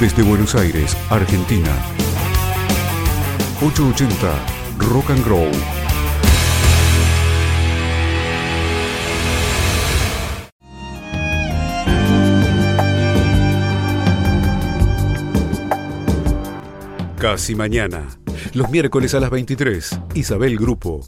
Desde 0.00 0.22
Buenos 0.22 0.54
Aires, 0.54 0.96
Argentina. 1.08 1.70
880 3.62 4.54
Rock 4.78 5.10
and 5.10 5.26
Roll. 5.26 5.50
Casi 17.18 17.54
mañana. 17.54 18.06
Los 18.52 18.68
miércoles 18.70 19.14
a 19.14 19.20
las 19.20 19.30
23. 19.30 19.98
Isabel 20.14 20.58
Grupo. 20.58 21.00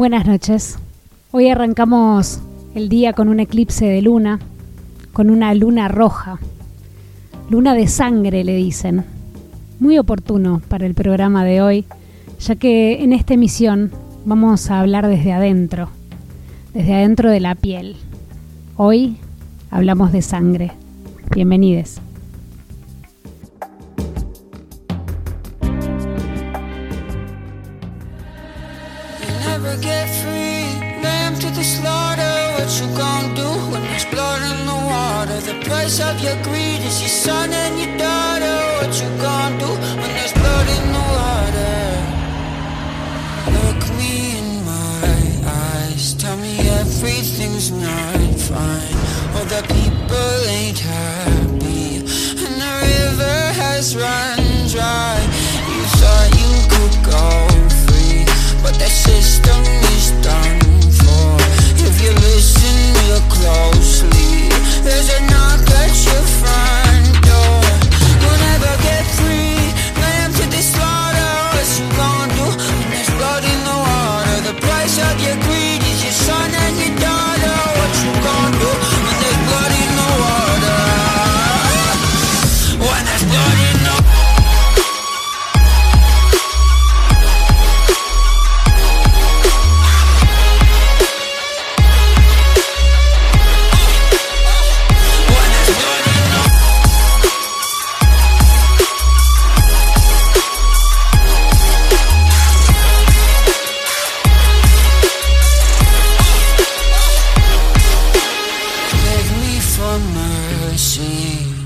Buenas 0.00 0.24
noches. 0.24 0.78
Hoy 1.30 1.50
arrancamos 1.50 2.40
el 2.74 2.88
día 2.88 3.12
con 3.12 3.28
un 3.28 3.38
eclipse 3.38 3.84
de 3.84 4.00
luna, 4.00 4.38
con 5.12 5.28
una 5.28 5.52
luna 5.52 5.88
roja. 5.88 6.38
Luna 7.50 7.74
de 7.74 7.86
sangre 7.86 8.42
le 8.42 8.56
dicen. 8.56 9.04
Muy 9.78 9.98
oportuno 9.98 10.62
para 10.68 10.86
el 10.86 10.94
programa 10.94 11.44
de 11.44 11.60
hoy, 11.60 11.84
ya 12.38 12.54
que 12.54 13.04
en 13.04 13.12
esta 13.12 13.34
emisión 13.34 13.90
vamos 14.24 14.70
a 14.70 14.80
hablar 14.80 15.06
desde 15.06 15.34
adentro, 15.34 15.90
desde 16.72 16.94
adentro 16.94 17.30
de 17.30 17.40
la 17.40 17.54
piel. 17.54 17.96
Hoy 18.78 19.18
hablamos 19.70 20.12
de 20.12 20.22
sangre. 20.22 20.72
Bienvenidos. 21.34 22.00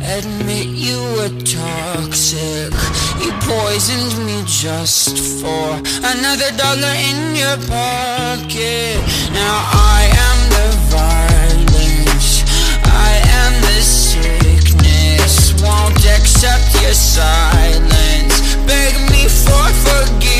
Admit 0.06 0.66
you 0.66 1.00
were 1.16 1.32
toxic. 1.40 2.70
You 3.24 3.32
poisoned 3.40 4.26
me 4.26 4.42
just 4.46 5.16
for 5.40 5.80
another 6.04 6.50
dollar 6.58 6.92
in 6.92 7.34
your 7.34 7.56
pocket. 7.66 9.00
Now 9.32 9.56
I 9.72 10.04
am 10.28 10.38
the 10.56 10.68
violence. 10.92 12.44
I 12.84 13.16
am 13.42 13.52
the 13.62 13.80
sickness. 13.80 15.54
Won't 15.62 16.04
accept 16.04 16.82
your 16.82 16.92
silence. 16.92 18.56
Beg 18.66 18.94
me 19.10 19.24
for 19.26 19.64
forgiveness. 19.88 20.33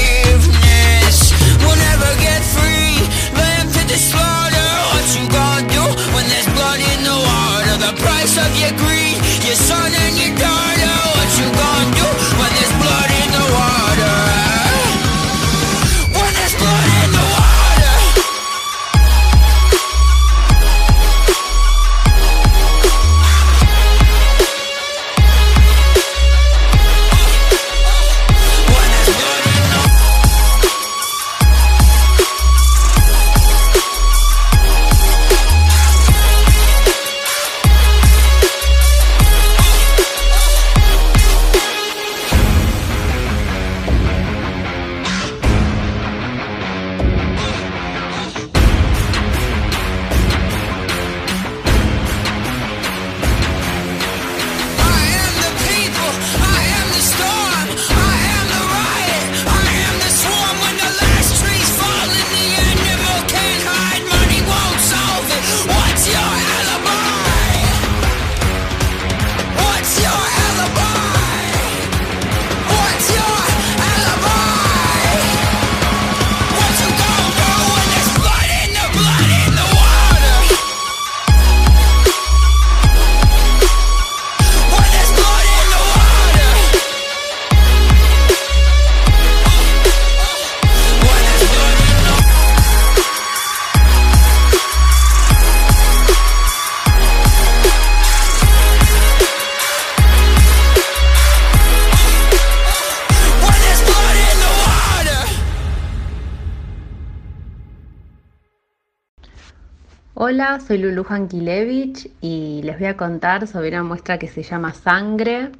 Soy 110.60 110.78
Lulu 110.78 111.04
Jankilevich 111.04 112.10
y 112.20 112.60
les 112.62 112.78
voy 112.78 112.86
a 112.86 112.96
contar 112.96 113.46
sobre 113.46 113.70
una 113.70 113.82
muestra 113.82 114.18
que 114.18 114.28
se 114.28 114.42
llama 114.42 114.72
Sangre. 114.72 115.50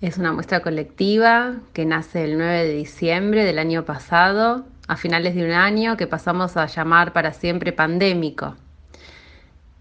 Es 0.00 0.16
una 0.18 0.32
muestra 0.32 0.60
colectiva 0.60 1.56
que 1.74 1.84
nace 1.84 2.24
el 2.24 2.38
9 2.38 2.64
de 2.64 2.72
diciembre 2.72 3.44
del 3.44 3.58
año 3.58 3.84
pasado, 3.84 4.64
a 4.88 4.96
finales 4.96 5.34
de 5.34 5.44
un 5.44 5.52
año 5.52 5.96
que 5.96 6.06
pasamos 6.06 6.56
a 6.56 6.66
llamar 6.66 7.12
para 7.12 7.32
siempre 7.32 7.72
pandémico. 7.72 8.56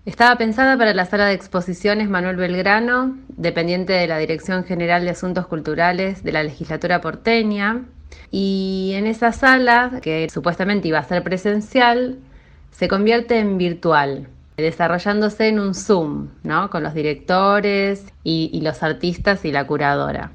Estaba 0.06 0.36
pensada 0.38 0.78
para 0.78 0.94
la 0.94 1.06
sala 1.06 1.28
de 1.28 1.36
exposiciones 1.36 2.10
Manuel 2.10 2.36
Belgrano, 2.36 3.18
dependiente 3.30 3.94
de 3.94 4.08
la 4.08 4.18
Dirección 4.18 4.66
General 4.66 5.04
de 5.04 5.12
Asuntos 5.12 5.48
Culturales 5.48 6.24
de 6.24 6.34
la 6.34 6.44
legislatura 6.44 7.00
porteña, 7.02 7.86
y 8.30 8.92
en 8.96 9.08
esa 9.08 9.32
sala, 9.32 10.00
que 10.02 10.28
supuestamente 10.30 10.88
iba 10.90 11.00
a 11.00 11.04
ser 11.04 11.24
presencial, 11.24 12.18
se 12.72 12.88
convierte 12.88 13.40
en 13.40 13.58
virtual, 13.58 14.28
desarrollándose 14.62 15.48
en 15.48 15.60
un 15.60 15.74
Zoom, 15.74 16.30
¿no? 16.44 16.70
Con 16.70 16.84
los 16.84 16.94
directores 16.94 18.06
y, 18.24 18.50
y 18.54 18.62
los 18.62 18.84
artistas 18.84 19.46
y 19.46 19.52
la 19.52 19.66
curadora 19.66 20.32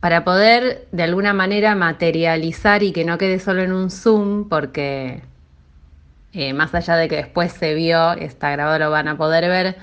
para 0.00 0.22
poder 0.24 0.86
de 0.92 1.02
alguna 1.02 1.32
manera 1.32 1.74
materializar 1.74 2.84
y 2.84 2.92
que 2.92 3.04
no 3.04 3.18
quede 3.18 3.40
solo 3.40 3.62
en 3.62 3.72
un 3.72 3.90
Zoom, 3.90 4.48
porque 4.48 5.22
eh, 6.32 6.52
más 6.52 6.74
allá 6.74 6.96
de 6.96 7.08
que 7.08 7.16
después 7.16 7.50
se 7.52 7.74
vio, 7.74 8.12
está 8.12 8.50
grabado, 8.50 8.78
lo 8.78 8.90
van 8.90 9.08
a 9.08 9.16
poder 9.16 9.48
ver 9.48 9.76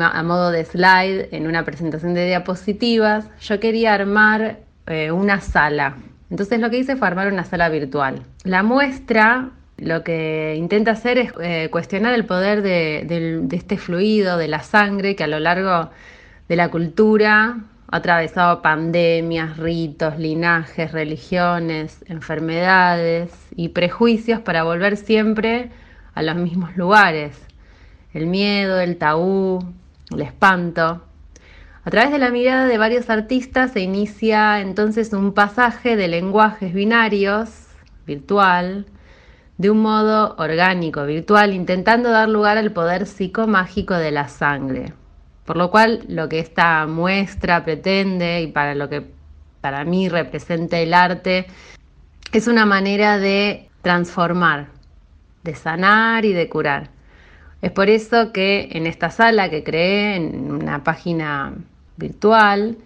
a 0.00 0.22
modo 0.22 0.50
de 0.50 0.64
slide 0.64 1.28
en 1.32 1.46
una 1.46 1.64
presentación 1.64 2.14
de 2.14 2.26
diapositivas, 2.26 3.28
yo 3.40 3.60
quería 3.60 3.92
armar 3.92 4.60
eh, 4.86 5.12
una 5.12 5.40
sala. 5.42 5.96
Entonces 6.30 6.60
lo 6.60 6.70
que 6.70 6.78
hice 6.78 6.96
fue 6.96 7.06
armar 7.06 7.30
una 7.30 7.44
sala 7.44 7.68
virtual. 7.68 8.22
La 8.44 8.62
muestra 8.62 9.50
lo 9.78 10.02
que 10.02 10.54
intenta 10.56 10.90
hacer 10.90 11.18
es 11.18 11.32
eh, 11.40 11.68
cuestionar 11.70 12.12
el 12.12 12.24
poder 12.24 12.62
de, 12.62 13.04
de 13.42 13.56
este 13.56 13.78
fluido, 13.78 14.36
de 14.36 14.48
la 14.48 14.60
sangre, 14.60 15.14
que 15.16 15.24
a 15.24 15.28
lo 15.28 15.38
largo 15.38 15.90
de 16.48 16.56
la 16.56 16.68
cultura 16.70 17.60
ha 17.90 17.96
atravesado 17.96 18.60
pandemias, 18.60 19.56
ritos, 19.56 20.18
linajes, 20.18 20.92
religiones, 20.92 22.04
enfermedades 22.08 23.32
y 23.54 23.68
prejuicios 23.68 24.40
para 24.40 24.64
volver 24.64 24.96
siempre 24.96 25.70
a 26.14 26.22
los 26.22 26.36
mismos 26.36 26.76
lugares. 26.76 27.38
El 28.12 28.26
miedo, 28.26 28.80
el 28.80 28.96
tabú, 28.96 29.60
el 30.10 30.22
espanto. 30.22 31.02
A 31.84 31.90
través 31.90 32.10
de 32.10 32.18
la 32.18 32.30
mirada 32.30 32.66
de 32.66 32.78
varios 32.78 33.08
artistas 33.08 33.72
se 33.72 33.80
inicia 33.80 34.60
entonces 34.60 35.12
un 35.12 35.32
pasaje 35.32 35.96
de 35.96 36.08
lenguajes 36.08 36.74
binarios, 36.74 37.68
virtual, 38.06 38.86
de 39.58 39.70
un 39.70 39.80
modo 39.80 40.36
orgánico, 40.38 41.04
virtual, 41.04 41.52
intentando 41.52 42.10
dar 42.10 42.28
lugar 42.28 42.56
al 42.56 42.72
poder 42.72 43.06
psicomágico 43.06 43.94
de 43.94 44.12
la 44.12 44.28
sangre. 44.28 44.92
Por 45.44 45.56
lo 45.56 45.70
cual, 45.70 46.04
lo 46.08 46.28
que 46.28 46.38
esta 46.38 46.86
muestra 46.86 47.64
pretende 47.64 48.40
y 48.42 48.46
para 48.46 48.74
lo 48.76 48.88
que 48.88 49.04
para 49.60 49.84
mí 49.84 50.08
representa 50.08 50.78
el 50.78 50.94
arte 50.94 51.46
es 52.32 52.46
una 52.46 52.66
manera 52.66 53.18
de 53.18 53.68
transformar, 53.82 54.68
de 55.42 55.54
sanar 55.56 56.24
y 56.24 56.32
de 56.32 56.48
curar. 56.48 56.90
Es 57.60 57.72
por 57.72 57.88
eso 57.90 58.32
que 58.32 58.68
en 58.72 58.86
esta 58.86 59.10
sala 59.10 59.50
que 59.50 59.64
creé, 59.64 60.14
en 60.14 60.52
una 60.52 60.84
página 60.84 61.54
virtual, 61.96 62.76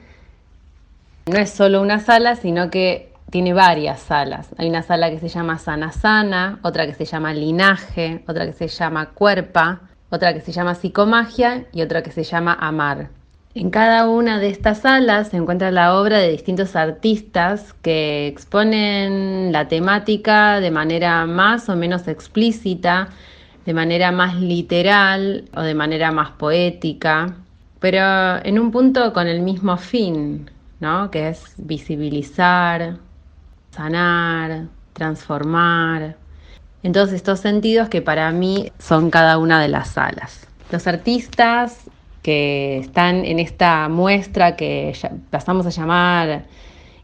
no 1.27 1.37
es 1.37 1.51
solo 1.51 1.83
una 1.83 2.01
sala, 2.01 2.37
sino 2.37 2.71
que 2.71 3.12
tiene 3.32 3.55
varias 3.55 4.00
salas. 4.00 4.50
Hay 4.58 4.69
una 4.69 4.82
sala 4.82 5.08
que 5.08 5.19
se 5.19 5.29
llama 5.29 5.58
Sana 5.58 5.90
Sana, 5.90 6.58
otra 6.61 6.87
que 6.87 6.93
se 6.93 7.06
llama 7.06 7.32
Linaje, 7.32 8.23
otra 8.29 8.44
que 8.44 8.52
se 8.52 8.69
llama 8.69 9.06
Cuerpa, 9.06 9.81
otra 10.11 10.34
que 10.34 10.43
se 10.43 10.52
llama 10.52 10.75
Psicomagia 10.75 11.64
y 11.73 11.81
otra 11.81 12.02
que 12.02 12.11
se 12.11 12.25
llama 12.25 12.52
Amar. 12.61 13.08
En 13.55 13.70
cada 13.70 14.06
una 14.06 14.38
de 14.38 14.50
estas 14.50 14.81
salas 14.81 15.29
se 15.29 15.38
encuentra 15.38 15.70
la 15.70 15.94
obra 15.99 16.19
de 16.19 16.31
distintos 16.31 16.76
artistas 16.76 17.73
que 17.81 18.26
exponen 18.26 19.50
la 19.50 19.67
temática 19.67 20.61
de 20.61 20.70
manera 20.70 21.25
más 21.25 21.70
o 21.70 21.75
menos 21.75 22.08
explícita, 22.08 23.08
de 23.64 23.73
manera 23.73 24.12
más 24.12 24.35
literal 24.37 25.49
o 25.56 25.62
de 25.62 25.75
manera 25.75 26.12
más 26.12 26.32
poética, 26.32 27.35
pero 27.81 28.44
en 28.44 28.58
un 28.58 28.70
punto 28.70 29.14
con 29.14 29.26
el 29.26 29.40
mismo 29.40 29.78
fin, 29.78 30.50
¿no? 30.81 31.11
que 31.11 31.31
es 31.31 31.55
visibilizar, 31.56 32.99
sanar, 33.73 34.67
transformar, 34.93 36.17
en 36.83 36.93
todos 36.93 37.13
estos 37.13 37.41
sentidos 37.41 37.89
que 37.89 38.03
para 38.03 38.31
mí 38.33 38.73
son 38.79 39.11
cada 39.11 39.39
una 39.39 39.61
de 39.61 39.69
las 39.69 39.89
salas. 39.91 40.47
Los 40.71 40.87
artistas 40.87 41.79
que 42.23 42.79
están 42.79 43.25
en 43.25 43.39
esta 43.39 43.89
muestra 43.89 44.57
que 44.57 44.97
pasamos 45.31 45.67
a 45.67 45.71
llamar 45.71 46.45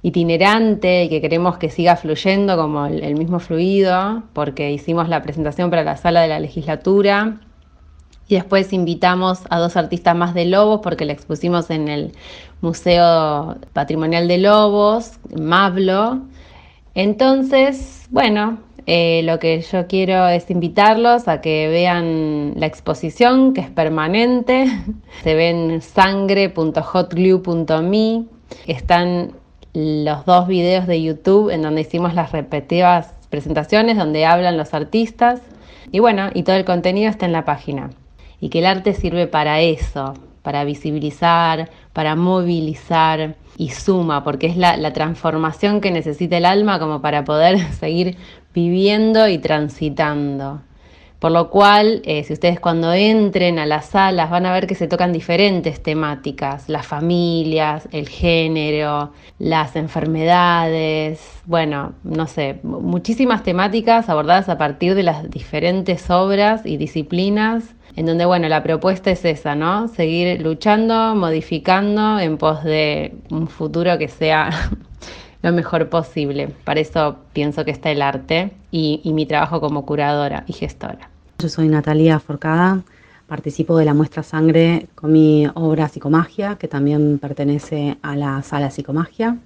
itinerante 0.02 1.04
y 1.04 1.08
que 1.08 1.20
queremos 1.20 1.58
que 1.58 1.70
siga 1.70 1.96
fluyendo 1.96 2.56
como 2.56 2.86
el, 2.86 3.14
mismo 3.16 3.40
fluido, 3.40 4.22
porque 4.32 4.70
hicimos 4.70 5.08
la 5.08 5.22
presentación 5.22 5.70
para 5.70 5.82
la 5.82 5.96
sala 5.96 6.22
de 6.22 6.28
la 6.28 6.38
legislatura 6.38 7.40
y 8.28 8.34
después 8.34 8.72
invitamos 8.72 9.40
a 9.50 9.58
dos 9.58 9.76
artistas 9.76 10.14
más 10.14 10.34
de 10.34 10.44
Lobos 10.44 10.80
porque 10.82 11.04
la 11.04 11.14
expusimos 11.14 11.70
en 11.70 11.88
el 11.88 12.12
Museo 12.60 13.56
Patrimonial 13.72 14.28
de 14.28 14.38
Lobos, 14.38 15.18
Mablo. 15.36 16.20
Entonces, 16.98 18.06
bueno, 18.10 18.58
eh, 18.86 19.22
lo 19.22 19.38
que 19.38 19.60
yo 19.60 19.86
quiero 19.86 20.26
es 20.26 20.50
invitarlos 20.50 21.28
a 21.28 21.40
que 21.40 21.68
vean 21.68 22.54
la 22.56 22.66
exposición, 22.66 23.54
que 23.54 23.60
es 23.60 23.70
permanente. 23.70 24.66
Se 25.22 25.36
ven 25.36 25.80
sangre.hotglue.me. 25.80 28.24
Están 28.66 29.30
los 29.74 30.24
dos 30.24 30.48
videos 30.48 30.88
de 30.88 31.00
YouTube 31.00 31.50
en 31.50 31.62
donde 31.62 31.82
hicimos 31.82 32.14
las 32.14 32.32
repetidas 32.32 33.14
presentaciones, 33.30 33.96
donde 33.96 34.26
hablan 34.26 34.56
los 34.56 34.74
artistas. 34.74 35.40
Y 35.92 36.00
bueno, 36.00 36.30
y 36.34 36.42
todo 36.42 36.56
el 36.56 36.64
contenido 36.64 37.10
está 37.10 37.26
en 37.26 37.32
la 37.32 37.44
página. 37.44 37.90
Y 38.40 38.48
que 38.48 38.58
el 38.58 38.66
arte 38.66 38.92
sirve 38.92 39.28
para 39.28 39.60
eso, 39.60 40.14
para 40.42 40.64
visibilizar, 40.64 41.70
para 41.92 42.16
movilizar 42.16 43.36
y 43.58 43.70
suma, 43.70 44.24
porque 44.24 44.46
es 44.46 44.56
la, 44.56 44.78
la, 44.78 44.92
transformación 44.94 45.82
que 45.82 45.90
necesita 45.90 46.38
el 46.38 46.46
alma 46.46 46.78
como 46.78 47.02
para 47.02 47.24
poder 47.24 47.58
seguir 47.80 48.16
viviendo 48.54 49.28
y 49.28 49.38
transitando. 49.38 50.62
Por 51.18 51.32
lo 51.32 51.50
cual, 51.50 52.00
eh, 52.04 52.22
si 52.22 52.32
ustedes 52.32 52.60
cuando 52.60 52.92
entren 52.92 53.58
a 53.58 53.66
las 53.66 53.86
salas 53.86 54.30
van 54.30 54.46
a 54.46 54.52
ver 54.52 54.68
que 54.68 54.76
se 54.76 54.86
tocan 54.86 55.12
diferentes 55.12 55.82
temáticas, 55.82 56.68
las 56.68 56.86
familias, 56.86 57.88
el 57.90 58.08
género, 58.08 59.12
las 59.40 59.74
enfermedades, 59.74 61.20
bueno, 61.44 61.94
no 62.04 62.28
sé, 62.28 62.60
muchísimas 62.62 63.42
temáticas 63.42 64.08
abordadas 64.08 64.48
a 64.48 64.58
partir 64.58 64.94
de 64.94 65.02
las 65.02 65.28
diferentes 65.28 66.08
obras 66.08 66.64
y 66.64 66.76
disciplinas, 66.76 67.64
en 67.98 68.06
donde, 68.06 68.24
bueno, 68.26 68.48
la 68.48 68.62
propuesta 68.62 69.10
es 69.10 69.24
esa, 69.24 69.56
¿no? 69.56 69.88
Seguir 69.88 70.40
luchando, 70.40 71.16
modificando 71.16 72.20
en 72.20 72.38
pos 72.38 72.62
de 72.62 73.12
un 73.28 73.48
futuro 73.48 73.98
que 73.98 74.06
sea 74.06 74.50
lo 75.42 75.50
mejor 75.50 75.88
posible. 75.88 76.46
Para 76.62 76.78
eso 76.78 77.16
pienso 77.32 77.64
que 77.64 77.72
está 77.72 77.90
el 77.90 78.00
arte 78.00 78.52
y, 78.70 79.02
mi 79.12 79.26
trabajo 79.26 79.60
como 79.60 79.84
curadora 79.84 80.44
y 80.46 80.52
gestora. 80.52 81.10
Yo 81.40 81.48
soy 81.48 81.66
Natalia 81.66 82.20
Forcada, 82.20 82.82
participo 83.26 83.76
de 83.76 83.86
la 83.86 83.94
muestra 83.94 84.22
Sangre 84.22 84.86
con 84.94 85.10
mi 85.10 85.48
obra 85.54 85.88
Psicomagia, 85.88 86.54
que 86.54 86.68
también 86.68 87.18
pertenece 87.18 87.98
a 88.02 88.14
la 88.14 88.44
sala 88.44 88.70
Psicomagia, 88.70 89.38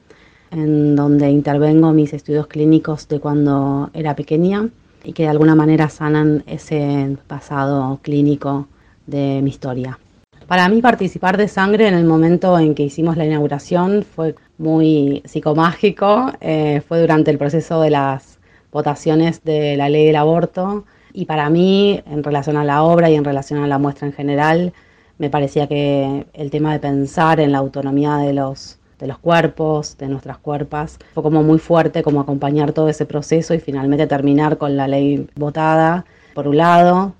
en 0.50 0.94
donde 0.94 1.30
intervengo 1.30 1.94
mis 1.94 2.12
estudios 2.12 2.48
clínicos 2.48 3.08
de 3.08 3.18
cuando 3.18 3.88
era 3.94 4.14
pequeña 4.14 4.68
y 5.04 5.12
que 5.12 5.24
de 5.24 5.28
alguna 5.28 5.54
manera 5.54 5.88
sanan 5.88 6.44
ese 6.46 7.16
pasado 7.26 7.98
clínico 8.02 8.68
de 9.06 9.40
mi 9.42 9.50
historia. 9.50 9.98
Para 10.46 10.68
mí 10.68 10.82
participar 10.82 11.36
de 11.36 11.48
sangre 11.48 11.88
en 11.88 11.94
el 11.94 12.04
momento 12.04 12.58
en 12.58 12.74
que 12.74 12.82
hicimos 12.82 13.16
la 13.16 13.24
inauguración 13.24 14.04
fue 14.04 14.34
muy 14.58 15.22
psicomágico, 15.24 16.32
eh, 16.40 16.82
fue 16.86 17.00
durante 17.00 17.30
el 17.30 17.38
proceso 17.38 17.80
de 17.80 17.90
las 17.90 18.38
votaciones 18.70 19.42
de 19.44 19.76
la 19.76 19.88
ley 19.88 20.06
del 20.06 20.16
aborto 20.16 20.84
y 21.12 21.26
para 21.26 21.48
mí 21.50 22.02
en 22.06 22.22
relación 22.22 22.56
a 22.56 22.64
la 22.64 22.82
obra 22.82 23.10
y 23.10 23.14
en 23.14 23.24
relación 23.24 23.62
a 23.62 23.66
la 23.66 23.78
muestra 23.78 24.06
en 24.06 24.12
general 24.12 24.72
me 25.18 25.30
parecía 25.30 25.68
que 25.68 26.26
el 26.32 26.50
tema 26.50 26.72
de 26.72 26.80
pensar 26.80 27.38
en 27.40 27.52
la 27.52 27.58
autonomía 27.58 28.16
de 28.16 28.32
los 28.32 28.78
de 29.02 29.08
los 29.08 29.18
cuerpos, 29.18 29.98
de 29.98 30.08
nuestras 30.08 30.38
cuerpas. 30.38 30.98
Fue 31.12 31.22
como 31.22 31.42
muy 31.42 31.58
fuerte 31.58 32.02
como 32.02 32.20
acompañar 32.20 32.72
todo 32.72 32.88
ese 32.88 33.04
proceso 33.04 33.52
y 33.52 33.60
finalmente 33.60 34.06
terminar 34.06 34.56
con 34.56 34.78
la 34.78 34.88
ley 34.88 35.28
votada, 35.34 36.06
por 36.34 36.48
un 36.48 36.56
lado, 36.56 37.12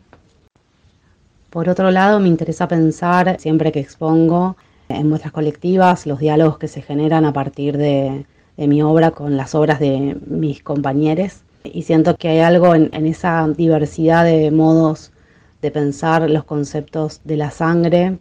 por 1.52 1.68
otro 1.68 1.90
lado, 1.90 2.18
me 2.18 2.28
interesa 2.28 2.66
pensar, 2.66 3.36
siempre 3.38 3.72
que 3.72 3.80
expongo 3.80 4.56
en 4.88 5.06
muestras 5.10 5.34
colectivas, 5.34 6.06
los 6.06 6.18
diálogos 6.18 6.56
que 6.56 6.66
se 6.66 6.80
generan 6.80 7.26
a 7.26 7.34
partir 7.34 7.76
de, 7.76 8.24
mi 8.56 8.82
obra 8.82 9.10
con 9.10 9.36
las 9.36 9.54
obras 9.54 9.78
de 9.78 10.16
mis 10.26 10.62
compañeros. 10.62 11.42
Y 11.64 11.82
siento 11.82 12.16
que 12.16 12.28
hay 12.28 12.38
algo 12.38 12.74
en, 12.74 13.06
esa 13.06 13.46
diversidad 13.48 14.24
de 14.24 14.50
modos 14.50 15.12
de 15.60 15.70
pensar 15.70 16.30
los 16.30 16.44
conceptos 16.44 17.20
de 17.24 17.36
la 17.36 17.50
sangre. 17.50 18.16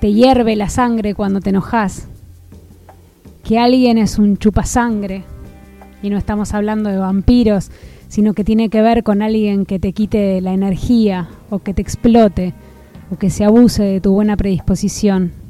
te 0.00 0.12
hierve 0.12 0.56
la 0.56 0.68
sangre 0.68 1.14
cuando 1.14 1.40
te 1.40 1.50
enojas, 1.50 2.08
que 3.42 3.58
alguien 3.58 3.98
es 3.98 4.18
un 4.18 4.38
chupasangre, 4.38 5.24
y 6.02 6.10
no 6.10 6.18
estamos 6.18 6.54
hablando 6.54 6.90
de 6.90 6.98
vampiros, 6.98 7.70
sino 8.08 8.34
que 8.34 8.44
tiene 8.44 8.68
que 8.68 8.82
ver 8.82 9.02
con 9.02 9.22
alguien 9.22 9.66
que 9.66 9.78
te 9.78 9.92
quite 9.92 10.40
la 10.40 10.52
energía 10.52 11.28
o 11.50 11.58
que 11.60 11.74
te 11.74 11.82
explote 11.82 12.54
o 13.10 13.16
que 13.16 13.30
se 13.30 13.44
abuse 13.44 13.82
de 13.82 14.00
tu 14.00 14.12
buena 14.12 14.36
predisposición. 14.36 15.43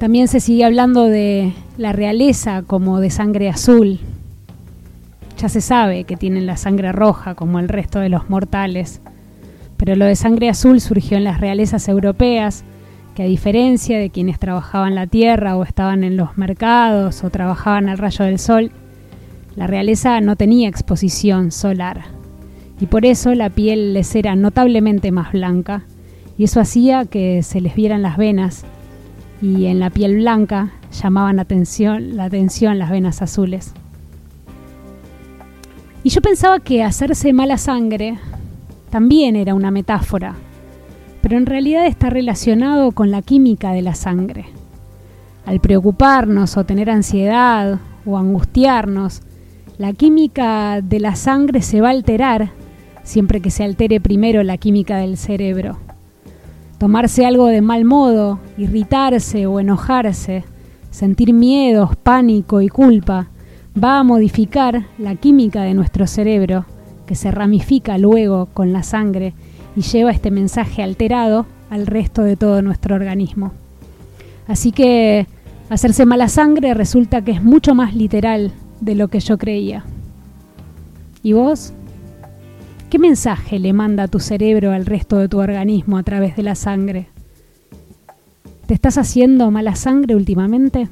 También 0.00 0.28
se 0.28 0.40
sigue 0.40 0.64
hablando 0.64 1.04
de 1.04 1.52
la 1.76 1.92
realeza 1.92 2.62
como 2.62 3.00
de 3.00 3.10
sangre 3.10 3.50
azul. 3.50 3.98
Ya 5.36 5.50
se 5.50 5.60
sabe 5.60 6.04
que 6.04 6.16
tienen 6.16 6.46
la 6.46 6.56
sangre 6.56 6.90
roja 6.90 7.34
como 7.34 7.58
el 7.58 7.68
resto 7.68 7.98
de 7.98 8.08
los 8.08 8.30
mortales, 8.30 9.02
pero 9.76 9.96
lo 9.96 10.06
de 10.06 10.16
sangre 10.16 10.48
azul 10.48 10.80
surgió 10.80 11.18
en 11.18 11.24
las 11.24 11.38
realezas 11.38 11.86
europeas, 11.86 12.64
que 13.14 13.24
a 13.24 13.26
diferencia 13.26 13.98
de 13.98 14.08
quienes 14.08 14.38
trabajaban 14.38 14.94
la 14.94 15.06
tierra 15.06 15.58
o 15.58 15.64
estaban 15.64 16.02
en 16.02 16.16
los 16.16 16.38
mercados 16.38 17.22
o 17.22 17.28
trabajaban 17.28 17.90
al 17.90 17.98
rayo 17.98 18.24
del 18.24 18.38
sol, 18.38 18.70
la 19.54 19.66
realeza 19.66 20.18
no 20.22 20.34
tenía 20.34 20.70
exposición 20.70 21.52
solar 21.52 22.04
y 22.80 22.86
por 22.86 23.04
eso 23.04 23.34
la 23.34 23.50
piel 23.50 23.92
les 23.92 24.14
era 24.14 24.34
notablemente 24.34 25.12
más 25.12 25.32
blanca 25.32 25.84
y 26.38 26.44
eso 26.44 26.58
hacía 26.58 27.04
que 27.04 27.42
se 27.42 27.60
les 27.60 27.74
vieran 27.74 28.00
las 28.00 28.16
venas 28.16 28.64
y 29.42 29.66
en 29.66 29.80
la 29.80 29.90
piel 29.90 30.16
blanca 30.16 30.70
llamaban 30.92 31.36
la 31.36 31.42
atención 31.42 32.16
las 32.16 32.90
venas 32.90 33.22
azules. 33.22 33.72
Y 36.02 36.10
yo 36.10 36.20
pensaba 36.20 36.60
que 36.60 36.82
hacerse 36.82 37.32
mala 37.32 37.58
sangre 37.58 38.18
también 38.90 39.36
era 39.36 39.54
una 39.54 39.70
metáfora, 39.70 40.34
pero 41.22 41.36
en 41.36 41.46
realidad 41.46 41.86
está 41.86 42.10
relacionado 42.10 42.92
con 42.92 43.10
la 43.10 43.22
química 43.22 43.72
de 43.72 43.82
la 43.82 43.94
sangre. 43.94 44.46
Al 45.46 45.60
preocuparnos 45.60 46.56
o 46.56 46.64
tener 46.64 46.90
ansiedad 46.90 47.78
o 48.04 48.18
angustiarnos, 48.18 49.22
la 49.78 49.92
química 49.92 50.80
de 50.82 51.00
la 51.00 51.16
sangre 51.16 51.62
se 51.62 51.80
va 51.80 51.88
a 51.88 51.92
alterar 51.92 52.50
siempre 53.02 53.40
que 53.40 53.50
se 53.50 53.64
altere 53.64 54.00
primero 54.00 54.42
la 54.42 54.58
química 54.58 54.98
del 54.98 55.16
cerebro 55.16 55.78
tomarse 56.80 57.26
algo 57.26 57.48
de 57.48 57.60
mal 57.60 57.84
modo, 57.84 58.38
irritarse 58.56 59.46
o 59.46 59.60
enojarse, 59.60 60.44
sentir 60.90 61.34
miedos, 61.34 61.94
pánico 61.94 62.62
y 62.62 62.70
culpa, 62.70 63.28
va 63.76 63.98
a 63.98 64.02
modificar 64.02 64.86
la 64.96 65.14
química 65.14 65.60
de 65.60 65.74
nuestro 65.74 66.06
cerebro, 66.06 66.64
que 67.06 67.16
se 67.16 67.30
ramifica 67.30 67.98
luego 67.98 68.46
con 68.54 68.72
la 68.72 68.82
sangre 68.82 69.34
y 69.76 69.82
lleva 69.82 70.10
este 70.10 70.30
mensaje 70.30 70.82
alterado 70.82 71.44
al 71.68 71.86
resto 71.86 72.22
de 72.22 72.36
todo 72.36 72.62
nuestro 72.62 72.94
organismo. 72.94 73.52
Así 74.48 74.72
que 74.72 75.26
hacerse 75.68 76.06
mala 76.06 76.30
sangre 76.30 76.72
resulta 76.72 77.22
que 77.22 77.32
es 77.32 77.42
mucho 77.42 77.74
más 77.74 77.94
literal 77.94 78.52
de 78.80 78.94
lo 78.94 79.08
que 79.08 79.20
yo 79.20 79.36
creía. 79.36 79.84
¿Y 81.22 81.34
vos? 81.34 81.74
¿Qué 82.90 82.98
mensaje 82.98 83.60
le 83.60 83.72
manda 83.72 84.08
tu 84.08 84.18
cerebro 84.18 84.72
al 84.72 84.84
resto 84.84 85.18
de 85.18 85.28
tu 85.28 85.38
organismo 85.38 85.96
a 85.96 86.02
través 86.02 86.34
de 86.34 86.42
la 86.42 86.56
sangre? 86.56 87.06
¿Te 88.66 88.74
estás 88.74 88.98
haciendo 88.98 89.48
mala 89.52 89.76
sangre 89.76 90.16
últimamente? 90.16 90.88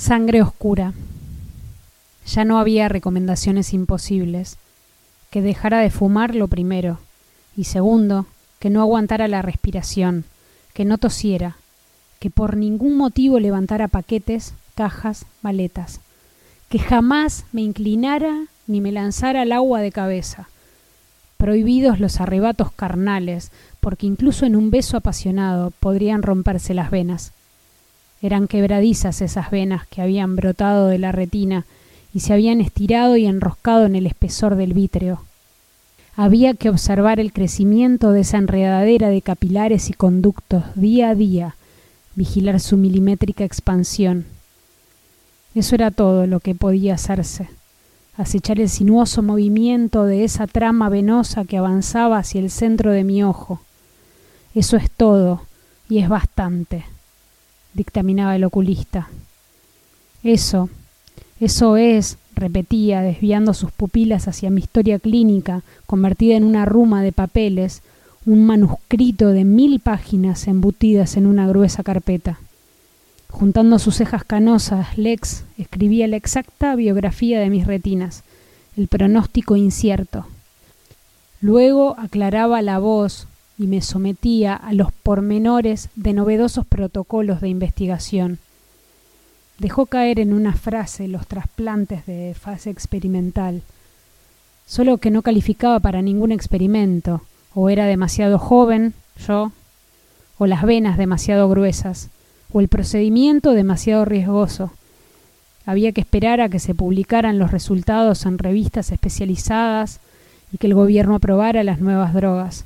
Sangre 0.00 0.40
oscura. 0.40 0.94
Ya 2.24 2.46
no 2.46 2.58
había 2.58 2.88
recomendaciones 2.88 3.74
imposibles. 3.74 4.56
que 5.30 5.42
dejara 5.42 5.80
de 5.80 5.90
fumar 5.90 6.34
lo 6.34 6.48
primero, 6.48 6.98
y 7.54 7.64
segundo, 7.64 8.24
que 8.60 8.70
no 8.70 8.80
aguantara 8.80 9.28
la 9.28 9.42
respiración, 9.42 10.24
que 10.72 10.86
no 10.86 10.96
tosiera, 10.96 11.58
que 12.18 12.30
por 12.30 12.56
ningún 12.56 12.96
motivo 12.96 13.38
levantara 13.38 13.88
paquetes, 13.88 14.54
cajas, 14.74 15.26
maletas, 15.42 16.00
que 16.70 16.78
jamás 16.78 17.44
me 17.52 17.60
inclinara 17.60 18.46
ni 18.66 18.80
me 18.80 18.90
lanzara 18.92 19.42
al 19.42 19.52
agua 19.52 19.82
de 19.82 19.92
cabeza. 19.92 20.48
Prohibidos 21.36 22.00
los 22.00 22.22
arrebatos 22.22 22.72
carnales, 22.72 23.52
porque 23.80 24.06
incluso 24.06 24.46
en 24.46 24.56
un 24.56 24.70
beso 24.70 24.96
apasionado 24.96 25.72
podrían 25.78 26.22
romperse 26.22 26.72
las 26.72 26.90
venas. 26.90 27.32
Eran 28.22 28.48
quebradizas 28.48 29.22
esas 29.22 29.50
venas 29.50 29.86
que 29.86 30.02
habían 30.02 30.36
brotado 30.36 30.88
de 30.88 30.98
la 30.98 31.10
retina 31.10 31.64
y 32.12 32.20
se 32.20 32.34
habían 32.34 32.60
estirado 32.60 33.16
y 33.16 33.26
enroscado 33.26 33.86
en 33.86 33.96
el 33.96 34.06
espesor 34.06 34.56
del 34.56 34.74
vítreo. 34.74 35.22
Había 36.16 36.52
que 36.52 36.68
observar 36.68 37.18
el 37.18 37.32
crecimiento 37.32 38.12
de 38.12 38.20
esa 38.20 38.36
enredadera 38.36 39.08
de 39.08 39.22
capilares 39.22 39.88
y 39.88 39.94
conductos 39.94 40.64
día 40.74 41.10
a 41.10 41.14
día, 41.14 41.54
vigilar 42.14 42.60
su 42.60 42.76
milimétrica 42.76 43.44
expansión. 43.44 44.26
Eso 45.54 45.74
era 45.74 45.90
todo 45.90 46.26
lo 46.26 46.40
que 46.40 46.54
podía 46.54 46.94
hacerse, 46.94 47.48
acechar 48.18 48.60
el 48.60 48.68
sinuoso 48.68 49.22
movimiento 49.22 50.04
de 50.04 50.24
esa 50.24 50.46
trama 50.46 50.90
venosa 50.90 51.46
que 51.46 51.56
avanzaba 51.56 52.18
hacia 52.18 52.40
el 52.40 52.50
centro 52.50 52.92
de 52.92 53.04
mi 53.04 53.22
ojo. 53.22 53.62
Eso 54.54 54.76
es 54.76 54.90
todo, 54.90 55.46
y 55.88 55.98
es 55.98 56.08
bastante 56.08 56.84
dictaminaba 57.74 58.36
el 58.36 58.44
oculista. 58.44 59.08
Eso, 60.22 60.68
eso 61.40 61.76
es, 61.76 62.18
repetía, 62.34 63.00
desviando 63.00 63.54
sus 63.54 63.72
pupilas 63.72 64.28
hacia 64.28 64.50
mi 64.50 64.60
historia 64.60 64.98
clínica, 64.98 65.62
convertida 65.86 66.36
en 66.36 66.44
una 66.44 66.64
ruma 66.64 67.02
de 67.02 67.12
papeles, 67.12 67.82
un 68.26 68.44
manuscrito 68.44 69.28
de 69.28 69.44
mil 69.44 69.80
páginas 69.80 70.46
embutidas 70.46 71.16
en 71.16 71.26
una 71.26 71.46
gruesa 71.46 71.82
carpeta. 71.82 72.38
Juntando 73.30 73.78
sus 73.78 73.96
cejas 73.96 74.24
canosas, 74.24 74.98
Lex 74.98 75.44
escribía 75.56 76.08
la 76.08 76.16
exacta 76.16 76.74
biografía 76.74 77.40
de 77.40 77.48
mis 77.48 77.66
retinas, 77.66 78.24
el 78.76 78.88
pronóstico 78.88 79.56
incierto. 79.56 80.26
Luego 81.40 81.94
aclaraba 81.98 82.60
la 82.60 82.78
voz, 82.78 83.26
y 83.60 83.66
me 83.66 83.82
sometía 83.82 84.54
a 84.54 84.72
los 84.72 84.90
pormenores 84.90 85.90
de 85.94 86.14
novedosos 86.14 86.64
protocolos 86.66 87.42
de 87.42 87.50
investigación. 87.50 88.38
Dejó 89.58 89.84
caer 89.84 90.18
en 90.18 90.32
una 90.32 90.54
frase 90.54 91.08
los 91.08 91.26
trasplantes 91.26 92.06
de 92.06 92.34
fase 92.40 92.70
experimental, 92.70 93.60
solo 94.66 94.96
que 94.96 95.10
no 95.10 95.20
calificaba 95.20 95.78
para 95.78 96.00
ningún 96.00 96.32
experimento, 96.32 97.20
o 97.54 97.68
era 97.68 97.84
demasiado 97.84 98.38
joven, 98.38 98.94
yo, 99.28 99.52
o 100.38 100.46
las 100.46 100.62
venas 100.62 100.96
demasiado 100.96 101.46
gruesas, 101.50 102.08
o 102.50 102.62
el 102.62 102.68
procedimiento 102.68 103.52
demasiado 103.52 104.06
riesgoso. 104.06 104.70
Había 105.66 105.92
que 105.92 106.00
esperar 106.00 106.40
a 106.40 106.48
que 106.48 106.60
se 106.60 106.74
publicaran 106.74 107.38
los 107.38 107.50
resultados 107.50 108.24
en 108.24 108.38
revistas 108.38 108.90
especializadas 108.90 110.00
y 110.50 110.56
que 110.56 110.66
el 110.66 110.72
gobierno 110.72 111.14
aprobara 111.14 111.62
las 111.62 111.78
nuevas 111.78 112.14
drogas. 112.14 112.64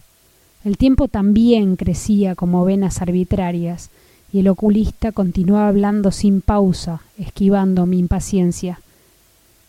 El 0.64 0.78
tiempo 0.78 1.08
también 1.08 1.76
crecía 1.76 2.34
como 2.34 2.64
venas 2.64 3.02
arbitrarias, 3.02 3.90
y 4.32 4.40
el 4.40 4.48
oculista 4.48 5.12
continuaba 5.12 5.68
hablando 5.68 6.10
sin 6.10 6.40
pausa, 6.40 7.02
esquivando 7.18 7.84
mi 7.84 7.98
impaciencia. 7.98 8.80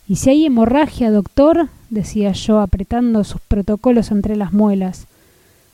¿Y 0.08 0.16
si 0.16 0.30
hay 0.30 0.46
hemorragia, 0.46 1.12
doctor? 1.12 1.68
decía 1.90 2.32
yo, 2.32 2.60
apretando 2.62 3.24
sus 3.24 3.42
protocolos 3.42 4.10
entre 4.12 4.36
las 4.36 4.54
muelas. 4.54 5.08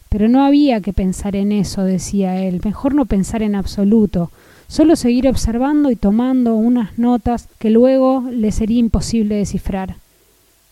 Pero 0.10 0.28
no 0.28 0.44
había 0.44 0.82
que 0.82 0.92
pensar 0.92 1.36
en 1.36 1.52
eso, 1.52 1.84
decía 1.84 2.42
él, 2.44 2.60
mejor 2.66 2.96
no 2.96 3.06
pensar 3.06 3.44
en 3.44 3.56
absoluto, 3.56 4.32
solo 4.68 4.96
seguir 4.96 5.28
observando 5.28 5.92
y 5.92 5.96
tomando 5.96 6.56
unas 6.56 6.98
notas 6.98 7.48
que 7.60 7.70
luego 7.70 8.26
le 8.32 8.52
sería 8.52 8.80
imposible 8.80 9.36
descifrar. 9.36 9.96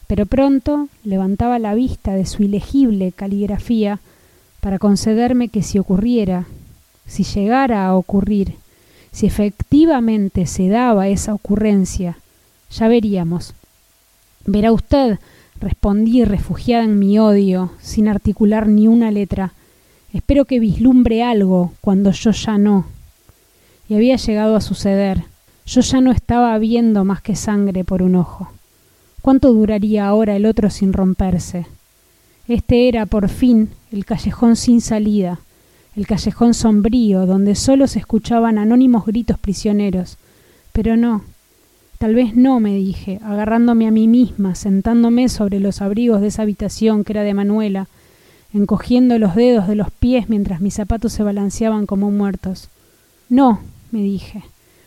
Pero 0.07 0.25
pronto 0.25 0.87
levantaba 1.03 1.59
la 1.59 1.75
vista 1.75 2.13
de 2.15 2.25
su 2.25 2.43
ilegible 2.43 3.11
caligrafía 3.11 3.99
para 4.61 4.79
concederme 4.79 5.49
que 5.49 5.63
si 5.63 5.79
ocurriera, 5.79 6.45
si 7.07 7.23
llegara 7.23 7.87
a 7.87 7.95
ocurrir, 7.95 8.55
si 9.11 9.25
efectivamente 9.25 10.45
se 10.45 10.67
daba 10.67 11.07
esa 11.07 11.33
ocurrencia, 11.33 12.17
ya 12.71 12.87
veríamos. 12.87 13.53
Verá 14.45 14.71
usted, 14.71 15.19
respondí 15.59 16.23
refugiada 16.23 16.83
en 16.83 16.99
mi 16.99 17.19
odio, 17.19 17.71
sin 17.81 18.07
articular 18.07 18.67
ni 18.67 18.87
una 18.87 19.11
letra. 19.11 19.53
Espero 20.13 20.45
que 20.45 20.59
vislumbre 20.59 21.23
algo 21.23 21.73
cuando 21.81 22.11
yo 22.11 22.31
ya 22.31 22.57
no. 22.57 22.85
Y 23.87 23.95
había 23.95 24.17
llegado 24.17 24.55
a 24.55 24.61
suceder. 24.61 25.23
Yo 25.65 25.81
ya 25.81 26.01
no 26.01 26.11
estaba 26.11 26.57
viendo 26.57 27.05
más 27.05 27.21
que 27.21 27.35
sangre 27.35 27.83
por 27.83 28.01
un 28.01 28.15
ojo. 28.15 28.51
¿Cuánto 29.21 29.53
duraría 29.53 30.07
ahora 30.07 30.35
el 30.35 30.45
otro 30.45 30.69
sin 30.69 30.93
romperse? 30.93 31.67
Este 32.49 32.87
era, 32.87 33.05
por 33.05 33.29
fin, 33.29 33.69
el 33.91 34.05
callejón 34.05 34.55
sin 34.55 34.81
salida, 34.81 35.37
el 35.95 36.07
callejón 36.07 36.55
sombrío 36.55 37.27
donde 37.27 37.53
solo 37.53 37.85
se 37.85 37.99
escuchaban 37.99 38.57
anónimos 38.57 39.05
gritos 39.05 39.37
prisioneros. 39.37 40.17
Pero 40.73 40.97
no, 40.97 41.21
tal 41.99 42.15
vez 42.15 42.35
no, 42.35 42.59
me 42.59 42.73
dije, 42.73 43.19
agarrándome 43.23 43.87
a 43.87 43.91
mí 43.91 44.07
misma, 44.07 44.55
sentándome 44.55 45.29
sobre 45.29 45.59
los 45.59 45.83
abrigos 45.83 46.21
de 46.21 46.27
esa 46.29 46.41
habitación 46.41 47.03
que 47.03 47.13
era 47.13 47.21
de 47.21 47.35
Manuela, 47.35 47.87
encogiendo 48.51 49.19
los 49.19 49.35
dedos 49.35 49.67
de 49.67 49.75
los 49.75 49.91
pies 49.91 50.27
mientras 50.27 50.59
mis 50.59 50.73
zapatos 50.73 51.13
se 51.13 51.21
balanceaban 51.21 51.85
como 51.85 52.09
muertos. 52.09 52.69
No, 53.29 53.59
me 53.91 54.01
dije, 54.01 54.41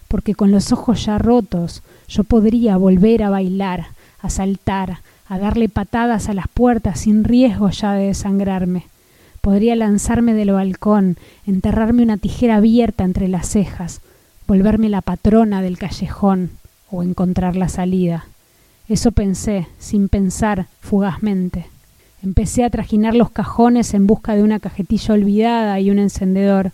porque 0.09 0.35
con 0.35 0.51
los 0.51 0.73
ojos 0.73 1.05
ya 1.05 1.17
rotos 1.17 1.85
yo 2.09 2.25
podría 2.25 2.77
volver 2.77 3.23
a 3.23 3.31
bailar, 3.31 3.87
a 4.21 4.31
saltar, 4.31 4.99
a 5.33 5.39
darle 5.39 5.71
patadas 5.71 6.29
a 6.29 6.35
las 6.35 6.47
puertas 6.47 7.01
sin 7.01 7.25
riesgo 7.25 7.71
ya 7.71 7.95
de 7.95 8.09
desangrarme. 8.09 8.85
Podría 9.41 9.75
lanzarme 9.75 10.35
del 10.35 10.53
balcón, 10.53 11.17
enterrarme 11.47 12.03
una 12.03 12.19
tijera 12.19 12.57
abierta 12.57 13.05
entre 13.05 13.29
las 13.29 13.49
cejas, 13.49 14.03
volverme 14.47 14.91
la 14.91 15.01
patrona 15.01 15.63
del 15.63 15.79
callejón 15.79 16.51
o 16.91 17.03
encontrar 17.03 17.57
la 17.57 17.71
salida. 17.71 18.27
Eso 18.91 19.11
pensé, 19.11 19.69
sin 19.79 20.11
pensar, 20.11 20.67
fugazmente. 20.81 21.65
Empecé 22.23 22.63
a 22.63 22.69
trajinar 22.69 23.15
los 23.15 23.31
cajones 23.31 23.95
en 23.95 24.07
busca 24.07 24.37
de 24.37 24.43
una 24.43 24.61
cajetilla 24.61 25.15
olvidada 25.15 25.81
y 25.81 25.91
un 25.91 25.99
encendedor. 25.99 26.73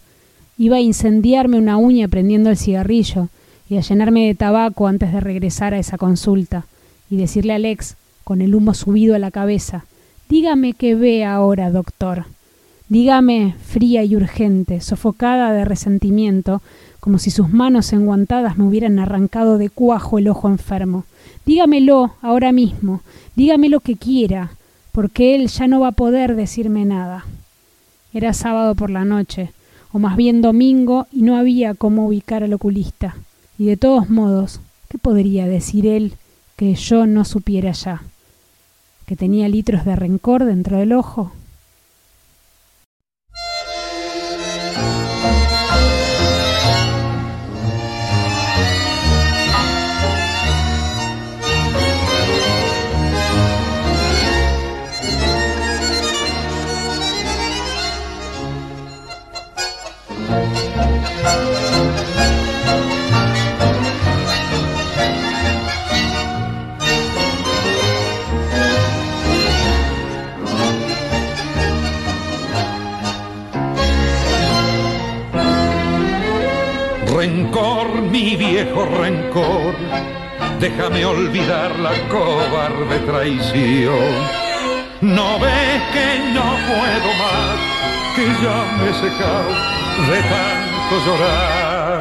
Iba 0.58 0.78
a 0.78 0.80
incendiarme 0.80 1.58
una 1.58 1.76
uña 1.76 2.08
prendiendo 2.08 2.50
el 2.50 2.56
cigarrillo 2.56 3.28
y 3.70 3.76
a 3.76 3.82
llenarme 3.82 4.26
de 4.26 4.34
tabaco 4.34 4.88
antes 4.88 5.12
de 5.12 5.20
regresar 5.20 5.74
a 5.74 5.78
esa 5.78 5.96
consulta 5.96 6.66
y 7.08 7.18
decirle 7.18 7.52
a 7.52 7.56
Alex 7.56 7.94
con 8.28 8.42
el 8.42 8.54
humo 8.54 8.74
subido 8.74 9.14
a 9.14 9.18
la 9.18 9.30
cabeza. 9.30 9.86
Dígame 10.28 10.74
qué 10.74 10.94
ve 10.94 11.24
ahora, 11.24 11.70
doctor. 11.70 12.26
Dígame, 12.90 13.54
fría 13.64 14.04
y 14.04 14.16
urgente, 14.16 14.82
sofocada 14.82 15.50
de 15.52 15.64
resentimiento, 15.64 16.60
como 17.00 17.18
si 17.18 17.30
sus 17.30 17.48
manos 17.48 17.90
enguantadas 17.94 18.58
me 18.58 18.64
hubieran 18.64 18.98
arrancado 18.98 19.56
de 19.56 19.70
cuajo 19.70 20.18
el 20.18 20.28
ojo 20.28 20.46
enfermo. 20.50 21.06
Dígamelo 21.46 22.16
ahora 22.20 22.52
mismo, 22.52 23.00
dígame 23.34 23.70
lo 23.70 23.80
que 23.80 23.96
quiera, 23.96 24.50
porque 24.92 25.34
él 25.34 25.48
ya 25.48 25.66
no 25.66 25.80
va 25.80 25.88
a 25.88 25.92
poder 25.92 26.36
decirme 26.36 26.84
nada. 26.84 27.24
Era 28.12 28.34
sábado 28.34 28.74
por 28.74 28.90
la 28.90 29.06
noche, 29.06 29.52
o 29.90 29.98
más 29.98 30.18
bien 30.18 30.42
domingo, 30.42 31.06
y 31.10 31.22
no 31.22 31.38
había 31.38 31.72
cómo 31.72 32.06
ubicar 32.06 32.44
al 32.44 32.52
oculista. 32.52 33.16
Y 33.58 33.64
de 33.64 33.78
todos 33.78 34.10
modos, 34.10 34.60
¿qué 34.90 34.98
podría 34.98 35.46
decir 35.46 35.86
él 35.86 36.12
que 36.56 36.74
yo 36.74 37.06
no 37.06 37.24
supiera 37.24 37.72
ya? 37.72 38.02
Que 39.08 39.16
tenía 39.16 39.48
litros 39.48 39.86
de 39.86 39.96
rencor 39.96 40.44
dentro 40.44 40.76
del 40.76 40.92
ojo. 40.92 41.32
Rencor, 77.28 77.88
mi 78.10 78.36
viejo 78.36 78.86
rencor, 78.86 79.74
déjame 80.58 81.04
olvidar 81.04 81.78
la 81.78 81.92
cobarde 82.08 82.98
traición. 83.00 84.14
No 85.02 85.38
ves 85.38 85.82
que 85.92 86.08
no 86.32 86.46
puedo 86.68 87.08
más, 87.22 87.58
que 88.16 88.24
ya 88.42 88.58
me 88.78 88.88
he 88.88 88.94
de 90.10 90.20
tanto 90.32 90.94
llorar. 91.04 92.00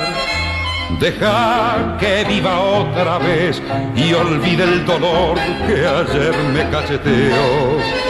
Deja 0.98 1.98
que 2.00 2.24
viva 2.24 2.62
otra 2.62 3.18
vez 3.18 3.62
y 3.98 4.14
olvide 4.14 4.64
el 4.64 4.86
dolor 4.86 5.38
que 5.68 5.86
ayer 5.86 6.36
me 6.54 6.70
cacheteó. 6.70 8.07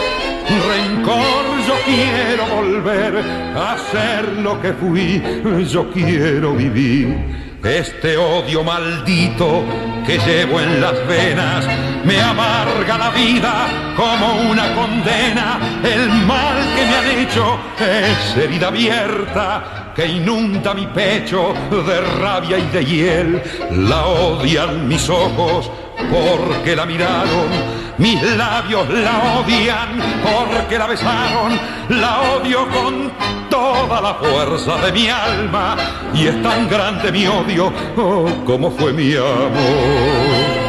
Quiero 1.88 2.44
volver 2.54 3.16
a 3.56 3.78
ser 3.90 4.28
lo 4.42 4.60
que 4.60 4.74
fui, 4.74 5.22
yo 5.66 5.90
quiero 5.90 6.52
vivir 6.52 7.16
este 7.64 8.16
odio 8.16 8.62
maldito 8.62 9.64
que 10.06 10.18
llevo 10.18 10.60
en 10.60 10.80
las 10.80 11.06
venas 11.06 11.66
me 12.04 12.20
amarga 12.20 12.96
la 12.96 13.10
vida 13.10 13.66
como 13.96 14.50
una 14.50 14.74
condena. 14.74 15.80
El 15.82 16.08
mal 16.26 16.56
que 16.74 16.84
me 16.86 16.94
han 16.94 17.18
hecho 17.18 17.58
es 17.78 18.36
herida 18.36 18.68
abierta 18.68 19.92
que 19.94 20.06
inunda 20.06 20.72
mi 20.72 20.86
pecho 20.86 21.52
de 21.70 22.00
rabia 22.00 22.58
y 22.58 22.66
de 22.68 22.84
hiel. 22.84 23.42
La 23.88 24.06
odian 24.06 24.86
mis 24.86 25.08
ojos 25.10 25.70
porque 26.10 26.76
la 26.76 26.86
miraron 26.86 27.87
mis 27.98 28.22
labios 28.36 28.88
la 28.88 29.40
odian 29.40 30.00
porque 30.22 30.78
la 30.78 30.86
besaron, 30.86 31.58
la 31.88 32.20
odio 32.20 32.68
con 32.68 33.10
toda 33.50 34.00
la 34.00 34.14
fuerza 34.14 34.76
de 34.76 34.92
mi 34.92 35.08
alma 35.08 35.76
y 36.14 36.28
es 36.28 36.42
tan 36.42 36.68
grande 36.68 37.10
mi 37.10 37.26
odio 37.26 37.72
oh, 37.96 38.28
como 38.44 38.70
fue 38.70 38.92
mi 38.92 39.14
amor. 39.14 40.68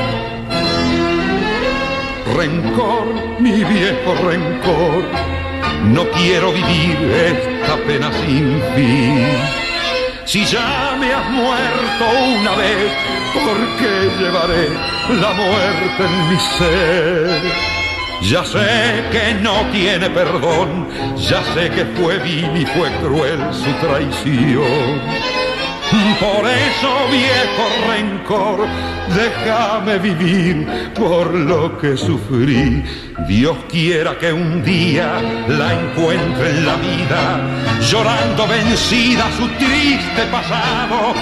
Rencor, 2.35 3.39
mi 3.39 3.63
viejo 3.63 4.13
rencor, 4.23 5.03
no 5.83 6.09
quiero 6.11 6.51
vivir 6.51 6.97
esta 7.11 7.75
pena 7.85 8.11
sin 8.13 8.61
fin. 8.75 9.58
Si 10.29 10.45
ya 10.45 10.95
me 10.99 11.11
has 11.11 11.27
muerto 11.31 12.05
una 12.39 12.55
vez, 12.55 12.93
¿por 13.33 13.57
qué 13.79 14.11
llevaré 14.19 14.69
la 15.19 15.33
muerte 15.33 16.03
en 16.03 16.29
mi 16.29 16.39
ser? 16.39 17.51
Ya 18.21 18.45
sé 18.45 19.05
que 19.11 19.33
no 19.41 19.65
tiene 19.71 20.07
perdón, 20.11 20.87
ya 21.17 21.43
sé 21.55 21.71
que 21.71 21.83
fue 21.95 22.19
vil 22.19 22.61
y 22.61 22.65
fue 22.67 22.91
cruel 23.01 23.39
su 23.51 23.73
traición. 23.83 25.38
Por 25.89 26.47
eso, 26.47 27.07
viejo 27.09 27.65
rencor, 27.87 28.67
déjame 29.15 29.97
vivir 29.97 30.67
por 30.93 31.33
lo 31.33 31.79
que 31.79 31.97
sufrí. 31.97 32.83
Dios 33.27 33.57
quiera 33.67 34.15
que 34.19 34.31
un 34.31 34.63
día 34.63 35.19
la 35.47 35.73
encuentre 35.73 36.51
en 36.51 36.65
la 36.65 36.75
vida, 36.75 37.41
llorando 37.81 38.47
vencida 38.47 39.31
su 39.35 39.47
triste 39.47 40.25
pasado, 40.31 41.15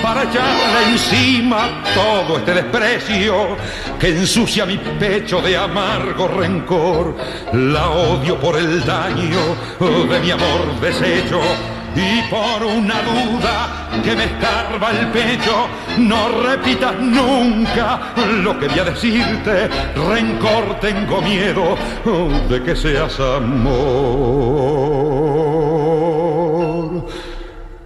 para 0.00 0.22
echarle 0.22 0.92
encima 0.92 1.82
todo 1.92 2.38
este 2.38 2.54
desprecio 2.54 3.56
que 3.98 4.10
ensucia 4.10 4.64
mi 4.64 4.78
pecho 4.78 5.40
de 5.40 5.56
amargo 5.56 6.28
rencor. 6.28 7.16
La 7.52 7.90
odio 7.90 8.38
por 8.38 8.56
el 8.56 8.84
daño 8.84 9.40
de 10.08 10.20
mi 10.20 10.30
amor 10.30 10.80
deshecho 10.80 11.40
y 11.96 12.22
por 12.28 12.64
una 12.64 13.02
duda 13.02 13.88
que 14.02 14.16
me 14.16 14.24
escarba 14.24 14.90
el 14.90 15.06
pecho, 15.08 15.68
no 15.98 16.28
repitas 16.42 16.98
nunca 16.98 18.12
lo 18.42 18.58
que 18.58 18.68
voy 18.68 18.78
a 18.80 18.84
decirte, 18.84 19.68
rencor 19.94 20.80
tengo 20.80 21.22
miedo 21.22 21.76
de 22.48 22.62
que 22.62 22.74
seas 22.74 23.18
amor. 23.20 23.74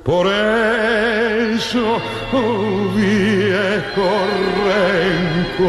Por 0.03 0.27
eso, 0.27 1.99
oh 2.33 2.93
viejo 2.97 4.11
rencor, 4.65 5.69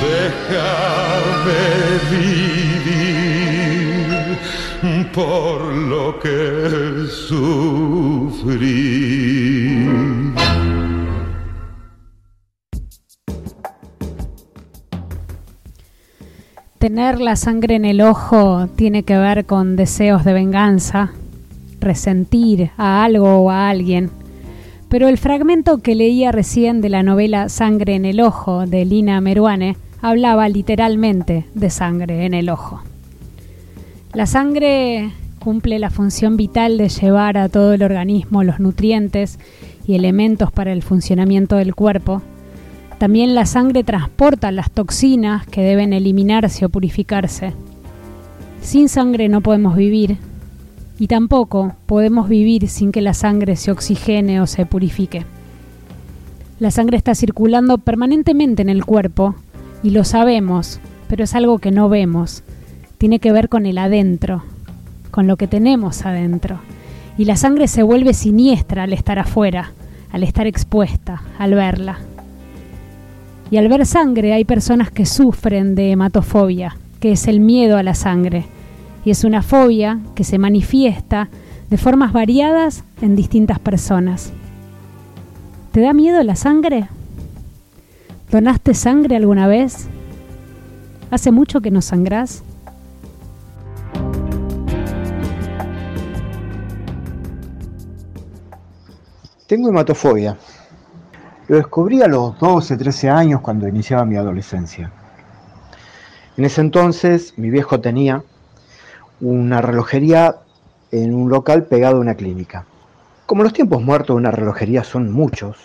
déjame 0.00 1.62
vivir 2.10 2.63
por 5.14 5.62
lo 5.72 6.18
que 6.18 7.06
sufrí. 7.08 8.64
Tener 16.78 17.20
la 17.20 17.36
sangre 17.36 17.76
en 17.76 17.84
el 17.84 18.00
ojo 18.00 18.66
tiene 18.74 19.04
que 19.04 19.16
ver 19.16 19.46
con 19.46 19.76
deseos 19.76 20.24
de 20.24 20.32
venganza, 20.32 21.12
resentir 21.80 22.72
a 22.76 23.04
algo 23.04 23.36
o 23.36 23.50
a 23.50 23.68
alguien. 23.68 24.10
Pero 24.88 25.08
el 25.08 25.16
fragmento 25.16 25.78
que 25.78 25.94
leía 25.94 26.32
recién 26.32 26.80
de 26.80 26.88
la 26.88 27.02
novela 27.02 27.48
Sangre 27.48 27.94
en 27.94 28.04
el 28.04 28.20
ojo 28.20 28.66
de 28.66 28.84
Lina 28.84 29.20
Meruane 29.20 29.76
hablaba 30.02 30.48
literalmente 30.48 31.46
de 31.54 31.70
sangre 31.70 32.26
en 32.26 32.34
el 32.34 32.50
ojo. 32.50 32.82
La 34.14 34.26
sangre 34.26 35.10
cumple 35.40 35.80
la 35.80 35.90
función 35.90 36.36
vital 36.36 36.78
de 36.78 36.88
llevar 36.88 37.36
a 37.36 37.48
todo 37.48 37.72
el 37.72 37.82
organismo 37.82 38.44
los 38.44 38.60
nutrientes 38.60 39.40
y 39.88 39.96
elementos 39.96 40.52
para 40.52 40.72
el 40.72 40.84
funcionamiento 40.84 41.56
del 41.56 41.74
cuerpo. 41.74 42.22
También 42.98 43.34
la 43.34 43.44
sangre 43.44 43.82
transporta 43.82 44.52
las 44.52 44.70
toxinas 44.70 45.44
que 45.48 45.62
deben 45.62 45.92
eliminarse 45.92 46.64
o 46.64 46.68
purificarse. 46.68 47.54
Sin 48.62 48.88
sangre 48.88 49.28
no 49.28 49.40
podemos 49.40 49.74
vivir 49.74 50.18
y 50.96 51.08
tampoco 51.08 51.74
podemos 51.86 52.28
vivir 52.28 52.68
sin 52.68 52.92
que 52.92 53.02
la 53.02 53.14
sangre 53.14 53.56
se 53.56 53.72
oxigene 53.72 54.40
o 54.40 54.46
se 54.46 54.64
purifique. 54.64 55.26
La 56.60 56.70
sangre 56.70 56.98
está 56.98 57.16
circulando 57.16 57.78
permanentemente 57.78 58.62
en 58.62 58.68
el 58.68 58.84
cuerpo 58.84 59.34
y 59.82 59.90
lo 59.90 60.04
sabemos, 60.04 60.78
pero 61.08 61.24
es 61.24 61.34
algo 61.34 61.58
que 61.58 61.72
no 61.72 61.88
vemos. 61.88 62.44
Tiene 63.04 63.18
que 63.18 63.32
ver 63.32 63.50
con 63.50 63.66
el 63.66 63.76
adentro, 63.76 64.44
con 65.10 65.26
lo 65.26 65.36
que 65.36 65.46
tenemos 65.46 66.06
adentro. 66.06 66.60
Y 67.18 67.26
la 67.26 67.36
sangre 67.36 67.68
se 67.68 67.82
vuelve 67.82 68.14
siniestra 68.14 68.84
al 68.84 68.94
estar 68.94 69.18
afuera, 69.18 69.72
al 70.10 70.22
estar 70.22 70.46
expuesta, 70.46 71.22
al 71.38 71.52
verla. 71.52 71.98
Y 73.50 73.58
al 73.58 73.68
ver 73.68 73.84
sangre 73.84 74.32
hay 74.32 74.46
personas 74.46 74.90
que 74.90 75.04
sufren 75.04 75.74
de 75.74 75.90
hematofobia, 75.90 76.78
que 76.98 77.12
es 77.12 77.28
el 77.28 77.40
miedo 77.40 77.76
a 77.76 77.82
la 77.82 77.94
sangre. 77.94 78.46
Y 79.04 79.10
es 79.10 79.24
una 79.24 79.42
fobia 79.42 80.00
que 80.14 80.24
se 80.24 80.38
manifiesta 80.38 81.28
de 81.68 81.76
formas 81.76 82.14
variadas 82.14 82.84
en 83.02 83.16
distintas 83.16 83.58
personas. 83.58 84.32
¿Te 85.72 85.82
da 85.82 85.92
miedo 85.92 86.22
la 86.22 86.36
sangre? 86.36 86.88
¿Donaste 88.30 88.72
sangre 88.72 89.16
alguna 89.16 89.46
vez? 89.46 89.88
¿Hace 91.10 91.32
mucho 91.32 91.60
que 91.60 91.70
no 91.70 91.82
sangrás? 91.82 92.42
Tengo 99.46 99.68
hematofobia. 99.68 100.38
Lo 101.48 101.56
descubrí 101.56 102.00
a 102.00 102.08
los 102.08 102.38
12, 102.38 102.78
13 102.78 103.10
años 103.10 103.42
cuando 103.42 103.68
iniciaba 103.68 104.06
mi 104.06 104.16
adolescencia. 104.16 104.90
En 106.38 106.46
ese 106.46 106.62
entonces 106.62 107.34
mi 107.36 107.50
viejo 107.50 107.78
tenía 107.78 108.24
una 109.20 109.60
relojería 109.60 110.36
en 110.92 111.14
un 111.14 111.28
local 111.28 111.64
pegado 111.64 111.98
a 111.98 112.00
una 112.00 112.14
clínica. 112.14 112.64
Como 113.26 113.42
los 113.42 113.52
tiempos 113.52 113.82
muertos 113.82 114.16
de 114.16 114.20
una 114.20 114.30
relojería 114.30 114.82
son 114.82 115.12
muchos, 115.12 115.58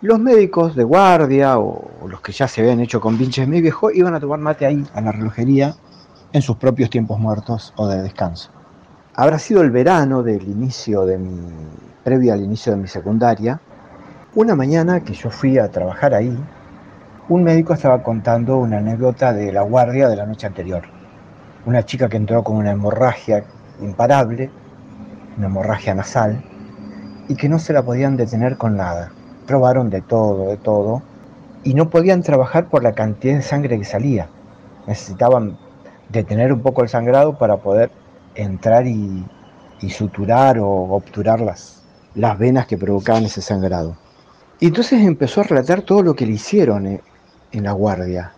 los 0.00 0.20
médicos 0.20 0.76
de 0.76 0.84
guardia 0.84 1.58
o 1.58 2.06
los 2.06 2.20
que 2.20 2.30
ya 2.30 2.46
se 2.46 2.60
habían 2.60 2.78
hecho 2.78 3.00
con 3.00 3.18
pinches 3.18 3.48
mi 3.48 3.60
viejo 3.60 3.90
iban 3.90 4.14
a 4.14 4.20
tomar 4.20 4.38
mate 4.38 4.64
ahí 4.64 4.86
a 4.94 5.00
la 5.00 5.10
relojería 5.10 5.74
en 6.32 6.40
sus 6.40 6.56
propios 6.56 6.88
tiempos 6.88 7.18
muertos 7.18 7.72
o 7.74 7.88
de 7.88 8.00
descanso. 8.00 8.52
Habrá 9.16 9.38
sido 9.38 9.62
el 9.62 9.70
verano 9.70 10.24
del 10.24 10.42
inicio 10.42 11.06
de 11.06 11.18
mi 11.18 11.38
previo 12.02 12.32
al 12.32 12.42
inicio 12.42 12.72
de 12.72 12.78
mi 12.78 12.88
secundaria, 12.88 13.60
una 14.34 14.56
mañana 14.56 15.04
que 15.04 15.12
yo 15.12 15.30
fui 15.30 15.56
a 15.56 15.70
trabajar 15.70 16.14
ahí, 16.14 16.36
un 17.28 17.44
médico 17.44 17.74
estaba 17.74 18.02
contando 18.02 18.56
una 18.56 18.78
anécdota 18.78 19.32
de 19.32 19.52
la 19.52 19.62
guardia 19.62 20.08
de 20.08 20.16
la 20.16 20.26
noche 20.26 20.48
anterior. 20.48 20.82
Una 21.64 21.84
chica 21.84 22.08
que 22.08 22.16
entró 22.16 22.42
con 22.42 22.56
una 22.56 22.72
hemorragia 22.72 23.44
imparable, 23.80 24.50
una 25.38 25.46
hemorragia 25.46 25.94
nasal, 25.94 26.42
y 27.28 27.36
que 27.36 27.48
no 27.48 27.60
se 27.60 27.72
la 27.72 27.84
podían 27.84 28.16
detener 28.16 28.56
con 28.56 28.76
nada. 28.76 29.12
Probaron 29.46 29.90
de 29.90 30.00
todo, 30.00 30.48
de 30.48 30.56
todo, 30.56 31.02
y 31.62 31.74
no 31.74 31.88
podían 31.88 32.24
trabajar 32.24 32.66
por 32.66 32.82
la 32.82 32.94
cantidad 32.94 33.36
de 33.36 33.42
sangre 33.42 33.78
que 33.78 33.84
salía. 33.84 34.26
Necesitaban 34.88 35.56
detener 36.08 36.52
un 36.52 36.62
poco 36.62 36.82
el 36.82 36.88
sangrado 36.88 37.38
para 37.38 37.58
poder 37.58 37.92
entrar 38.34 38.86
y, 38.86 39.24
suturar 39.90 40.58
o 40.58 40.66
obturar 40.66 41.40
las, 41.40 41.82
las 42.14 42.38
venas 42.38 42.66
que 42.66 42.78
provocaban 42.78 43.24
ese 43.24 43.42
sangrado. 43.42 43.96
Y 44.58 44.68
entonces 44.68 45.02
empezó 45.02 45.42
a 45.42 45.44
relatar 45.44 45.82
todo 45.82 46.02
lo 46.02 46.14
que 46.14 46.24
le 46.24 46.32
hicieron 46.32 46.86
eh, 46.86 47.02
en 47.52 47.64
la 47.64 47.72
guardia. 47.72 48.32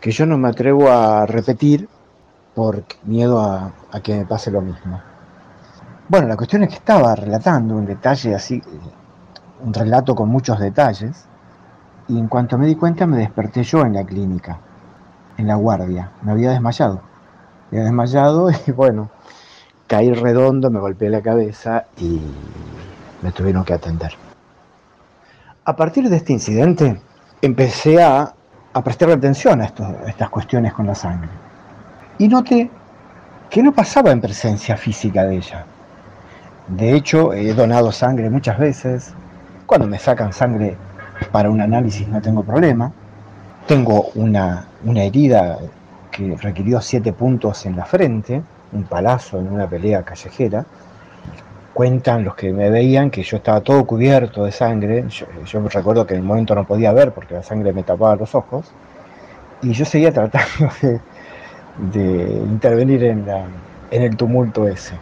que 0.00 0.12
yo 0.12 0.26
no 0.26 0.38
me 0.38 0.48
atrevo 0.48 0.88
a 0.88 1.26
repetir 1.26 1.88
por 2.54 2.84
miedo 3.02 3.40
a, 3.40 3.72
a 3.90 4.00
que 4.00 4.16
me 4.16 4.26
pase 4.26 4.52
lo 4.52 4.60
mismo. 4.60 5.00
Bueno, 6.08 6.28
la 6.28 6.36
cuestión 6.36 6.62
es 6.62 6.68
que 6.68 6.76
estaba 6.76 7.16
relatando 7.16 7.74
un 7.74 7.84
detalle 7.84 8.34
así, 8.34 8.62
un 9.60 9.74
relato 9.74 10.14
con 10.14 10.28
muchos 10.28 10.60
detalles, 10.60 11.26
y 12.06 12.18
en 12.18 12.28
cuanto 12.28 12.56
me 12.56 12.66
di 12.66 12.76
cuenta 12.76 13.06
me 13.06 13.18
desperté 13.18 13.62
yo 13.64 13.82
en 13.82 13.94
la 13.94 14.04
clínica, 14.04 14.60
en 15.36 15.48
la 15.48 15.56
guardia, 15.56 16.12
me 16.22 16.32
había 16.32 16.50
desmayado. 16.50 17.07
Me 17.70 17.80
desmayado 17.80 18.50
y 18.66 18.72
bueno, 18.72 19.10
caí 19.86 20.12
redondo, 20.12 20.70
me 20.70 20.80
golpeé 20.80 21.10
la 21.10 21.22
cabeza 21.22 21.86
y 21.96 22.20
me 23.22 23.32
tuvieron 23.32 23.64
que 23.64 23.74
atender. 23.74 24.12
A 25.64 25.76
partir 25.76 26.08
de 26.08 26.16
este 26.16 26.32
incidente 26.32 27.00
empecé 27.42 28.02
a, 28.02 28.34
prestar 28.84 29.10
atención 29.10 29.60
a 29.60 29.72
estas 30.06 30.30
cuestiones 30.30 30.72
con 30.72 30.86
la 30.86 30.94
sangre 30.94 31.28
y 32.18 32.28
noté 32.28 32.70
que 33.50 33.62
no 33.62 33.72
pasaba 33.72 34.10
en 34.10 34.20
presencia 34.20 34.76
física 34.76 35.24
de 35.24 35.36
ella. 35.36 35.64
De 36.68 36.94
hecho, 36.94 37.32
he 37.32 37.54
donado 37.54 37.92
sangre 37.92 38.28
muchas 38.28 38.58
veces. 38.58 39.14
Cuando 39.66 39.86
me 39.86 39.98
sacan 39.98 40.32
sangre 40.32 40.76
para 41.32 41.50
un 41.50 41.60
análisis 41.60 42.06
no 42.08 42.20
tengo 42.20 42.42
problema. 42.42 42.92
Tengo 43.66 44.10
una, 44.14 44.66
una 44.84 45.02
herida 45.02 45.58
requirió 46.40 46.80
siete 46.80 47.12
puntos 47.12 47.64
en 47.66 47.76
la 47.76 47.84
frente, 47.84 48.42
un 48.72 48.84
palazo 48.84 49.38
en 49.38 49.48
una 49.48 49.68
pelea 49.68 50.02
callejera. 50.02 50.64
Cuentan 51.74 52.24
los 52.24 52.34
que 52.34 52.52
me 52.52 52.70
veían 52.70 53.10
que 53.10 53.22
yo 53.22 53.36
estaba 53.36 53.60
todo 53.60 53.84
cubierto 53.84 54.44
de 54.44 54.52
sangre. 54.52 55.04
Yo, 55.08 55.26
yo 55.44 55.68
recuerdo 55.68 56.06
que 56.06 56.14
en 56.14 56.20
el 56.20 56.26
momento 56.26 56.54
no 56.54 56.64
podía 56.64 56.92
ver 56.92 57.12
porque 57.12 57.34
la 57.34 57.42
sangre 57.42 57.72
me 57.72 57.84
tapaba 57.84 58.16
los 58.16 58.34
ojos. 58.34 58.70
Y 59.62 59.72
yo 59.72 59.84
seguía 59.84 60.12
tratando 60.12 60.72
de, 61.92 62.42
intervenir 62.48 63.04
en, 63.04 63.26
el 63.90 64.16
tumulto 64.16 64.66
ese. 64.66 64.94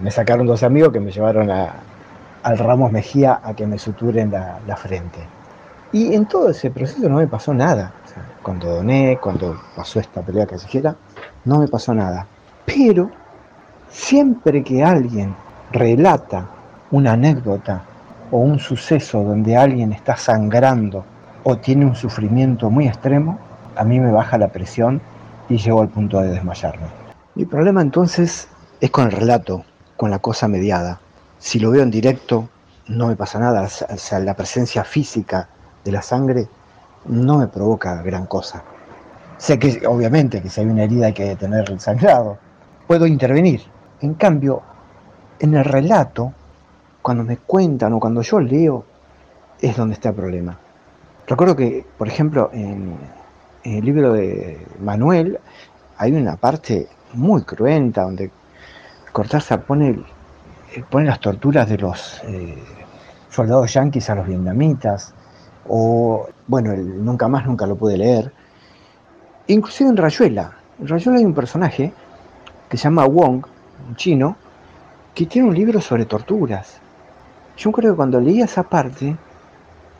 Me 0.00 0.10
sacaron 0.10 0.46
dos 0.46 0.62
amigos 0.62 0.92
que 0.92 1.00
me 1.00 1.12
llevaron 1.12 1.50
al 1.50 2.58
Ramos 2.58 2.90
Mejía 2.90 3.40
a 3.42 3.54
que 3.54 3.66
me 3.66 3.78
suturen 3.78 4.32
la 4.32 4.76
frente. 4.76 5.20
Y 5.92 6.14
en 6.14 6.26
todo 6.26 6.50
ese 6.50 6.70
proceso 6.70 7.08
no 7.08 7.16
me 7.16 7.26
pasó 7.26 7.52
nada. 7.52 7.92
Cuando 8.42 8.74
doné, 8.76 9.18
cuando 9.20 9.60
pasó 9.76 10.00
esta 10.00 10.22
pelea 10.22 10.46
callejera, 10.46 10.96
no 11.44 11.58
me 11.58 11.68
pasó 11.68 11.94
nada. 11.94 12.26
Pero 12.64 13.10
siempre 13.88 14.62
que 14.62 14.82
alguien 14.82 15.34
relata 15.72 16.46
una 16.90 17.12
anécdota 17.12 17.82
o 18.30 18.38
un 18.38 18.58
suceso 18.58 19.22
donde 19.22 19.56
alguien 19.56 19.92
está 19.92 20.16
sangrando 20.16 21.04
o 21.44 21.56
tiene 21.58 21.84
un 21.84 21.94
sufrimiento 21.94 22.70
muy 22.70 22.86
extremo, 22.86 23.38
a 23.76 23.84
mí 23.84 24.00
me 24.00 24.12
baja 24.12 24.38
la 24.38 24.48
presión 24.48 25.00
y 25.48 25.58
llego 25.58 25.82
al 25.82 25.88
punto 25.88 26.20
de 26.20 26.30
desmayarme. 26.30 26.86
Mi 27.34 27.44
problema 27.44 27.82
entonces 27.82 28.48
es 28.80 28.90
con 28.90 29.06
el 29.06 29.12
relato, 29.12 29.64
con 29.96 30.10
la 30.10 30.18
cosa 30.18 30.48
mediada. 30.48 31.00
Si 31.38 31.58
lo 31.58 31.70
veo 31.70 31.82
en 31.82 31.90
directo, 31.90 32.48
no 32.88 33.06
me 33.06 33.16
pasa 33.16 33.38
nada. 33.38 33.62
O 33.62 33.96
sea, 33.96 34.18
la 34.20 34.34
presencia 34.34 34.84
física 34.84 35.48
de 35.84 35.92
la 35.92 36.02
sangre 36.02 36.48
no 37.06 37.38
me 37.38 37.48
provoca 37.48 38.02
gran 38.02 38.26
cosa. 38.26 38.62
Sé 39.38 39.58
que, 39.58 39.86
obviamente, 39.86 40.42
que 40.42 40.50
si 40.50 40.60
hay 40.60 40.66
una 40.66 40.84
herida 40.84 41.06
hay 41.06 41.12
que 41.14 41.24
detener 41.24 41.70
el 41.70 41.80
sangrado. 41.80 42.38
Puedo 42.86 43.06
intervenir. 43.06 43.62
En 44.00 44.14
cambio, 44.14 44.62
en 45.38 45.54
el 45.54 45.64
relato, 45.64 46.32
cuando 47.00 47.24
me 47.24 47.38
cuentan 47.38 47.94
o 47.94 48.00
cuando 48.00 48.22
yo 48.22 48.40
leo, 48.40 48.84
es 49.60 49.76
donde 49.76 49.94
está 49.94 50.10
el 50.10 50.14
problema. 50.14 50.58
Recuerdo 51.26 51.56
que, 51.56 51.86
por 51.96 52.08
ejemplo, 52.08 52.50
en, 52.52 52.96
el 53.64 53.84
libro 53.84 54.12
de 54.12 54.66
Manuel 54.80 55.38
hay 55.98 56.12
una 56.12 56.36
parte 56.36 56.88
muy 57.12 57.42
cruenta 57.42 58.02
donde 58.02 58.30
Cortázar 59.12 59.62
pone, 59.62 60.02
eh, 60.74 60.84
pone 60.88 61.06
las 61.06 61.20
torturas 61.20 61.68
de 61.68 61.78
los 61.78 62.22
eh, 62.24 62.56
soldados 63.28 63.72
yanquis 63.72 64.08
a 64.08 64.14
los 64.14 64.26
vietnamitas, 64.26 65.14
o, 65.72 66.28
bueno, 66.48 66.74
Nunca 66.76 67.28
más, 67.28 67.46
nunca 67.46 67.66
lo 67.66 67.76
pude 67.76 67.96
leer. 67.96 68.32
Inclusive 69.46 69.90
en 69.90 69.96
Rayuela. 69.96 70.56
En 70.78 70.88
Rayuela 70.88 71.18
hay 71.18 71.24
un 71.24 71.34
personaje 71.34 71.92
que 72.70 72.76
se 72.76 72.84
llama 72.84 73.06
Wong, 73.06 73.46
un 73.88 73.96
chino, 73.96 74.36
que 75.14 75.26
tiene 75.26 75.48
un 75.48 75.54
libro 75.54 75.80
sobre 75.80 76.06
torturas. 76.06 76.80
Yo 77.56 77.72
creo 77.72 77.92
que 77.92 77.96
cuando 77.96 78.20
leía 78.20 78.46
esa 78.46 78.64
parte, 78.64 79.16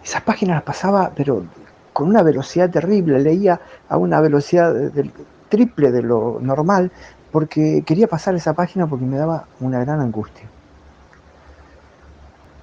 esas 0.04 0.22
páginas 0.22 0.56
las 0.56 0.64
pasaba, 0.64 1.12
pero 1.16 1.44
con 1.92 2.08
una 2.08 2.22
velocidad 2.22 2.70
terrible, 2.70 3.20
leía 3.20 3.60
a 3.88 3.96
una 3.98 4.20
velocidad 4.20 4.74
de- 4.74 4.90
del 4.90 5.12
triple 5.48 5.92
de 5.92 6.02
lo 6.02 6.38
normal, 6.40 6.92
porque 7.32 7.82
quería 7.86 8.08
pasar 8.08 8.34
esa 8.36 8.54
página 8.54 8.86
porque 8.88 9.06
me 9.06 9.18
daba 9.18 9.46
una 9.60 9.80
gran 9.80 10.00
angustia. 10.00 10.50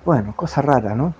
Bueno, 0.03 0.33
cosa 0.35 0.61
rara, 0.63 0.95
¿no? 0.95 1.13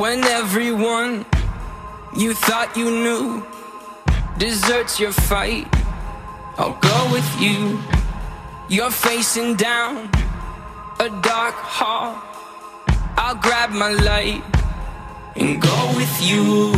When 0.00 0.24
everyone 0.24 1.26
you 2.16 2.32
thought 2.32 2.74
you 2.74 2.90
knew 2.90 3.44
deserts 4.38 4.98
your 4.98 5.12
fight, 5.12 5.68
I'll 6.56 6.78
go 6.80 7.12
with 7.12 7.30
you. 7.38 7.78
You're 8.70 8.90
facing 8.90 9.56
down 9.56 10.08
a 11.00 11.10
dark 11.20 11.54
hall. 11.54 12.16
I'll 13.18 13.34
grab 13.34 13.72
my 13.72 13.92
light 13.92 14.42
and 15.36 15.60
go 15.60 15.92
with 15.94 16.14
you. 16.22 16.72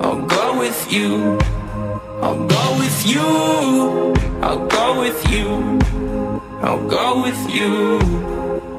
I'll 0.00 0.24
go 0.24 0.56
with 0.56 0.92
you. 0.92 1.36
I'll 2.22 2.46
go 2.46 2.78
with 2.78 2.98
you. 3.12 4.14
I'll 4.46 4.66
go 4.68 5.00
with 5.00 5.20
you. 5.32 5.48
I'll 6.62 6.86
go 6.86 7.22
with 7.22 7.42
you. 7.50 7.98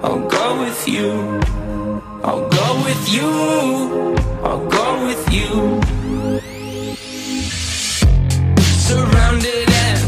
I'll 0.04 0.26
go 0.30 0.62
with 0.62 0.88
you. 0.88 1.67
I'll 2.28 2.50
go 2.50 2.84
with 2.84 3.10
you. 3.10 4.18
I'll 4.44 4.68
go 4.68 5.06
with 5.08 5.34
you. 5.34 5.82
Surrounded 8.88 9.70
and 9.70 10.04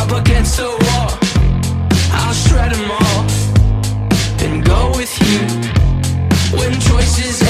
up 0.00 0.12
against 0.18 0.56
the 0.56 0.70
wall. 0.84 1.10
I'll 2.10 2.32
shred 2.32 2.72
them 2.72 2.90
all 2.90 3.20
and 4.44 4.64
go 4.64 4.92
with 4.96 5.12
you. 5.20 5.40
When 6.58 6.72
choices 6.80 7.49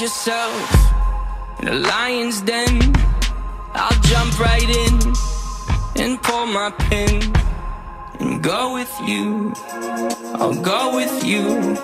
yourself 0.00 1.60
in 1.60 1.68
a 1.68 1.74
lion's 1.74 2.40
den, 2.40 2.94
I'll 3.74 4.00
jump 4.00 4.40
right 4.40 4.68
in 4.84 5.12
and 6.02 6.22
pull 6.22 6.46
my 6.46 6.70
pin 6.88 7.34
and 8.18 8.42
go 8.42 8.72
with 8.72 8.90
you. 9.06 9.52
I'll 10.40 10.54
go 10.54 10.96
with 10.96 11.24
you. 11.24 11.76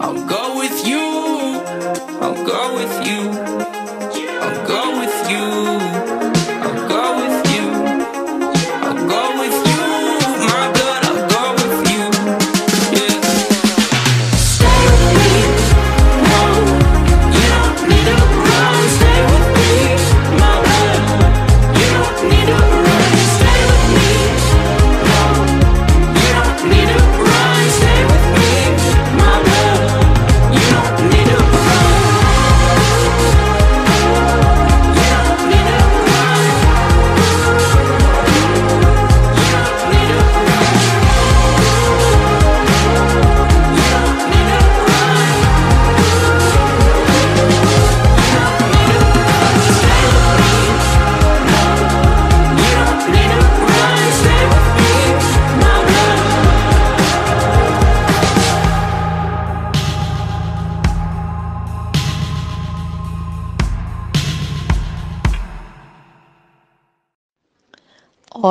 I'll 0.00 0.26
go 0.26 0.58
with 0.58 0.86
you. 0.86 1.04
I'll 2.22 2.46
go 2.46 2.74
with 2.76 3.06
you. 3.06 3.30
I'll 4.40 4.66
go 4.66 4.98
with 5.00 5.30
you. 5.30 5.83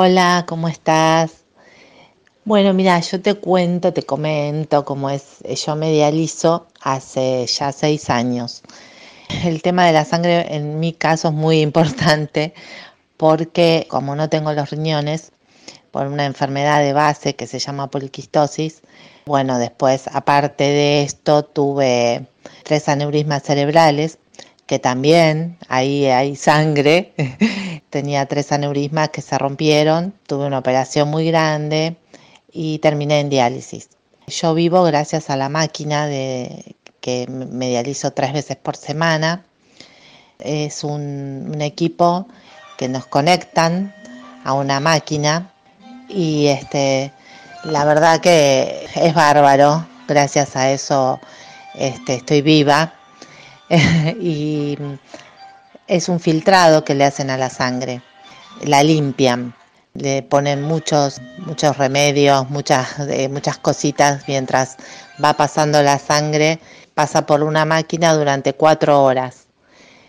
Hola, 0.06 0.44
¿cómo 0.46 0.68
estás? 0.68 1.30
Bueno, 2.44 2.74
mira, 2.74 3.00
yo 3.00 3.22
te 3.22 3.36
cuento, 3.36 3.94
te 3.94 4.02
comento 4.02 4.84
cómo 4.84 5.08
es, 5.08 5.36
eh, 5.44 5.56
yo 5.56 5.76
me 5.76 5.90
dializo 5.90 6.66
hace 6.82 7.46
ya 7.46 7.72
seis 7.72 8.10
años. 8.10 8.60
El 9.44 9.62
tema 9.62 9.86
de 9.86 9.94
la 9.94 10.04
sangre 10.04 10.54
en 10.54 10.78
mi 10.78 10.92
caso 10.92 11.28
es 11.28 11.34
muy 11.34 11.60
importante 11.68 12.52
porque 13.16 13.86
como 13.88 14.14
no 14.14 14.28
tengo 14.28 14.52
los 14.52 14.68
riñones 14.68 15.32
por 15.90 16.06
una 16.06 16.26
enfermedad 16.26 16.82
de 16.82 16.92
base 16.92 17.34
que 17.34 17.46
se 17.46 17.58
llama 17.58 17.90
poliquistosis, 17.90 18.82
bueno, 19.24 19.58
después 19.58 20.06
aparte 20.12 20.64
de 20.64 21.02
esto 21.02 21.46
tuve 21.46 22.26
tres 22.62 22.90
aneurismas 22.90 23.42
cerebrales 23.42 24.18
que 24.66 24.78
también 24.78 25.56
ahí 25.68 26.06
hay 26.06 26.36
sangre. 26.36 27.14
Tenía 27.94 28.26
tres 28.26 28.50
aneurismas 28.50 29.10
que 29.10 29.22
se 29.22 29.38
rompieron, 29.38 30.14
tuve 30.26 30.46
una 30.46 30.58
operación 30.58 31.08
muy 31.10 31.28
grande 31.28 31.94
y 32.50 32.80
terminé 32.80 33.20
en 33.20 33.30
diálisis. 33.30 33.88
Yo 34.26 34.52
vivo 34.52 34.82
gracias 34.82 35.30
a 35.30 35.36
la 35.36 35.48
máquina 35.48 36.08
de 36.08 36.74
que 37.00 37.28
me 37.28 37.68
dializo 37.68 38.12
tres 38.12 38.32
veces 38.32 38.56
por 38.56 38.74
semana. 38.74 39.44
Es 40.40 40.82
un, 40.82 41.56
equipo 41.60 42.26
que 42.78 42.88
nos 42.88 43.06
conectan 43.06 43.94
a 44.42 44.54
una 44.54 44.80
máquina 44.80 45.52
y 46.08 46.48
este 46.48 47.12
la 47.62 47.84
verdad 47.84 48.20
que 48.20 48.88
es 48.96 49.14
bárbaro. 49.14 49.86
Gracias 50.08 50.56
a 50.56 50.72
eso 50.72 51.20
este, 51.74 52.14
estoy 52.14 52.42
viva 52.42 52.92
y 54.20 54.76
es 55.86 56.08
un 56.08 56.20
filtrado 56.20 56.84
que 56.84 56.94
le 56.94 57.04
hacen 57.04 57.30
a 57.30 57.36
la 57.36 57.50
sangre. 57.50 58.02
La 58.62 58.82
limpian, 58.82 59.54
le 59.94 60.22
ponen 60.22 60.62
muchos, 60.62 61.20
muchos 61.38 61.76
remedios, 61.76 62.48
muchas, 62.50 62.98
eh, 63.00 63.28
muchas 63.28 63.58
cositas 63.58 64.24
mientras 64.26 64.76
va 65.22 65.34
pasando 65.34 65.82
la 65.82 65.98
sangre. 65.98 66.58
Pasa 66.94 67.26
por 67.26 67.42
una 67.42 67.64
máquina 67.64 68.14
durante 68.14 68.54
cuatro 68.54 69.02
horas. 69.02 69.46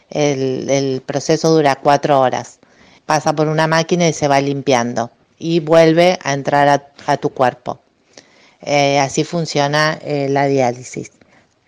El, 0.10 1.02
proceso 1.06 1.50
dura 1.54 1.76
cuatro 1.76 2.20
horas. 2.20 2.60
Pasa 3.06 3.34
por 3.34 3.48
una 3.48 3.68
máquina 3.68 4.08
y 4.08 4.14
se 4.14 4.28
va 4.28 4.40
limpiando 4.42 5.12
y 5.38 5.60
vuelve 5.60 6.18
a 6.24 6.34
entrar 6.34 6.68
a, 6.68 6.88
a 7.06 7.18
tu 7.18 7.30
cuerpo. 7.32 7.80
Eh, 8.62 9.00
así 9.00 9.24
funciona 9.24 10.00
eh, 10.02 10.28
la 10.30 10.46
diálisis. 10.46 11.12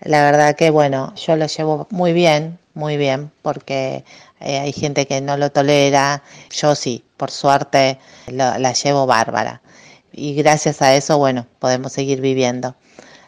La 0.01 0.23
verdad 0.23 0.55
que 0.55 0.69
bueno, 0.69 1.13
yo 1.15 1.35
lo 1.35 1.47
llevo 1.47 1.87
muy 1.91 2.13
bien, 2.13 2.59
muy 2.77 2.95
bien, 2.95 3.31
porque 3.41 4.05
eh, 4.39 4.59
hay 4.59 4.71
gente 4.71 5.07
que 5.07 5.19
no 5.19 5.35
lo 5.35 5.51
tolera, 5.51 6.23
yo 6.51 6.75
sí, 6.75 7.03
por 7.17 7.31
suerte 7.31 7.99
la 8.27 8.73
llevo 8.73 9.05
bárbara. 9.05 9.61
Y 10.13 10.33
gracias 10.35 10.81
a 10.81 10.95
eso, 10.95 11.17
bueno, 11.17 11.45
podemos 11.59 11.91
seguir 11.93 12.21
viviendo. 12.21 12.75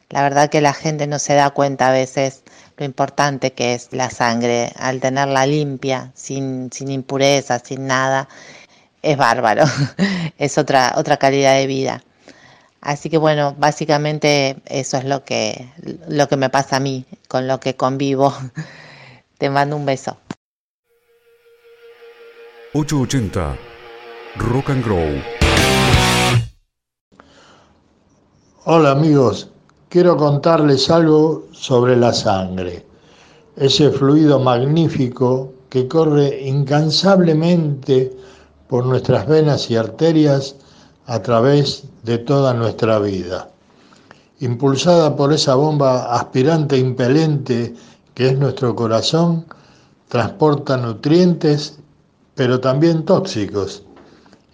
La 0.10 0.24
verdad 0.24 0.50
que 0.50 0.62
la 0.62 0.74
gente 0.74 1.06
no 1.08 1.20
se 1.20 1.36
da 1.36 1.52
cuenta 1.52 1.90
a 1.90 1.92
veces 1.92 2.44
lo 2.78 2.86
importante 2.86 3.54
que 3.54 3.76
es 3.76 3.90
la 3.92 4.10
sangre, 4.10 4.72
al 4.78 5.00
tenerla 5.00 5.46
limpia, 5.46 6.12
sin, 6.16 6.72
sin 6.72 6.90
impurezas, 6.90 7.62
sin 7.66 7.86
nada, 7.86 8.28
es 9.02 9.18
bárbaro, 9.18 9.66
es 10.38 10.58
otra, 10.58 10.94
otra 10.98 11.18
calidad 11.18 11.56
de 11.56 11.68
vida. 11.68 12.04
Así 12.82 13.10
que 13.10 13.18
bueno, 13.18 13.56
básicamente 13.58 14.58
eso 14.66 14.98
es 14.98 15.04
lo 15.04 15.26
que, 15.26 15.70
lo 16.08 16.28
que 16.28 16.38
me 16.38 16.50
pasa 16.50 16.78
a 16.78 16.80
mí, 16.80 17.06
con 17.28 17.48
lo 17.48 17.60
que 17.60 17.76
convivo. 17.76 18.34
Te 19.40 19.50
mando 19.50 19.78
un 19.78 19.86
beso. 19.86 20.18
880 22.74 23.56
Rock 24.36 24.70
and 24.70 24.84
Grow. 24.84 25.24
Hola 28.66 28.92
amigos, 28.92 29.50
quiero 29.88 30.18
contarles 30.18 30.90
algo 30.90 31.48
sobre 31.54 31.96
la 31.96 32.12
sangre, 32.12 32.86
ese 33.56 33.90
fluido 33.92 34.42
magnífico 34.42 35.54
que 35.70 35.88
corre 35.88 36.42
incansablemente 36.42 38.12
por 38.68 38.86
nuestras 38.86 39.26
venas 39.26 39.72
y 39.72 39.78
arterias 39.78 40.58
a 41.06 41.22
través 41.22 41.86
de 42.04 42.18
toda 42.18 42.54
nuestra 42.54 43.00
vida. 43.00 43.50
Impulsada 44.42 45.16
por 45.16 45.32
esa 45.32 45.56
bomba 45.56 46.14
aspirante 46.14 46.76
e 46.76 46.80
impelente 46.80 47.74
que 48.20 48.28
es 48.28 48.38
nuestro 48.38 48.76
corazón, 48.76 49.46
transporta 50.10 50.76
nutrientes, 50.76 51.80
pero 52.36 52.60
también 52.60 53.06
tóxicos. 53.06 53.84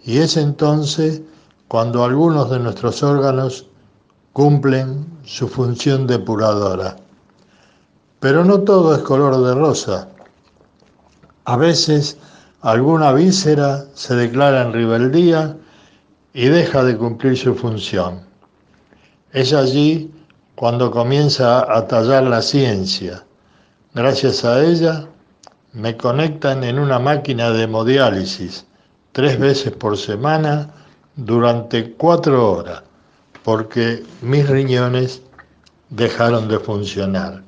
Y 0.04 0.18
es 0.18 0.36
entonces 0.36 1.22
cuando 1.66 2.04
algunos 2.04 2.48
de 2.48 2.60
nuestros 2.60 3.02
órganos 3.02 3.66
cumplen 4.32 5.04
su 5.24 5.48
función 5.48 6.06
depuradora. 6.06 6.94
Pero 8.20 8.44
no 8.44 8.60
todo 8.60 8.94
es 8.94 9.00
color 9.00 9.36
de 9.44 9.56
rosa. 9.56 10.10
A 11.44 11.56
veces 11.56 12.18
alguna 12.60 13.12
víscera 13.12 13.84
se 13.94 14.14
declara 14.14 14.62
en 14.62 14.74
rebeldía 14.74 15.56
y 16.32 16.46
deja 16.46 16.84
de 16.84 16.96
cumplir 16.96 17.36
su 17.36 17.52
función. 17.56 18.20
Es 19.32 19.52
allí 19.52 20.14
cuando 20.54 20.92
comienza 20.92 21.76
a 21.76 21.84
tallar 21.88 22.22
la 22.22 22.42
ciencia. 22.42 23.24
Gracias 23.96 24.44
a 24.44 24.62
ella 24.62 25.08
me 25.72 25.96
conectan 25.96 26.62
en 26.64 26.78
una 26.78 26.98
máquina 26.98 27.50
de 27.50 27.62
hemodiálisis 27.62 28.66
tres 29.12 29.38
veces 29.38 29.72
por 29.72 29.96
semana 29.96 30.68
durante 31.16 31.92
cuatro 31.92 32.52
horas 32.52 32.82
porque 33.42 34.04
mis 34.20 34.46
riñones 34.46 35.22
dejaron 35.88 36.46
de 36.46 36.58
funcionar. 36.58 37.42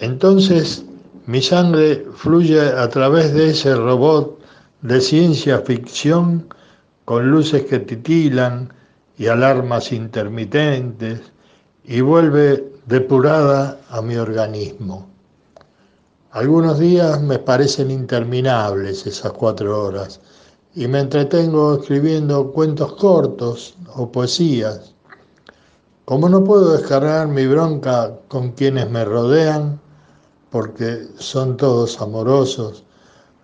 Entonces 0.00 0.84
mi 1.26 1.40
sangre 1.40 2.04
fluye 2.16 2.60
a 2.60 2.88
través 2.88 3.32
de 3.32 3.50
ese 3.50 3.76
robot 3.76 4.40
de 4.82 5.00
ciencia 5.00 5.60
ficción 5.60 6.52
con 7.04 7.30
luces 7.30 7.62
que 7.66 7.78
titilan 7.78 8.72
y 9.16 9.28
alarmas 9.28 9.92
intermitentes 9.92 11.20
y 11.84 12.00
vuelve 12.00 12.75
depurada 12.86 13.80
a 13.90 14.00
mi 14.00 14.16
organismo. 14.16 15.08
Algunos 16.30 16.78
días 16.78 17.20
me 17.20 17.40
parecen 17.40 17.90
interminables 17.90 19.04
esas 19.08 19.32
cuatro 19.32 19.84
horas 19.84 20.20
y 20.72 20.86
me 20.86 21.00
entretengo 21.00 21.74
escribiendo 21.74 22.52
cuentos 22.52 22.94
cortos 22.94 23.74
o 23.96 24.12
poesías. 24.12 24.94
Como 26.04 26.28
no 26.28 26.44
puedo 26.44 26.74
descargar 26.74 27.26
mi 27.26 27.44
bronca 27.48 28.20
con 28.28 28.52
quienes 28.52 28.88
me 28.88 29.04
rodean, 29.04 29.80
porque 30.50 31.08
son 31.18 31.56
todos 31.56 32.00
amorosos. 32.00 32.84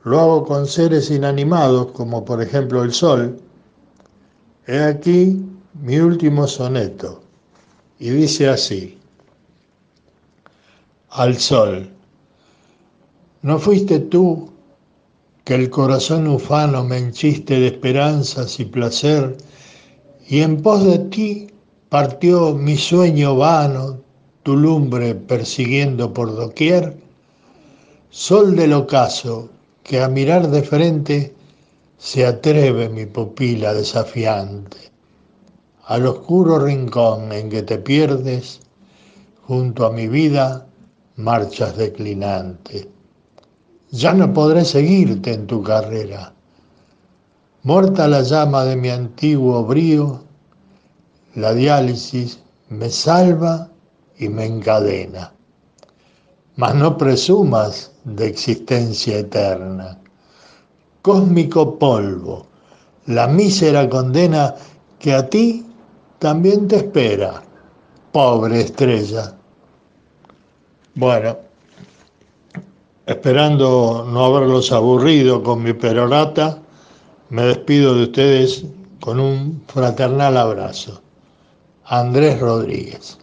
Lo 0.04 0.20
hago 0.20 0.44
con 0.44 0.68
seres 0.68 1.10
inanimados, 1.10 1.88
como 1.92 2.24
por 2.24 2.40
ejemplo 2.40 2.84
el 2.84 2.92
sol. 2.92 3.36
He 4.68 4.80
aquí 4.80 5.44
mi 5.74 5.98
último 5.98 6.46
soneto, 6.46 7.20
y 7.98 8.10
dice 8.10 8.48
así, 8.48 9.01
al 11.14 11.36
sol, 11.36 11.90
¿no 13.42 13.58
fuiste 13.58 13.98
tú 13.98 14.50
que 15.44 15.54
el 15.54 15.68
corazón 15.68 16.26
ufano 16.26 16.84
me 16.84 16.96
enchiste 16.96 17.60
de 17.60 17.66
esperanzas 17.66 18.58
y 18.58 18.64
placer, 18.64 19.36
y 20.26 20.40
en 20.40 20.62
pos 20.62 20.84
de 20.84 20.98
ti 21.00 21.48
partió 21.90 22.54
mi 22.54 22.78
sueño 22.78 23.36
vano, 23.36 24.00
tu 24.42 24.56
lumbre 24.56 25.14
persiguiendo 25.14 26.14
por 26.14 26.34
doquier, 26.34 26.96
sol 28.08 28.56
del 28.56 28.72
ocaso, 28.72 29.50
que 29.82 30.00
a 30.00 30.08
mirar 30.08 30.48
de 30.48 30.62
frente 30.62 31.34
se 31.98 32.24
atreve 32.24 32.88
mi 32.88 33.04
pupila 33.04 33.74
desafiante, 33.74 34.78
al 35.84 36.06
oscuro 36.06 36.58
rincón 36.58 37.32
en 37.32 37.50
que 37.50 37.62
te 37.62 37.76
pierdes, 37.76 38.60
junto 39.46 39.84
a 39.84 39.92
mi 39.92 40.08
vida 40.08 40.66
marchas 41.16 41.76
declinante. 41.76 42.88
Ya 43.90 44.14
no 44.14 44.32
podré 44.32 44.64
seguirte 44.64 45.34
en 45.34 45.46
tu 45.46 45.62
carrera. 45.62 46.32
Muerta 47.64 48.08
la 48.08 48.22
llama 48.22 48.64
de 48.64 48.76
mi 48.76 48.88
antiguo 48.88 49.64
brío, 49.64 50.24
la 51.34 51.52
diálisis 51.52 52.40
me 52.68 52.88
salva 52.90 53.68
y 54.18 54.28
me 54.28 54.46
encadena. 54.46 55.32
Mas 56.56 56.74
no 56.74 56.96
presumas 56.96 57.92
de 58.04 58.26
existencia 58.26 59.18
eterna. 59.18 59.98
Cósmico 61.02 61.78
polvo, 61.78 62.46
la 63.06 63.26
mísera 63.26 63.88
condena 63.88 64.54
que 64.98 65.14
a 65.14 65.28
ti 65.28 65.66
también 66.18 66.68
te 66.68 66.76
espera, 66.76 67.42
pobre 68.12 68.60
estrella. 68.60 69.36
Bueno, 70.94 71.38
esperando 73.06 74.06
no 74.10 74.24
haberlos 74.26 74.72
aburrido 74.72 75.42
con 75.42 75.62
mi 75.62 75.72
perorata, 75.72 76.58
me 77.30 77.44
despido 77.44 77.94
de 77.94 78.02
ustedes 78.02 78.64
con 79.00 79.18
un 79.18 79.62
fraternal 79.68 80.36
abrazo. 80.36 81.00
Andrés 81.86 82.38
Rodríguez. 82.40 83.18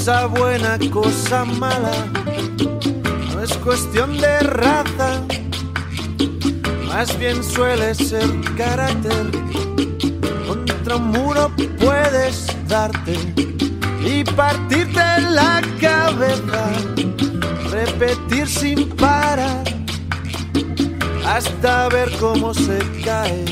Cosa 0.00 0.24
buena, 0.28 0.78
cosa 0.90 1.44
mala. 1.44 1.92
No 3.34 3.42
es 3.42 3.52
cuestión 3.58 4.16
de 4.16 4.40
raza, 4.40 5.20
más 6.88 7.18
bien 7.18 7.44
suele 7.44 7.94
ser 7.94 8.26
carácter. 8.56 9.30
Contra 10.48 10.96
un 10.96 11.08
muro 11.08 11.52
puedes 11.78 12.46
darte 12.66 13.14
y 14.02 14.24
partirte 14.24 15.02
la 15.32 15.60
cabeza, 15.78 16.64
repetir 17.70 18.48
sin 18.48 18.88
parar 18.96 19.64
hasta 21.26 21.90
ver 21.90 22.10
cómo 22.18 22.54
se 22.54 22.78
cae. 23.04 23.44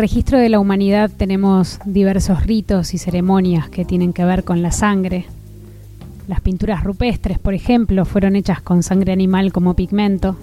Registro 0.00 0.38
de 0.38 0.48
la 0.48 0.60
humanidad 0.60 1.10
tenemos 1.14 1.78
diversos 1.84 2.46
ritos 2.46 2.94
y 2.94 2.98
ceremonias 2.98 3.68
que 3.68 3.84
tienen 3.84 4.14
que 4.14 4.24
ver 4.24 4.44
con 4.44 4.62
la 4.62 4.72
sangre. 4.72 5.26
Las 6.26 6.40
pinturas 6.40 6.84
rupestres, 6.84 7.38
por 7.38 7.52
ejemplo, 7.52 8.06
fueron 8.06 8.34
hechas 8.34 8.62
con 8.62 8.82
sangre 8.82 9.12
animal 9.12 9.52
como 9.52 9.74
pigmento. 9.74 10.36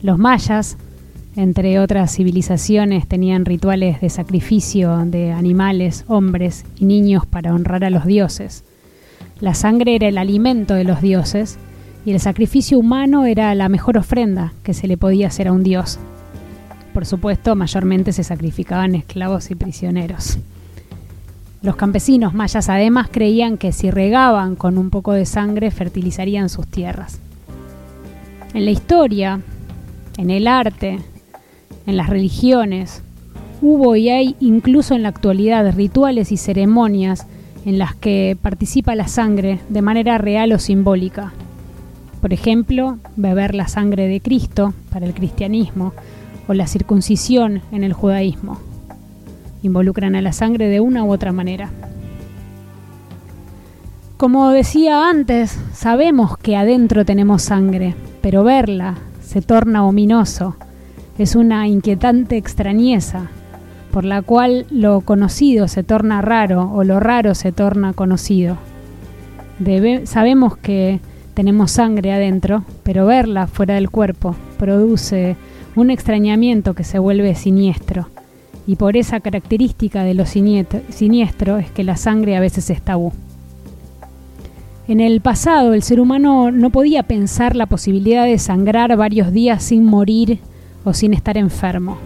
Los 0.00 0.18
mayas, 0.18 0.78
entre 1.36 1.78
otras 1.78 2.16
civilizaciones, 2.16 3.06
tenían 3.06 3.44
rituales 3.44 4.00
de 4.00 4.08
sacrificio 4.08 4.96
de 5.04 5.32
animales, 5.32 6.06
hombres 6.08 6.64
y 6.78 6.86
niños 6.86 7.26
para 7.26 7.52
honrar 7.52 7.84
a 7.84 7.90
los 7.90 8.06
dioses. 8.06 8.64
La 9.38 9.52
sangre 9.52 9.96
era 9.96 10.08
el 10.08 10.16
alimento 10.16 10.72
de 10.72 10.84
los 10.84 11.02
dioses 11.02 11.58
y 12.06 12.12
el 12.12 12.20
sacrificio 12.20 12.78
humano 12.78 13.26
era 13.26 13.54
la 13.54 13.68
mejor 13.68 13.98
ofrenda 13.98 14.54
que 14.62 14.72
se 14.72 14.88
le 14.88 14.96
podía 14.96 15.26
hacer 15.26 15.48
a 15.48 15.52
un 15.52 15.62
dios 15.62 15.98
por 16.96 17.04
supuesto, 17.04 17.54
mayormente 17.54 18.10
se 18.10 18.24
sacrificaban 18.24 18.94
esclavos 18.94 19.50
y 19.50 19.54
prisioneros. 19.54 20.38
Los 21.60 21.76
campesinos 21.76 22.32
mayas 22.32 22.70
además 22.70 23.08
creían 23.12 23.58
que 23.58 23.72
si 23.72 23.90
regaban 23.90 24.56
con 24.56 24.78
un 24.78 24.88
poco 24.88 25.12
de 25.12 25.26
sangre 25.26 25.70
fertilizarían 25.70 26.48
sus 26.48 26.66
tierras. 26.66 27.20
En 28.54 28.64
la 28.64 28.70
historia, 28.70 29.42
en 30.16 30.30
el 30.30 30.48
arte, 30.48 31.00
en 31.86 31.98
las 31.98 32.08
religiones, 32.08 33.02
hubo 33.60 33.94
y 33.94 34.08
hay 34.08 34.34
incluso 34.40 34.94
en 34.94 35.02
la 35.02 35.10
actualidad 35.10 35.70
rituales 35.76 36.32
y 36.32 36.38
ceremonias 36.38 37.26
en 37.66 37.76
las 37.76 37.94
que 37.94 38.38
participa 38.40 38.94
la 38.94 39.08
sangre 39.08 39.60
de 39.68 39.82
manera 39.82 40.16
real 40.16 40.50
o 40.52 40.58
simbólica. 40.58 41.34
Por 42.22 42.32
ejemplo, 42.32 42.96
beber 43.16 43.54
la 43.54 43.68
sangre 43.68 44.08
de 44.08 44.22
Cristo 44.22 44.72
para 44.90 45.04
el 45.04 45.12
cristianismo, 45.12 45.92
o 46.48 46.54
la 46.54 46.66
circuncisión 46.66 47.62
en 47.72 47.84
el 47.84 47.92
judaísmo. 47.92 48.58
Involucran 49.62 50.14
a 50.14 50.22
la 50.22 50.32
sangre 50.32 50.68
de 50.68 50.80
una 50.80 51.04
u 51.04 51.12
otra 51.12 51.32
manera. 51.32 51.70
Como 54.16 54.50
decía 54.50 55.10
antes, 55.10 55.58
sabemos 55.74 56.38
que 56.38 56.56
adentro 56.56 57.04
tenemos 57.04 57.42
sangre, 57.42 57.94
pero 58.22 58.44
verla 58.44 58.94
se 59.20 59.42
torna 59.42 59.84
ominoso. 59.84 60.56
Es 61.18 61.36
una 61.36 61.68
inquietante 61.68 62.36
extrañeza, 62.36 63.28
por 63.90 64.04
la 64.04 64.22
cual 64.22 64.66
lo 64.70 65.00
conocido 65.02 65.68
se 65.68 65.82
torna 65.82 66.22
raro 66.22 66.70
o 66.72 66.84
lo 66.84 67.00
raro 67.00 67.34
se 67.34 67.52
torna 67.52 67.92
conocido. 67.92 68.56
sabemos 70.04 70.56
que 70.56 71.00
tenemos 71.34 71.72
sangre 71.72 72.12
adentro, 72.12 72.64
pero 72.82 73.04
verla 73.04 73.46
fuera 73.46 73.74
del 73.74 73.90
cuerpo 73.90 74.34
produce 74.58 75.36
un 75.76 75.90
extrañamiento 75.90 76.74
que 76.74 76.84
se 76.84 76.98
vuelve 76.98 77.34
siniestro. 77.34 78.08
Y 78.66 78.76
por 78.76 78.96
esa 78.96 79.20
característica 79.20 80.02
de 80.02 80.14
lo 80.14 80.24
siniestro 80.26 81.58
es 81.58 81.70
que 81.70 81.84
la 81.84 81.96
sangre 81.96 82.36
a 82.36 82.40
veces 82.40 82.68
es 82.70 82.82
tabú. 82.82 83.12
En 84.88 85.00
el 85.00 85.20
pasado 85.20 85.74
el 85.74 85.82
ser 85.82 86.00
humano 86.00 86.50
no 86.50 86.70
podía 86.70 87.02
pensar 87.02 87.54
la 87.54 87.66
posibilidad 87.66 88.24
de 88.24 88.38
sangrar 88.38 88.96
varios 88.96 89.32
días 89.32 89.62
sin 89.62 89.84
morir 89.84 90.38
o 90.84 90.94
sin 90.94 91.12
estar 91.12 91.36
enfermo. 91.36 91.98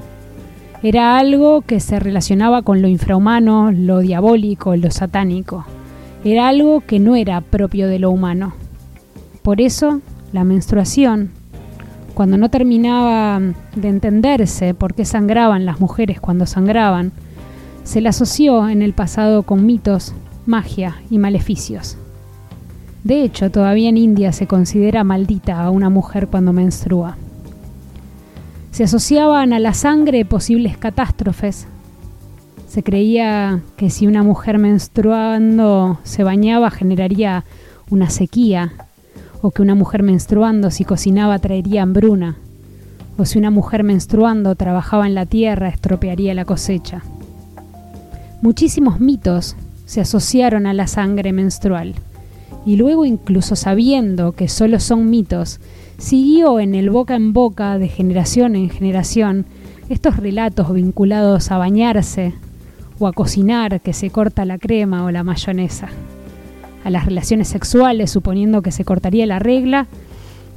Era 0.82 1.18
algo 1.18 1.60
que 1.60 1.78
se 1.78 2.00
relacionaba 2.00 2.62
con 2.62 2.80
lo 2.80 2.88
infrahumano, 2.88 3.70
lo 3.70 3.98
diabólico, 3.98 4.76
lo 4.76 4.90
satánico. 4.90 5.66
Era 6.24 6.48
algo 6.48 6.80
que 6.80 6.98
no 6.98 7.16
era 7.16 7.42
propio 7.42 7.86
de 7.86 7.98
lo 7.98 8.10
humano. 8.10 8.54
Por 9.42 9.60
eso, 9.60 10.00
la 10.32 10.44
menstruación, 10.44 11.32
cuando 12.14 12.36
no 12.36 12.50
terminaba 12.50 13.40
de 13.74 13.88
entenderse 13.88 14.74
por 14.74 14.94
qué 14.94 15.04
sangraban 15.04 15.64
las 15.64 15.80
mujeres 15.80 16.20
cuando 16.20 16.46
sangraban, 16.46 17.12
se 17.84 18.00
la 18.00 18.10
asoció 18.10 18.68
en 18.68 18.82
el 18.82 18.92
pasado 18.92 19.42
con 19.42 19.66
mitos, 19.66 20.14
magia 20.46 20.96
y 21.10 21.18
maleficios. 21.18 21.96
De 23.04 23.22
hecho, 23.22 23.50
todavía 23.50 23.88
en 23.88 23.96
India 23.96 24.32
se 24.32 24.46
considera 24.46 25.04
maldita 25.04 25.62
a 25.62 25.70
una 25.70 25.88
mujer 25.88 26.28
cuando 26.28 26.52
menstrua. 26.52 27.16
Se 28.70 28.84
asociaban 28.84 29.52
a 29.52 29.58
la 29.58 29.74
sangre 29.74 30.24
posibles 30.24 30.76
catástrofes. 30.76 31.66
Se 32.68 32.82
creía 32.82 33.62
que 33.76 33.90
si 33.90 34.06
una 34.06 34.22
mujer 34.22 34.58
menstruando 34.58 35.98
se 36.04 36.22
bañaba 36.22 36.70
generaría 36.70 37.44
una 37.88 38.10
sequía 38.10 38.72
o 39.42 39.50
que 39.50 39.62
una 39.62 39.74
mujer 39.74 40.02
menstruando 40.02 40.70
si 40.70 40.84
cocinaba 40.84 41.38
traería 41.38 41.82
hambruna, 41.82 42.36
o 43.16 43.24
si 43.24 43.38
una 43.38 43.50
mujer 43.50 43.84
menstruando 43.84 44.54
trabajaba 44.54 45.06
en 45.06 45.14
la 45.14 45.26
tierra 45.26 45.68
estropearía 45.68 46.34
la 46.34 46.44
cosecha. 46.44 47.02
Muchísimos 48.42 49.00
mitos 49.00 49.56
se 49.86 50.00
asociaron 50.00 50.66
a 50.66 50.74
la 50.74 50.86
sangre 50.86 51.32
menstrual, 51.32 51.94
y 52.66 52.76
luego 52.76 53.04
incluso 53.04 53.56
sabiendo 53.56 54.32
que 54.32 54.48
solo 54.48 54.80
son 54.80 55.08
mitos, 55.08 55.60
siguió 55.98 56.60
en 56.60 56.74
el 56.74 56.90
boca 56.90 57.16
en 57.16 57.32
boca 57.32 57.78
de 57.78 57.88
generación 57.88 58.56
en 58.56 58.70
generación 58.70 59.46
estos 59.88 60.16
relatos 60.16 60.72
vinculados 60.72 61.50
a 61.50 61.58
bañarse 61.58 62.34
o 62.98 63.06
a 63.06 63.12
cocinar 63.12 63.80
que 63.80 63.92
se 63.92 64.10
corta 64.10 64.44
la 64.44 64.58
crema 64.58 65.04
o 65.04 65.10
la 65.10 65.24
mayonesa 65.24 65.88
a 66.84 66.90
las 66.90 67.04
relaciones 67.04 67.48
sexuales, 67.48 68.10
suponiendo 68.10 68.62
que 68.62 68.72
se 68.72 68.84
cortaría 68.84 69.26
la 69.26 69.38
regla, 69.38 69.86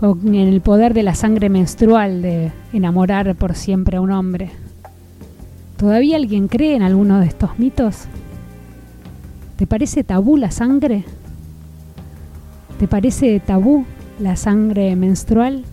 o 0.02 0.18
en 0.26 0.36
el 0.36 0.62
poder 0.62 0.94
de 0.94 1.04
la 1.04 1.16
sangre 1.16 1.50
menstrual 1.50 2.22
de 2.22 2.52
enamorar 2.74 3.36
por 3.36 3.56
siempre 3.56 3.98
a 3.98 4.02
un 4.02 4.12
hombre. 4.12 4.52
¿Todavía 5.78 6.18
alguien 6.18 6.48
cree 6.48 6.76
en 6.76 6.82
alguno 6.82 7.20
de 7.20 7.28
estos 7.28 7.58
mitos? 7.58 8.06
¿Te 9.58 9.68
parece 9.68 10.04
tabú 10.04 10.38
la 10.38 10.52
sangre? 10.52 11.04
¿Te 12.80 12.88
parece 12.88 13.40
tabú 13.40 13.86
la 14.20 14.36
sangre 14.36 14.96
menstrual? 14.96 15.64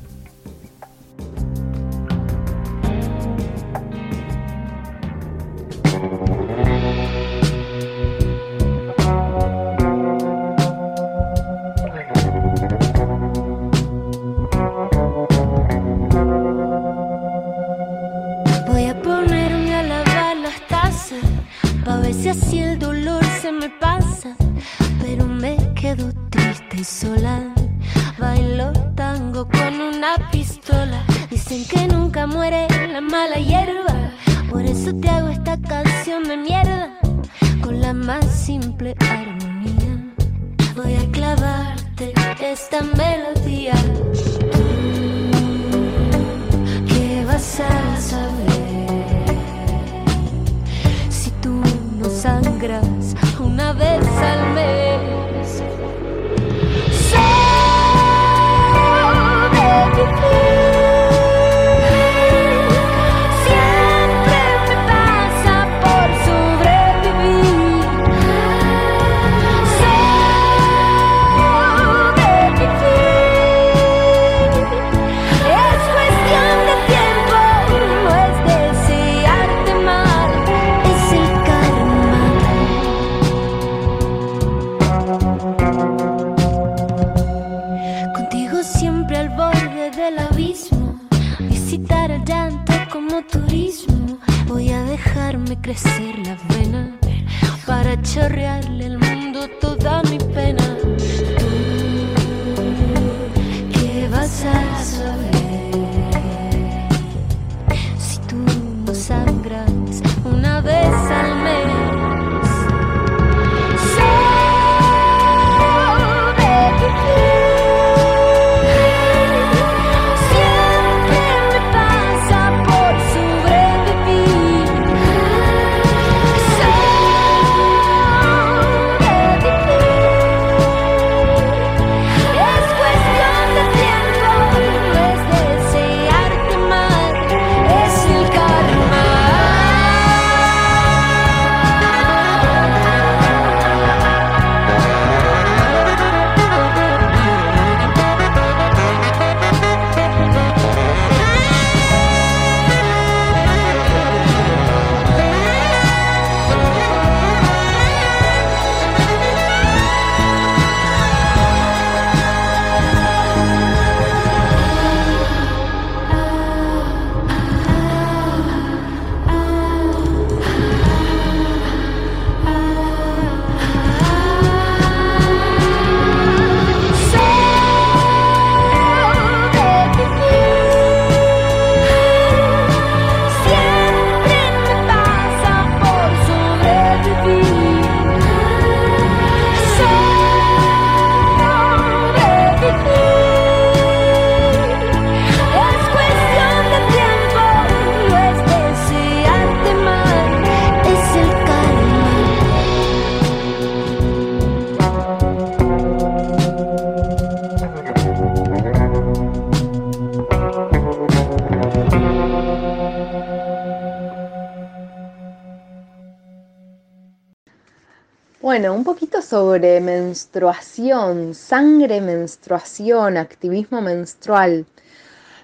Bueno, 218.51 218.74
un 218.74 218.82
poquito 218.82 219.22
sobre 219.22 219.80
menstruación, 219.80 221.34
sangre, 221.36 222.01
menstruación, 222.01 223.16
activismo 223.16 223.80
menstrual. 223.80 224.66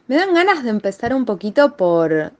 Me 0.09 0.17
dan 0.17 0.35
ganas 0.35 0.65
de 0.65 0.71
empezar 0.71 1.15
un 1.15 1.25
poquito 1.25 1.77
por 1.77 2.33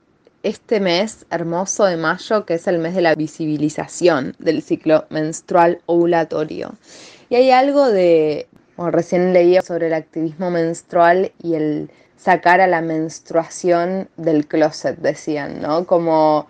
este 0.43 0.81
mes 0.81 1.25
hermoso 1.29 1.85
de 1.85 1.95
mayo, 1.95 2.45
que 2.45 2.55
es 2.55 2.67
el 2.67 2.79
mes 2.79 2.95
de 2.95 3.01
la 3.01 3.15
visibilización 3.15 4.35
del 4.39 4.61
ciclo 4.61 5.05
menstrual 5.09 5.79
ovulatorio. 5.85 6.73
Y 7.29 7.35
hay 7.35 7.51
algo 7.51 7.87
de, 7.87 8.49
bueno, 8.75 8.91
recién 8.91 9.31
leía 9.31 9.61
sobre 9.61 9.87
el 9.87 9.93
activismo 9.93 10.51
menstrual 10.51 11.31
y 11.41 11.53
el 11.53 11.89
sacar 12.17 12.59
a 12.59 12.67
la 12.67 12.81
menstruación 12.81 14.09
del 14.17 14.45
closet, 14.47 14.97
decían, 14.97 15.61
¿no? 15.61 15.85
Como 15.85 16.49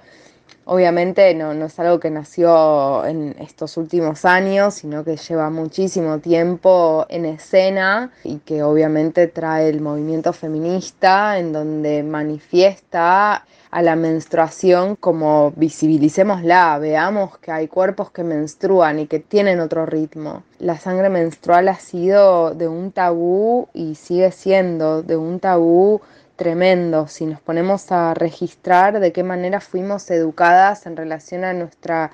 obviamente 0.68 1.34
no, 1.34 1.54
no 1.54 1.66
es 1.66 1.80
algo 1.80 2.00
que 2.00 2.12
nació 2.12 3.06
en 3.06 3.36
estos 3.40 3.78
últimos 3.78 4.26
años, 4.26 4.76
sino 4.76 5.04
que 5.04 5.18
lleva 5.18 5.50
muchísimo 5.50 6.20
tiempo 6.20 7.06
en 7.10 7.26
escena 7.26 8.12
y 8.24 8.38
que 8.40 8.64
obviamente 8.64 9.28
trae 9.28 9.70
el 9.70 9.82
movimiento 9.82 10.34
feminista 10.34 11.40
en 11.40 11.54
donde 11.54 12.04
manifiesta 12.04 13.46
a 13.72 13.82
la 13.82 13.96
menstruación 13.96 14.96
como 14.96 15.52
visibilicémosla, 15.56 16.78
veamos 16.80 17.38
que 17.38 17.52
hay 17.52 17.68
cuerpos 17.68 18.12
que 18.12 18.24
menstruan 18.24 19.00
y 19.00 19.08
que 19.08 19.20
tienen 19.20 19.60
otro 19.60 19.86
ritmo. 19.86 20.44
La 20.60 20.78
sangre 20.78 21.10
menstrual 21.10 21.68
ha 21.68 21.76
sido 21.76 22.54
de 22.54 22.68
un 22.68 22.92
tabú 22.92 23.68
y 23.74 23.96
sigue 23.96 24.32
siendo 24.32 25.04
de 25.04 25.18
un 25.18 25.40
tabú 25.40 26.02
tremendo 26.38 27.08
si 27.08 27.26
nos 27.26 27.42
ponemos 27.42 27.92
a 27.92 28.14
registrar 28.14 29.02
de 29.02 29.12
qué 29.12 29.24
manera 29.24 29.60
fuimos 29.60 30.10
educadas 30.12 30.86
en 30.86 30.96
relación 30.96 31.44
a 31.44 31.54
nuestra 31.54 32.12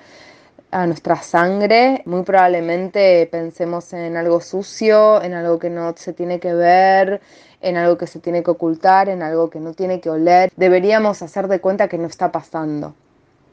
a 0.72 0.88
nuestra 0.88 1.18
sangre, 1.18 2.02
muy 2.06 2.24
probablemente 2.24 3.30
pensemos 3.32 3.94
en 3.94 4.18
algo 4.18 4.42
sucio, 4.42 5.22
en 5.22 5.36
algo 5.36 5.60
que 5.60 5.70
no 5.70 5.94
se 5.96 6.14
tiene 6.14 6.40
que 6.40 6.56
ver, 6.56 7.22
en 7.62 7.78
algo 7.78 7.96
que 7.96 8.08
se 8.08 8.20
tiene 8.20 8.42
que 8.42 8.50
ocultar, 8.50 9.08
en 9.08 9.22
algo 9.22 9.52
que 9.52 9.60
no 9.60 9.74
tiene 9.74 10.02
que 10.02 10.10
oler. 10.10 10.52
Deberíamos 10.56 11.22
hacer 11.22 11.48
de 11.48 11.62
cuenta 11.62 11.88
que 11.88 12.00
no 12.00 12.08
está 12.08 12.32
pasando. 12.32 12.96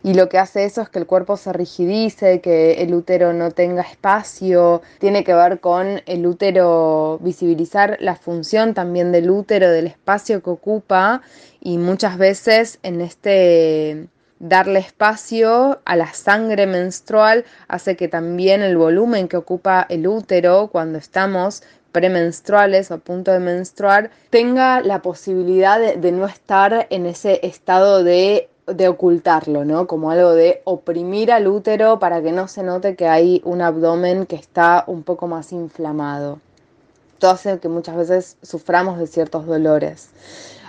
Y 0.02 0.14
lo 0.14 0.28
que 0.28 0.38
hace 0.38 0.64
eso 0.64 0.80
es 0.80 0.88
que 0.88 0.98
el 0.98 1.06
cuerpo 1.06 1.36
se 1.36 1.52
rigidice, 1.52 2.40
que 2.40 2.82
el 2.82 2.94
útero 2.94 3.34
no 3.34 3.50
tenga 3.50 3.82
espacio, 3.82 4.80
tiene 4.98 5.24
que 5.24 5.34
ver 5.34 5.60
con 5.60 6.00
el 6.06 6.26
útero 6.26 7.18
visibilizar 7.20 7.98
la 8.00 8.16
función 8.16 8.72
también 8.72 9.12
del 9.12 9.30
útero, 9.30 9.70
del 9.70 9.86
espacio 9.86 10.42
que 10.42 10.50
ocupa 10.50 11.20
y 11.60 11.76
muchas 11.76 12.16
veces 12.16 12.78
en 12.82 13.02
este 13.02 14.08
darle 14.38 14.78
espacio 14.78 15.80
a 15.84 15.96
la 15.96 16.14
sangre 16.14 16.66
menstrual 16.66 17.44
hace 17.68 17.94
que 17.94 18.08
también 18.08 18.62
el 18.62 18.78
volumen 18.78 19.28
que 19.28 19.36
ocupa 19.36 19.86
el 19.90 20.06
útero 20.06 20.70
cuando 20.72 20.98
estamos 20.98 21.62
premenstruales 21.92 22.90
o 22.90 22.94
a 22.94 22.98
punto 22.98 23.32
de 23.32 23.40
menstruar 23.40 24.10
tenga 24.30 24.80
la 24.80 25.02
posibilidad 25.02 25.78
de, 25.78 26.12
no 26.12 26.26
estar 26.26 26.86
en 26.90 27.06
ese 27.06 27.40
estado 27.42 28.02
de, 28.04 28.48
de, 28.74 28.88
ocultarlo, 28.88 29.64
¿no? 29.64 29.86
Como 29.86 30.10
algo 30.10 30.32
de 30.32 30.62
oprimir 30.64 31.32
al 31.32 31.46
útero 31.46 31.98
para 31.98 32.22
que 32.22 32.32
no 32.32 32.48
se 32.48 32.62
note 32.62 32.96
que 32.96 33.08
hay 33.08 33.40
un 33.44 33.62
abdomen 33.62 34.26
que 34.26 34.36
está 34.36 34.84
un 34.86 35.02
poco 35.02 35.26
más 35.26 35.52
inflamado. 35.52 36.38
Esto 37.14 37.30
hace 37.30 37.58
que 37.58 37.68
muchas 37.68 37.96
veces 37.96 38.36
suframos 38.42 38.98
de 38.98 39.06
ciertos 39.06 39.46
dolores. 39.46 40.10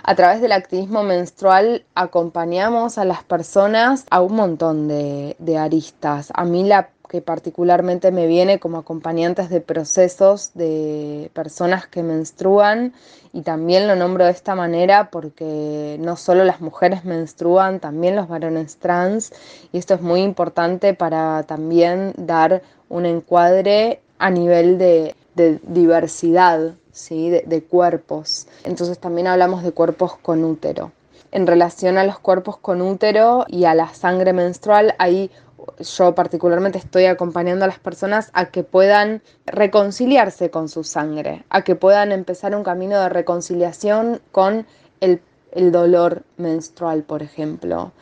A 0.04 0.16
través 0.16 0.40
del 0.40 0.50
activismo 0.50 1.04
menstrual 1.04 1.84
acompañamos 1.94 2.98
a 2.98 3.04
las 3.04 3.22
personas 3.22 4.04
a 4.10 4.20
un 4.20 4.34
montón 4.34 4.88
de, 4.88 5.56
aristas. 5.58 6.32
A 6.34 6.44
mí 6.44 6.64
la 6.64 6.90
que 7.12 7.20
particularmente 7.20 8.10
me 8.10 8.26
viene 8.26 8.58
como 8.58 8.78
acompañantes 8.78 9.50
de 9.50 9.60
procesos 9.60 10.52
de 10.54 11.30
personas 11.34 11.86
que 11.86 12.02
menstruan 12.02 12.94
y 13.34 13.42
también 13.42 13.86
lo 13.86 13.96
nombro 13.96 14.24
de 14.24 14.30
esta 14.30 14.54
manera 14.54 15.10
porque 15.10 15.98
no 16.00 16.16
solo 16.16 16.42
las 16.44 16.62
mujeres 16.62 17.04
menstruan, 17.04 17.80
también 17.80 18.16
los 18.16 18.28
varones 18.28 18.78
trans 18.78 19.30
y 19.72 19.76
esto 19.76 19.92
es 19.92 20.00
muy 20.00 20.22
importante 20.22 20.94
para 20.94 21.42
también 21.42 22.14
dar 22.16 22.62
un 22.88 23.04
encuadre 23.04 24.00
a 24.18 24.30
nivel 24.30 24.78
de, 24.78 25.14
diversidad 25.34 26.76
¿sí? 26.92 27.28
de, 27.28 27.62
cuerpos. 27.62 28.46
Entonces 28.64 28.98
también 28.98 29.26
hablamos 29.26 29.62
de 29.62 29.72
cuerpos 29.72 30.16
con 30.16 30.44
útero. 30.44 30.92
En 31.30 31.46
relación 31.46 31.98
a 31.98 32.04
los 32.04 32.18
cuerpos 32.18 32.56
con 32.56 32.80
útero 32.80 33.44
y 33.48 33.64
a 33.64 33.74
la 33.74 33.92
sangre 33.92 34.32
menstrual, 34.32 34.94
ahí 34.98 35.30
yo 35.78 36.14
particularmente 36.14 36.78
estoy 36.78 37.06
acompañando 37.06 37.64
a 37.64 37.68
las 37.68 37.78
personas 37.78 38.30
a 38.32 38.46
que 38.46 38.62
puedan 38.62 39.22
reconciliarse 39.46 40.50
con 40.50 40.68
su 40.68 40.84
sangre, 40.84 41.44
a 41.50 41.62
que 41.62 41.76
puedan 41.76 42.12
empezar 42.12 42.54
un 42.54 42.62
camino 42.62 43.00
de 43.00 43.08
reconciliación 43.08 44.20
con 44.32 44.66
el, 45.00 45.20
el 45.52 45.72
dolor 45.72 46.22
menstrual, 46.36 47.02
por 47.02 47.22
ejemplo, 47.22 47.92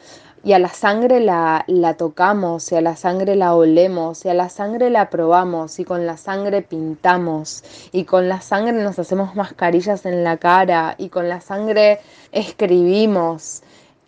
y 0.42 0.54
a 0.54 0.58
la 0.58 0.70
sangre 0.70 1.20
la, 1.20 1.64
la, 1.66 1.94
tocamos, 1.94 2.72
y 2.72 2.76
a 2.76 2.80
la 2.80 2.96
sangre 2.96 3.36
la 3.36 3.54
olemos, 3.54 4.24
y 4.24 4.30
a 4.30 4.34
la 4.34 4.48
sangre 4.48 4.88
la 4.88 5.11
probamos, 5.11 5.78
y 5.78 5.84
con 5.84 6.06
la 6.06 6.16
sangre 6.16 6.62
pintamos, 6.62 7.62
y 7.92 8.04
con 8.04 8.28
la 8.28 8.40
sangre 8.40 8.82
nos 8.82 8.98
hacemos 8.98 9.34
mascarillas 9.34 10.06
en 10.06 10.24
la 10.24 10.38
cara, 10.38 10.94
y 10.96 11.11
con 11.11 11.28
la 11.28 11.42
sangre 11.42 12.00
escribimos, 12.32 13.62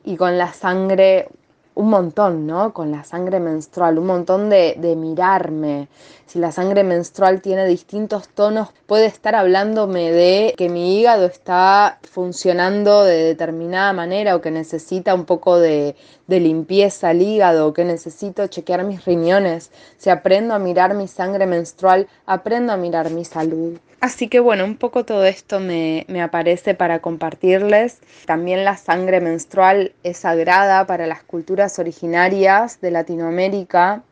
y 0.05 0.16
con 0.16 0.38
la 0.38 0.53
sangre 0.53 1.28
un 1.75 1.89
montón, 1.89 2.47
¿no? 2.47 2.73
Con 2.75 2.91
la 2.91 3.05
sangre 3.05 3.41
menstrual, 3.41 3.99
un 3.99 4.07
montón 4.07 4.51
de, 4.51 4.75
de, 4.79 4.95
mirarme. 4.97 5.89
Si 6.27 6.39
la 6.39 6.53
sangre 6.53 6.85
menstrual 6.85 7.41
tiene 7.41 7.66
distintos 7.66 8.29
tonos, 8.29 8.68
puede 8.87 9.07
estar 9.07 9.35
hablándome 9.35 10.11
de 10.11 10.55
que 10.57 10.68
mi 10.68 10.99
hígado 10.99 11.27
está 11.27 11.99
funcionando 12.11 13.05
de 13.05 13.25
determinada 13.25 13.93
manera 13.93 14.37
o 14.37 14.41
que 14.41 14.51
necesita 14.51 15.14
un 15.14 15.25
poco 15.25 15.59
de, 15.59 15.97
de 16.27 16.41
limpieza 16.41 17.11
al 17.11 17.23
hígado 17.23 17.68
o 17.68 17.73
que 17.73 17.85
necesito 17.85 18.47
chequear 18.47 18.85
mis 18.85 19.05
riñones. 19.05 19.70
Si 19.97 20.11
aprendo 20.11 20.55
a 20.55 20.59
mirar 20.59 20.95
mi 20.95 21.09
sangre 21.09 21.47
menstrual, 21.47 22.09
aprendo 22.27 22.73
a 22.73 22.77
mirar 22.77 23.11
mi 23.11 23.25
salud. 23.25 23.79
Así 24.03 24.26
que 24.26 24.40
bueno, 24.40 24.64
un 24.64 24.78
poco 24.78 25.05
todo 25.05 25.24
esto 25.24 25.61
me, 25.61 26.05
aparece 26.20 26.74
para 26.74 26.98
compartirles. 26.98 28.00
También 28.26 28.64
la 28.64 28.76
sangre 28.76 29.20
menstrual 29.20 29.92
es 30.03 30.16
sagrada 30.16 30.88
para 30.88 31.07
las 31.07 31.22
culturas 31.22 31.78
originarias 31.78 32.80
de 32.80 32.90
Latinoamérica. 32.90 34.03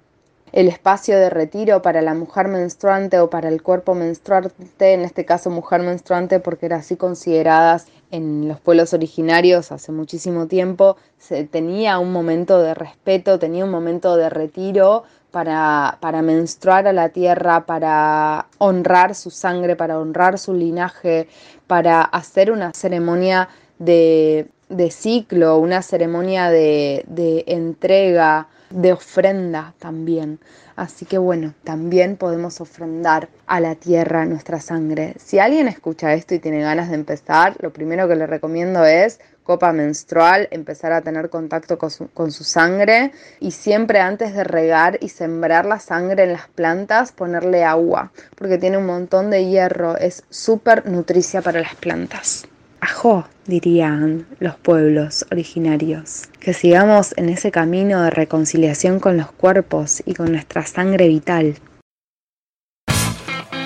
El 0.53 0.69
espacio 0.69 1.19
de 1.19 1.29
retiro 1.29 1.83
para 1.83 2.03
la 2.03 2.15
mujer 2.15 2.47
menstruante 2.47 3.19
o 3.19 3.31
para 3.31 3.49
el 3.49 3.65
cuerpo 3.65 3.97
menstruante, 3.97 4.93
en 4.93 5.01
este 5.01 5.25
caso 5.25 5.51
mujer 5.51 5.81
menstruante 5.81 6.39
porque 6.39 6.67
era 6.67 6.77
así 6.77 6.95
consideradas 6.95 7.89
en 8.13 8.47
los 8.47 8.61
pueblos 8.61 8.93
originarios 8.93 9.73
hace 9.73 9.91
muchísimo 9.91 10.47
tiempo, 10.47 10.97
se 11.19 11.45
tenía 11.45 11.99
un 11.99 12.13
momento 12.13 12.61
de 12.61 12.75
respeto, 12.75 13.39
tenía 13.39 13.65
un 13.65 13.71
momento 13.71 14.17
de 14.17 14.31
retiro 14.31 15.05
para, 15.31 15.99
para 16.01 16.23
menstruar 16.23 16.87
a 16.87 16.93
la 16.93 17.11
tierra, 17.11 17.67
para 17.67 18.47
honrar 18.59 19.15
su 19.15 19.31
sangre, 19.31 19.77
para 19.77 19.99
honrar 19.99 20.39
su 20.39 20.55
linaje, 20.55 21.29
para 21.67 22.03
hacer 22.03 22.51
una 22.51 22.73
ceremonia 22.75 23.49
de, 23.79 24.49
de 24.69 24.91
ciclo, 24.91 25.59
una 25.59 25.83
ceremonia 25.83 26.51
de, 26.51 27.05
de 27.09 27.45
entrega, 27.47 28.49
de 28.71 28.93
ofrenda 28.93 29.75
también. 29.79 30.39
Así 30.77 31.05
que 31.05 31.19
bueno, 31.19 31.53
también 31.65 32.17
podemos 32.17 32.61
ofrendar 32.61 33.29
a 33.47 33.61
la 33.61 33.75
tierra 33.75 34.25
nuestra 34.25 34.61
sangre. 34.61 35.15
Si 35.19 35.39
alguien 35.39 35.69
escucha 35.69 36.15
esto 36.15 36.35
y 36.35 36.39
tiene 36.39 36.61
ganas 36.61 36.89
de 36.89 36.95
empezar, 36.95 37.57
lo 37.61 37.73
primero 37.73 38.09
que 38.09 38.17
le 38.17 38.27
recomiendo 38.27 38.85
es 38.85 39.21
copa 39.51 39.73
menstrual, 39.73 40.47
empezar 40.53 40.93
a 40.93 41.01
tener 41.01 41.29
contacto 41.29 41.77
con 41.77 42.31
su, 42.31 42.45
sangre 42.45 43.11
y 43.41 43.51
siempre 43.51 43.99
antes 43.99 44.33
de 44.33 44.45
regar 44.45 44.97
y 45.01 45.09
sembrar 45.09 45.67
la 45.67 45.81
sangre 45.81 46.23
en 46.23 46.35
las 46.35 46.47
plantas, 46.47 47.11
ponerle 47.11 47.65
agua, 47.65 48.13
porque 48.37 48.59
tiene 48.59 48.79
un 48.79 48.87
montón 48.87 49.29
de 49.29 49.47
hierro, 49.47 49.97
es 49.97 50.23
súper 50.31 50.89
nutricia 50.89 51.43
para 51.43 51.61
las 51.61 51.75
plantas. 51.75 52.47
Ajo, 52.81 53.27
dirían 53.45 54.25
los 54.39 54.55
pueblos 54.55 55.27
originarios. 55.33 56.29
Que 56.39 56.55
sigamos 56.55 57.13
en 57.17 57.29
ese 57.29 57.51
camino 57.51 58.03
de 58.03 58.11
reconciliación 58.11 59.01
con 59.01 59.17
los 59.17 59.33
cuerpos 59.33 60.01
y 60.07 60.15
con 60.15 60.31
nuestra 60.31 60.65
sangre 60.65 61.09
vital. 61.09 61.57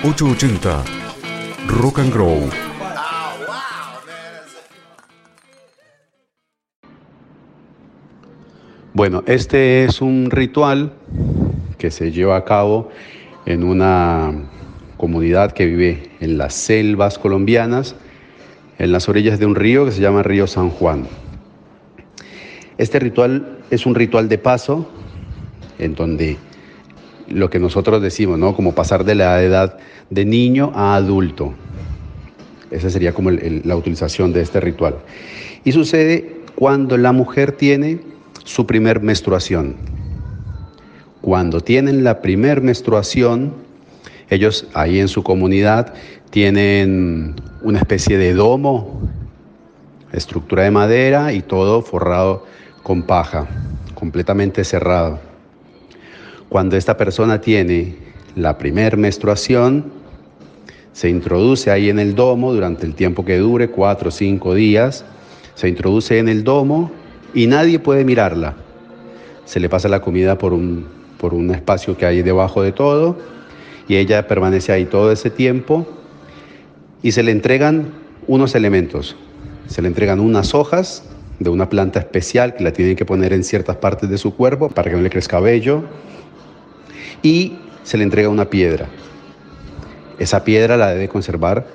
880 0.03 0.83
Rock 1.67 1.99
and 1.99 2.11
Grow 2.11 2.49
Bueno, 8.95 9.25
este 9.27 9.83
es 9.83 10.01
un 10.01 10.31
ritual 10.31 10.93
que 11.77 11.91
se 11.91 12.13
lleva 12.13 12.37
a 12.37 12.45
cabo 12.45 12.91
en 13.45 13.65
una 13.65 14.31
comunidad 14.95 15.51
que 15.51 15.65
vive 15.65 16.11
en 16.21 16.37
las 16.37 16.53
selvas 16.53 17.19
colombianas, 17.19 17.97
en 18.79 18.93
las 18.93 19.09
orillas 19.09 19.37
de 19.37 19.47
un 19.47 19.55
río 19.55 19.83
que 19.83 19.91
se 19.91 19.99
llama 19.99 20.23
Río 20.23 20.47
San 20.47 20.69
Juan. 20.69 21.07
Este 22.77 22.97
ritual 22.99 23.57
es 23.69 23.85
un 23.85 23.95
ritual 23.95 24.29
de 24.29 24.37
paso 24.37 24.89
en 25.77 25.93
donde 25.93 26.37
lo 27.27 27.49
que 27.49 27.59
nosotros 27.59 28.01
decimos, 28.01 28.39
¿no? 28.39 28.55
Como 28.55 28.75
pasar 28.75 29.03
de 29.03 29.15
la 29.15 29.43
edad 29.43 29.77
de 30.09 30.23
niño 30.23 30.71
a 30.73 30.95
adulto. 30.95 31.53
Esa 32.71 32.89
sería 32.89 33.13
como 33.13 33.29
la 33.29 33.75
utilización 33.75 34.31
de 34.31 34.39
este 34.39 34.61
ritual. 34.61 34.95
Y 35.65 35.73
sucede 35.73 36.37
cuando 36.55 36.97
la 36.97 37.11
mujer 37.11 37.51
tiene 37.51 38.14
su 38.45 38.65
primer 38.65 39.01
menstruación. 39.01 39.75
Cuando 41.21 41.59
tienen 41.59 42.03
la 42.03 42.21
primer 42.21 42.61
menstruación, 42.61 43.53
ellos 44.29 44.67
ahí 44.73 44.99
en 44.99 45.07
su 45.07 45.23
comunidad 45.23 45.93
tienen 46.29 47.35
una 47.63 47.79
especie 47.79 48.17
de 48.17 48.33
domo, 48.33 49.01
estructura 50.13 50.63
de 50.63 50.71
madera 50.71 51.33
y 51.33 51.41
todo 51.41 51.81
forrado 51.81 52.45
con 52.83 53.01
paja, 53.01 53.47
completamente 53.95 54.63
cerrado. 54.63 55.19
Cuando 56.47 56.77
esta 56.77 56.95
persona 56.95 57.41
tiene 57.41 57.97
la 58.35 58.59
primer 58.59 58.95
menstruación, 58.95 59.91
se 60.93 61.09
introduce 61.09 61.71
ahí 61.71 61.89
en 61.89 61.97
el 61.97 62.13
domo 62.13 62.53
durante 62.53 62.85
el 62.85 62.93
tiempo 62.93 63.25
que 63.25 63.39
dure, 63.39 63.69
cuatro 63.69 64.09
o 64.09 64.11
cinco 64.11 64.53
días, 64.53 65.03
se 65.55 65.67
introduce 65.67 66.19
en 66.19 66.29
el 66.29 66.43
domo 66.43 66.91
y 67.35 67.45
nadie 67.45 67.77
puede 67.77 68.03
mirarla. 68.03 68.55
Se 69.43 69.59
le 69.59 69.69
pasa 69.69 69.87
la 69.89 70.01
comida 70.01 70.39
por 70.39 70.53
un, 70.53 70.87
por 71.19 71.35
un 71.35 71.51
espacio 71.51 71.95
que 71.95 72.07
hay 72.07 72.23
debajo 72.23 72.63
de 72.63 72.71
todo 72.71 73.17
y 73.87 73.97
ella 73.97 74.27
permanece 74.27 74.71
ahí 74.71 74.85
todo 74.85 75.11
ese 75.11 75.29
tiempo 75.29 75.85
y 77.03 77.11
se 77.11 77.21
le 77.21 77.31
entregan 77.31 77.89
unos 78.25 78.55
elementos. 78.55 79.15
Se 79.67 79.81
le 79.81 79.89
entregan 79.89 80.19
unas 80.19 80.55
hojas 80.55 81.03
de 81.39 81.49
una 81.49 81.69
planta 81.69 81.99
especial 81.99 82.55
que 82.55 82.63
la 82.63 82.71
tienen 82.71 82.95
que 82.95 83.05
poner 83.05 83.33
en 83.33 83.43
ciertas 83.43 83.75
partes 83.75 84.09
de 84.09 84.17
su 84.17 84.35
cuerpo 84.35 84.69
para 84.69 84.89
que 84.89 84.95
no 84.95 85.03
le 85.03 85.09
crezca 85.09 85.39
vello 85.39 85.83
y 87.21 87.57
se 87.83 87.97
le 87.97 88.05
entrega 88.05 88.29
una 88.29 88.49
piedra. 88.49 88.87
Esa 90.17 90.45
piedra 90.45 90.77
la 90.77 90.91
debe 90.91 91.09
conservar 91.09 91.67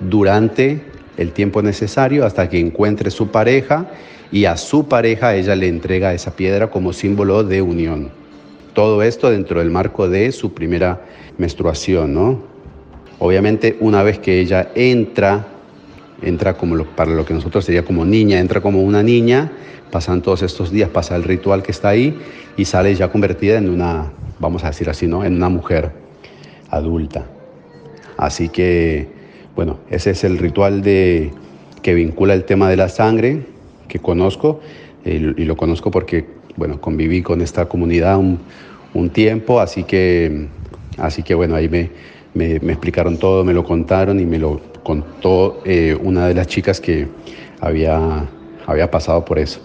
durante 0.00 0.80
el 1.18 1.32
tiempo 1.32 1.60
necesario 1.60 2.24
hasta 2.24 2.48
que 2.48 2.58
encuentre 2.58 3.10
su 3.10 3.28
pareja 3.28 3.86
y 4.30 4.44
a 4.44 4.56
su 4.56 4.88
pareja 4.88 5.34
ella 5.34 5.56
le 5.56 5.68
entrega 5.68 6.12
esa 6.12 6.36
piedra 6.36 6.70
como 6.70 6.92
símbolo 6.92 7.44
de 7.44 7.62
unión. 7.62 8.10
Todo 8.74 9.02
esto 9.02 9.30
dentro 9.30 9.60
del 9.60 9.70
marco 9.70 10.08
de 10.08 10.32
su 10.32 10.52
primera 10.52 11.04
menstruación, 11.38 12.14
¿no? 12.14 12.38
Obviamente 13.18 13.76
una 13.80 14.02
vez 14.02 14.18
que 14.18 14.38
ella 14.40 14.70
entra, 14.74 15.46
entra 16.22 16.54
como 16.54 16.76
lo- 16.76 16.84
para 16.84 17.10
lo 17.12 17.24
que 17.24 17.34
nosotros 17.34 17.64
sería 17.64 17.84
como 17.84 18.04
niña, 18.04 18.38
entra 18.38 18.60
como 18.60 18.82
una 18.82 19.02
niña, 19.02 19.50
pasan 19.90 20.22
todos 20.22 20.42
estos 20.42 20.70
días, 20.70 20.90
pasa 20.90 21.16
el 21.16 21.24
ritual 21.24 21.62
que 21.62 21.72
está 21.72 21.88
ahí 21.88 22.16
y 22.56 22.64
sale 22.66 22.94
ya 22.94 23.10
convertida 23.10 23.58
en 23.58 23.70
una, 23.70 24.12
vamos 24.38 24.62
a 24.62 24.68
decir 24.68 24.88
así, 24.90 25.06
¿no? 25.06 25.24
En 25.24 25.36
una 25.36 25.48
mujer 25.48 25.90
adulta. 26.70 27.24
Así 28.16 28.48
que, 28.50 29.08
bueno, 29.56 29.78
ese 29.90 30.10
es 30.10 30.22
el 30.24 30.38
ritual 30.38 30.82
de, 30.82 31.32
que 31.82 31.94
vincula 31.94 32.34
el 32.34 32.44
tema 32.44 32.68
de 32.68 32.76
la 32.76 32.88
sangre 32.88 33.42
que 33.88 33.98
conozco 33.98 34.60
y 35.04 35.44
lo 35.44 35.56
conozco 35.56 35.90
porque, 35.90 36.24
bueno, 36.56 36.80
conviví 36.80 37.22
con 37.22 37.40
esta 37.40 37.66
comunidad 37.66 38.18
un, 38.18 38.38
un 38.94 39.10
tiempo, 39.10 39.60
así 39.60 39.84
que, 39.84 40.48
así 40.98 41.22
que, 41.22 41.34
bueno, 41.34 41.54
ahí 41.54 41.68
me, 41.68 41.90
me- 42.34 42.60
me 42.60 42.72
explicaron 42.72 43.16
todo, 43.18 43.44
me 43.44 43.54
lo 43.54 43.64
contaron 43.64 44.20
y 44.20 44.26
me 44.26 44.38
lo 44.38 44.60
contó 44.82 45.62
eh, 45.64 45.96
una 46.02 46.26
de 46.28 46.34
las 46.34 46.46
chicas 46.46 46.80
que 46.80 47.08
había, 47.60 48.26
había 48.66 48.90
pasado 48.90 49.24
por 49.24 49.38
eso. 49.38 49.60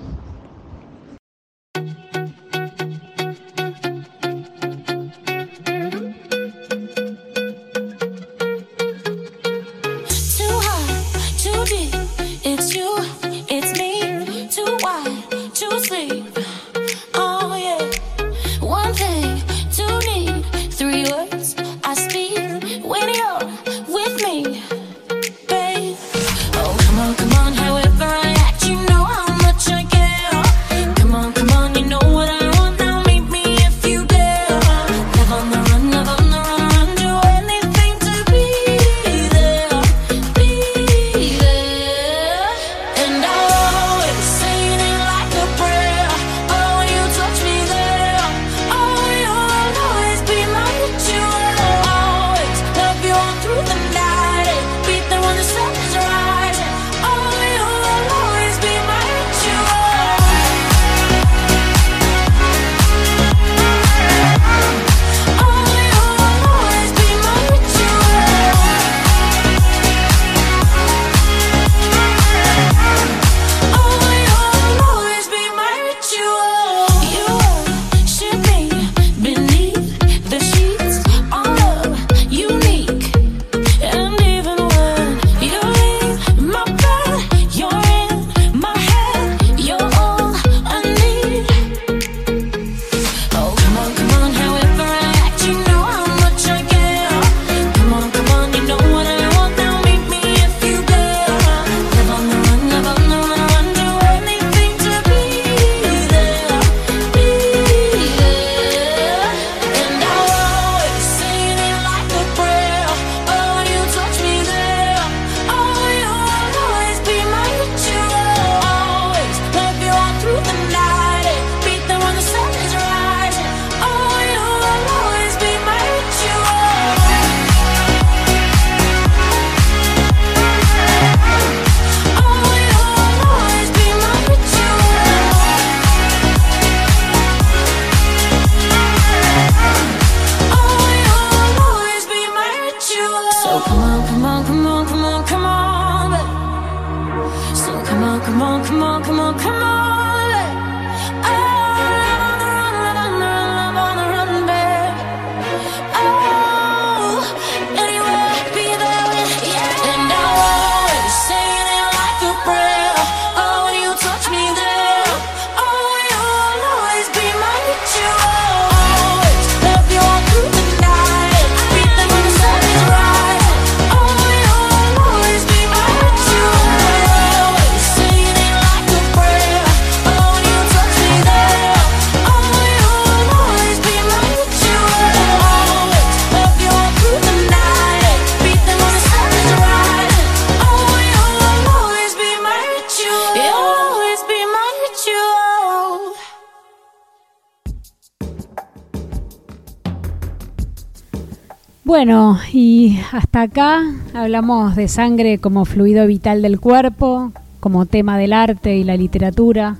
Bueno, 201.93 202.39
y 202.51 202.99
hasta 203.11 203.43
acá 203.43 203.83
hablamos 204.15 204.75
de 204.75 204.87
sangre 204.87 205.37
como 205.37 205.63
fluido 205.63 206.07
vital 206.07 206.41
del 206.41 206.59
cuerpo, 206.59 207.31
como 207.59 207.85
tema 207.85 208.17
del 208.17 208.33
arte 208.33 208.75
y 208.77 208.83
la 208.83 208.97
literatura, 208.97 209.77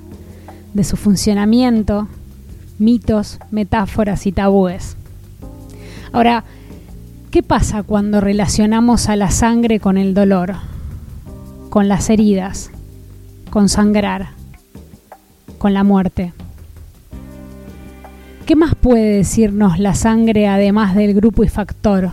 de 0.75 0.83
su 0.83 0.95
funcionamiento, 0.95 2.07
mitos, 2.77 3.39
metáforas 3.49 4.27
y 4.27 4.31
tabúes. 4.31 4.95
Ahora, 6.11 6.43
¿qué 7.31 7.41
pasa 7.41 7.81
cuando 7.81 8.21
relacionamos 8.21 9.09
a 9.09 9.15
la 9.15 9.31
sangre 9.31 9.79
con 9.79 9.97
el 9.97 10.13
dolor, 10.13 10.53
con 11.71 11.87
las 11.87 12.11
heridas, 12.11 12.69
con 13.49 13.69
sangrar, 13.69 14.33
con 15.57 15.73
la 15.73 15.83
muerte? 15.83 16.31
¿Qué 18.45 18.57
más 18.57 18.75
puede 18.75 19.17
decirnos 19.17 19.79
la 19.79 19.95
sangre 19.95 20.49
además 20.49 20.95
del 20.95 21.13
grupo 21.13 21.45
y 21.45 21.47
factor? 21.47 22.11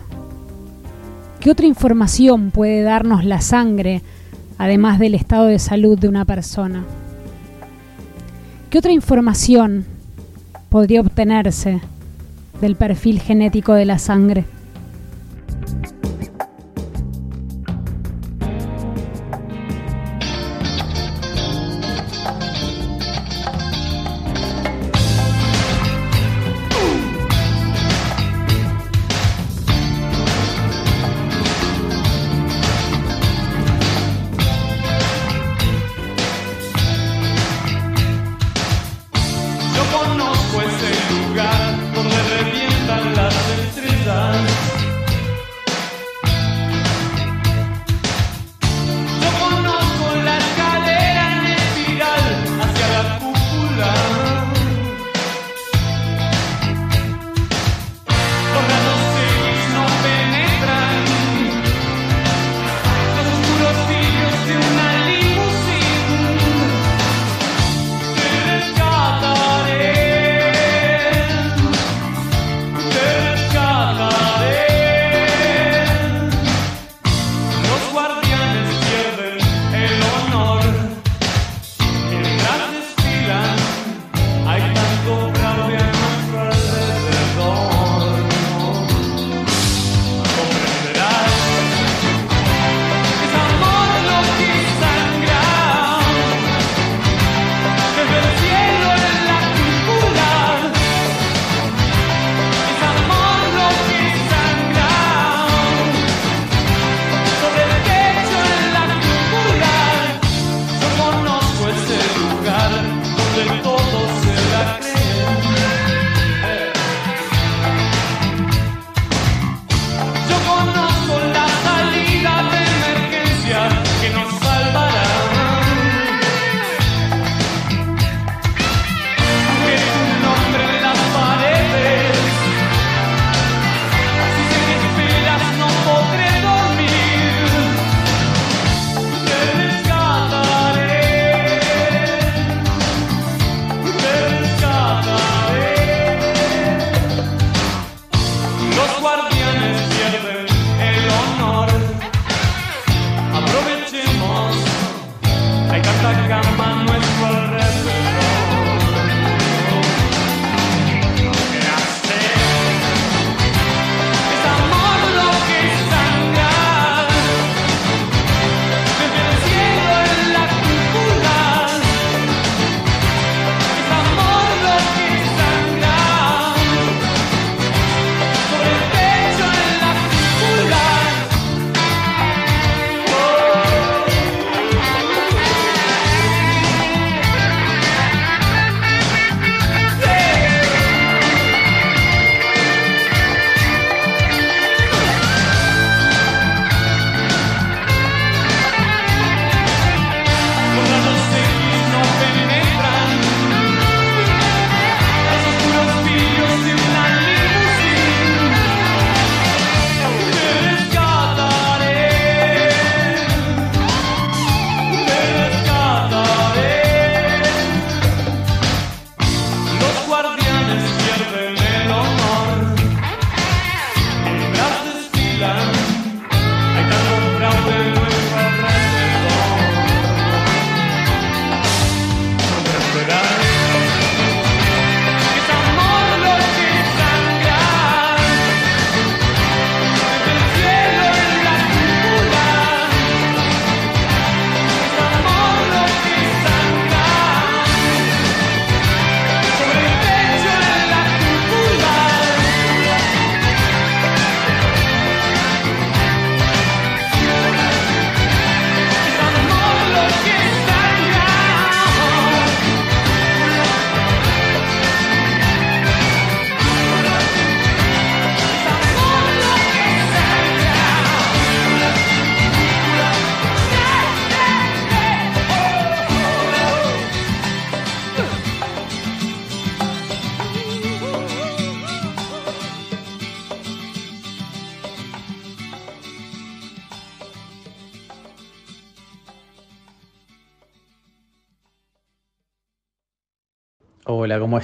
¿Qué 1.41 1.51
otra 1.51 1.67
información 1.67 2.53
puede 2.53 2.83
darnos 2.83 3.25
la 3.25 3.41
sangre 3.41 4.03
además 4.57 5.01
del 5.01 5.17
estado 5.17 5.47
de 5.47 5.59
salud 5.59 5.99
de 5.99 6.07
una 6.07 6.25
persona? 6.25 6.85
¿Qué 8.71 8.79
otra 8.79 8.93
información 8.93 9.85
podría 10.69 11.01
obtenerse 11.01 11.81
del 12.61 12.77
perfil 12.77 13.21
genético 13.21 13.75
de 13.75 13.87
la 13.87 13.99
sangre? 13.99 14.45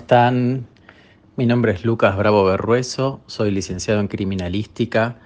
Están? 0.06 0.68
Mi 1.34 1.46
nombre 1.46 1.72
es 1.72 1.84
Lucas 1.84 2.16
Bravo 2.16 2.44
Berrueso, 2.44 3.20
soy 3.26 3.50
licenciado 3.50 3.98
en 3.98 4.06
criminalística, 4.06 5.16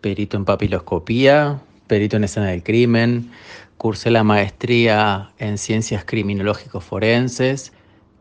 perito 0.00 0.36
en 0.36 0.44
papiloscopía, 0.44 1.60
perito 1.86 2.16
en 2.16 2.24
escena 2.24 2.48
del 2.48 2.64
crimen, 2.64 3.30
cursé 3.76 4.10
la 4.10 4.24
maestría 4.24 5.30
en 5.38 5.56
ciencias 5.56 6.04
criminológicos 6.04 6.82
forenses, 6.82 7.72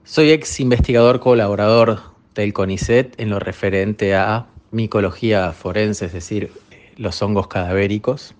soy 0.04 0.30
ex 0.30 0.60
investigador 0.60 1.20
colaborador 1.20 2.02
del 2.36 2.54
CONICET 2.54 3.20
en 3.20 3.32
lo 3.32 3.40
referente 3.40 4.14
a 4.14 4.46
micología 4.70 5.52
forense, 5.52 6.06
es 6.06 6.14
decir, 6.14 6.52
los 6.96 7.20
hongos 7.24 7.48
cadavéricos. 7.48 8.36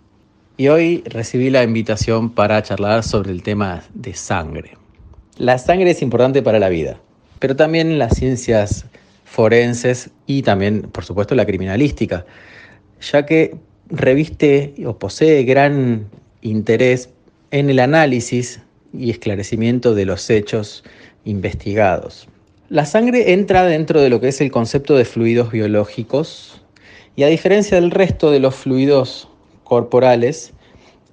Y 0.58 0.68
hoy 0.68 1.02
recibí 1.08 1.50
la 1.50 1.64
invitación 1.64 2.30
para 2.30 2.62
charlar 2.62 3.02
sobre 3.02 3.32
el 3.32 3.42
tema 3.42 3.82
de 3.96 4.14
sangre. 4.14 4.78
La 5.38 5.58
sangre 5.58 5.90
es 5.90 6.04
importante 6.04 6.44
para 6.44 6.60
la 6.60 6.70
vida, 6.70 7.00
pero 7.44 7.58
también 7.58 8.00
las 8.00 8.16
ciencias 8.16 8.86
forenses 9.26 10.12
y 10.28 10.44
también, 10.44 10.84
por 10.84 11.04
supuesto, 11.04 11.36
la 11.36 11.46
criminalística, 11.46 12.26
ya 13.02 13.26
que 13.26 13.58
reviste 13.90 14.74
o 14.86 14.98
posee 14.98 15.44
gran 15.44 16.08
interés 16.42 17.10
en 17.52 17.70
el 17.70 17.80
análisis 17.80 18.62
y 18.94 19.10
esclarecimiento 19.10 19.94
de 19.94 20.06
los 20.06 20.30
hechos 20.30 20.86
investigados. 21.26 22.30
La 22.70 22.86
sangre 22.86 23.34
entra 23.34 23.66
dentro 23.66 24.00
de 24.00 24.10
lo 24.10 24.22
que 24.22 24.30
es 24.30 24.40
el 24.40 24.50
concepto 24.50 24.96
de 24.96 25.04
fluidos 25.04 25.52
biológicos 25.52 26.62
y 27.18 27.24
a 27.24 27.28
diferencia 27.28 27.78
del 27.78 27.92
resto 27.92 28.32
de 28.32 28.40
los 28.40 28.56
fluidos 28.56 29.28
corporales, 29.66 30.54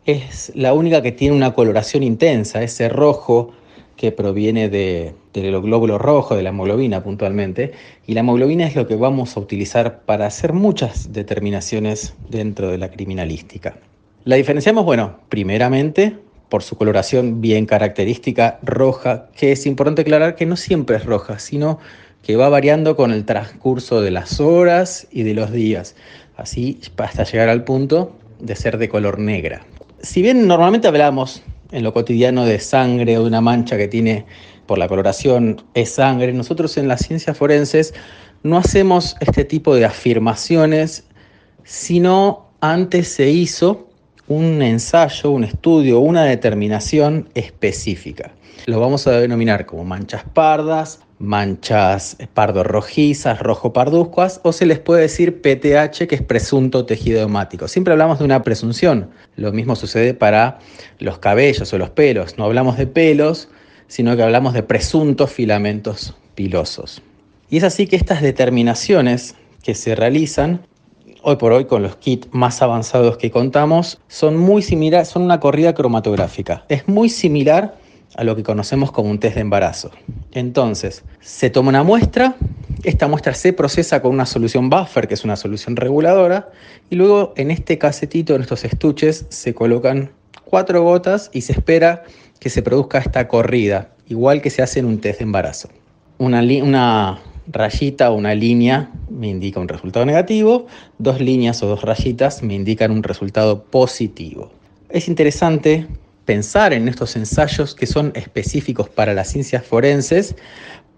es 0.07 0.53
la 0.55 0.75
única 0.75 1.03
que 1.03 1.11
tiene 1.11 1.35
una 1.35 1.55
coloración 1.55 2.05
intensa, 2.05 2.63
ese 2.63 2.89
rojo 2.89 3.53
que 3.97 4.13
proviene 4.13 4.69
de, 4.69 5.13
los 5.35 5.63
glóbulos 5.63 6.01
rojos, 6.01 6.37
de 6.37 6.43
la 6.43 6.51
hemoglobina 6.51 7.03
puntualmente, 7.03 7.73
y 8.07 8.15
la 8.15 8.21
hemoglobina 8.21 8.67
es 8.67 8.77
lo 8.77 8.87
que 8.87 8.97
vamos 8.97 9.37
a 9.37 9.41
utilizar 9.41 10.01
para 10.01 10.27
hacer 10.27 10.53
muchas 10.53 11.13
determinaciones 11.13 12.15
dentro 12.29 12.69
de 12.69 12.79
la 12.79 12.91
criminalística. 12.91 13.77
La 14.25 14.37
diferenciamos, 14.37 14.85
bueno, 14.85 15.19
primeramente 15.29 16.17
por 16.51 16.63
su 16.63 16.77
coloración 16.77 17.41
bien 17.41 17.65
característica 17.65 18.59
roja, 18.63 19.29
que 19.35 19.53
es 19.53 19.65
importante 19.67 20.03
aclarar 20.03 20.35
que 20.35 20.47
no 20.47 20.57
siempre 20.57 20.97
es 20.97 21.07
roja, 21.07 21.39
sino 21.39 21.79
que 22.23 22.37
va 22.37 22.49
variando 22.49 22.97
con 22.97 23.13
el 23.13 23.25
transcurso 23.25 24.03
de 24.03 24.11
las 24.11 24.41
horas 24.41 25.07
y 25.11 25.23
de 25.23 25.33
los 25.33 25.53
días, 25.53 25.95
así 26.37 26.81
hasta 26.99 27.25
llegar 27.25 27.49
al 27.49 27.65
punto 27.65 28.17
de 28.41 28.57
ser 28.57 28.79
de 28.79 28.89
color 28.89 29.19
negra. 29.19 29.65
Si 30.03 30.23
bien 30.23 30.47
normalmente 30.47 30.89
hablamos 30.89 31.43
en 31.73 31.85
lo 31.85 31.95
cotidiano 31.95 32.45
de 32.45 32.59
sangre 32.59 33.17
o 33.17 33.23
de 33.23 33.29
una 33.29 33.41
mancha 33.41 33.77
que 33.77 33.89
tiene 33.89 34.27
por 34.71 34.79
la 34.79 34.87
coloración 34.87 35.61
es 35.75 35.91
sangre, 35.91 36.33
nosotros 36.33 36.77
en 36.77 36.87
las 36.87 37.01
ciencias 37.01 37.37
forenses 37.37 37.93
no 38.45 38.57
hacemos 38.57 39.17
este 39.19 39.45
tipo 39.45 39.75
de 39.75 39.85
afirmaciones, 39.85 41.09
sino 41.65 42.47
antes 42.61 43.09
se 43.09 43.31
hizo 43.31 43.89
un 44.29 44.63
ensayo, 44.63 45.33
un 45.33 45.43
estudio, 45.43 45.99
una 45.99 46.23
determinación 46.23 47.31
específica. 47.35 48.31
Lo 48.67 48.79
vamos 48.79 49.09
a 49.09 49.19
denominar 49.19 49.67
como 49.67 49.83
manchas 49.83 50.23
pardas, 50.23 51.01
manchas 51.19 52.17
pardo 52.33 52.63
rojizas, 52.63 53.41
rojo 53.41 53.73
parduzcas, 53.73 54.41
o 54.45 54.53
se 54.53 54.67
les 54.67 54.79
puede 54.79 55.03
decir 55.03 55.43
PTH, 55.43 56.07
que 56.07 56.15
es 56.15 56.23
presunto 56.23 56.87
tejido 56.87 57.23
hemático. 57.23 57.67
Siempre 57.67 57.91
hablamos 57.91 58.21
de 58.21 58.25
una 58.25 58.45
presunción. 58.45 59.11
Lo 59.35 59.51
mismo 59.51 59.75
sucede 59.75 60.15
para 60.15 60.61
los 61.01 61.19
cabellos 61.19 61.73
o 61.73 61.79
los 61.79 61.91
pelos. 61.91 62.39
No 62.39 62.45
hablamos 62.45 62.79
de 62.79 62.87
pelos, 62.87 63.49
sino 63.91 64.17
que 64.17 64.23
hablamos 64.23 64.55
de 64.55 64.63
presuntos 64.63 65.33
filamentos 65.33 66.15
pilosos. 66.37 67.03
Y 67.51 67.57
es 67.57 67.65
así 67.65 67.89
que 67.89 67.97
estas 67.97 68.23
determinaciones 68.23 69.35
que 69.65 69.75
se 69.75 69.97
realizan 69.97 70.61
hoy 71.23 71.37
por 71.37 71.53
hoy 71.53 71.65
con 71.65 71.83
los 71.83 71.97
kits 71.97 72.29
más 72.31 72.63
avanzados 72.63 73.17
que 73.17 73.33
contamos 73.33 74.01
son 74.07 74.37
muy 74.37 74.63
similares, 74.63 75.09
son 75.09 75.23
una 75.23 75.41
corrida 75.41 75.75
cromatográfica. 75.75 76.65
Es 76.69 76.87
muy 76.87 77.09
similar 77.09 77.79
a 78.15 78.23
lo 78.23 78.37
que 78.37 78.45
conocemos 78.45 78.93
como 78.93 79.11
un 79.11 79.19
test 79.19 79.35
de 79.35 79.41
embarazo. 79.41 79.91
Entonces, 80.31 81.03
se 81.19 81.51
toma 81.51 81.71
una 81.71 81.83
muestra, 81.83 82.37
esta 82.85 83.09
muestra 83.09 83.35
se 83.35 83.53
procesa 83.53 84.01
con 84.01 84.13
una 84.13 84.25
solución 84.25 84.71
buffer, 84.71 85.09
que 85.09 85.15
es 85.15 85.25
una 85.25 85.35
solución 85.35 85.75
reguladora, 85.75 86.51
y 86.91 86.95
luego 86.95 87.35
en 87.37 87.51
este 87.51 87.77
casetito, 87.77 88.37
en 88.37 88.43
estos 88.43 88.65
estuches, 88.65 89.27
se 89.31 89.53
colocan 89.53 90.13
cuatro 90.45 90.83
gotas 90.83 91.29
y 91.33 91.41
se 91.41 91.53
espera 91.53 92.05
que 92.41 92.51
se 92.51 92.63
produzca 92.63 92.99
esta 92.99 93.29
corrida, 93.29 93.91
igual 94.09 94.43
que 94.43 94.51
se 94.51 94.63
hace 94.63 94.81
en 94.81 94.87
un 94.87 94.99
test 94.99 95.21
de 95.21 95.25
embarazo. 95.25 95.69
Una, 96.19 96.43
una 96.43 97.21
rayita 97.47 98.11
o 98.11 98.17
una 98.17 98.35
línea 98.35 98.91
me 99.09 99.29
indica 99.29 99.61
un 99.61 99.69
resultado 99.69 100.05
negativo, 100.07 100.67
dos 100.99 101.21
líneas 101.21 101.63
o 101.63 101.69
dos 101.69 101.83
rayitas 101.83 102.43
me 102.43 102.55
indican 102.55 102.91
un 102.91 103.03
resultado 103.03 103.65
positivo. 103.65 104.51
Es 104.89 105.07
interesante 105.07 105.87
pensar 106.25 106.73
en 106.73 106.89
estos 106.89 107.17
ensayos 107.17 107.75
que 107.75 107.87
son 107.87 108.13
específicos 108.15 108.89
para 108.89 109.15
las 109.15 109.29
ciencias 109.29 109.65
forenses, 109.65 110.35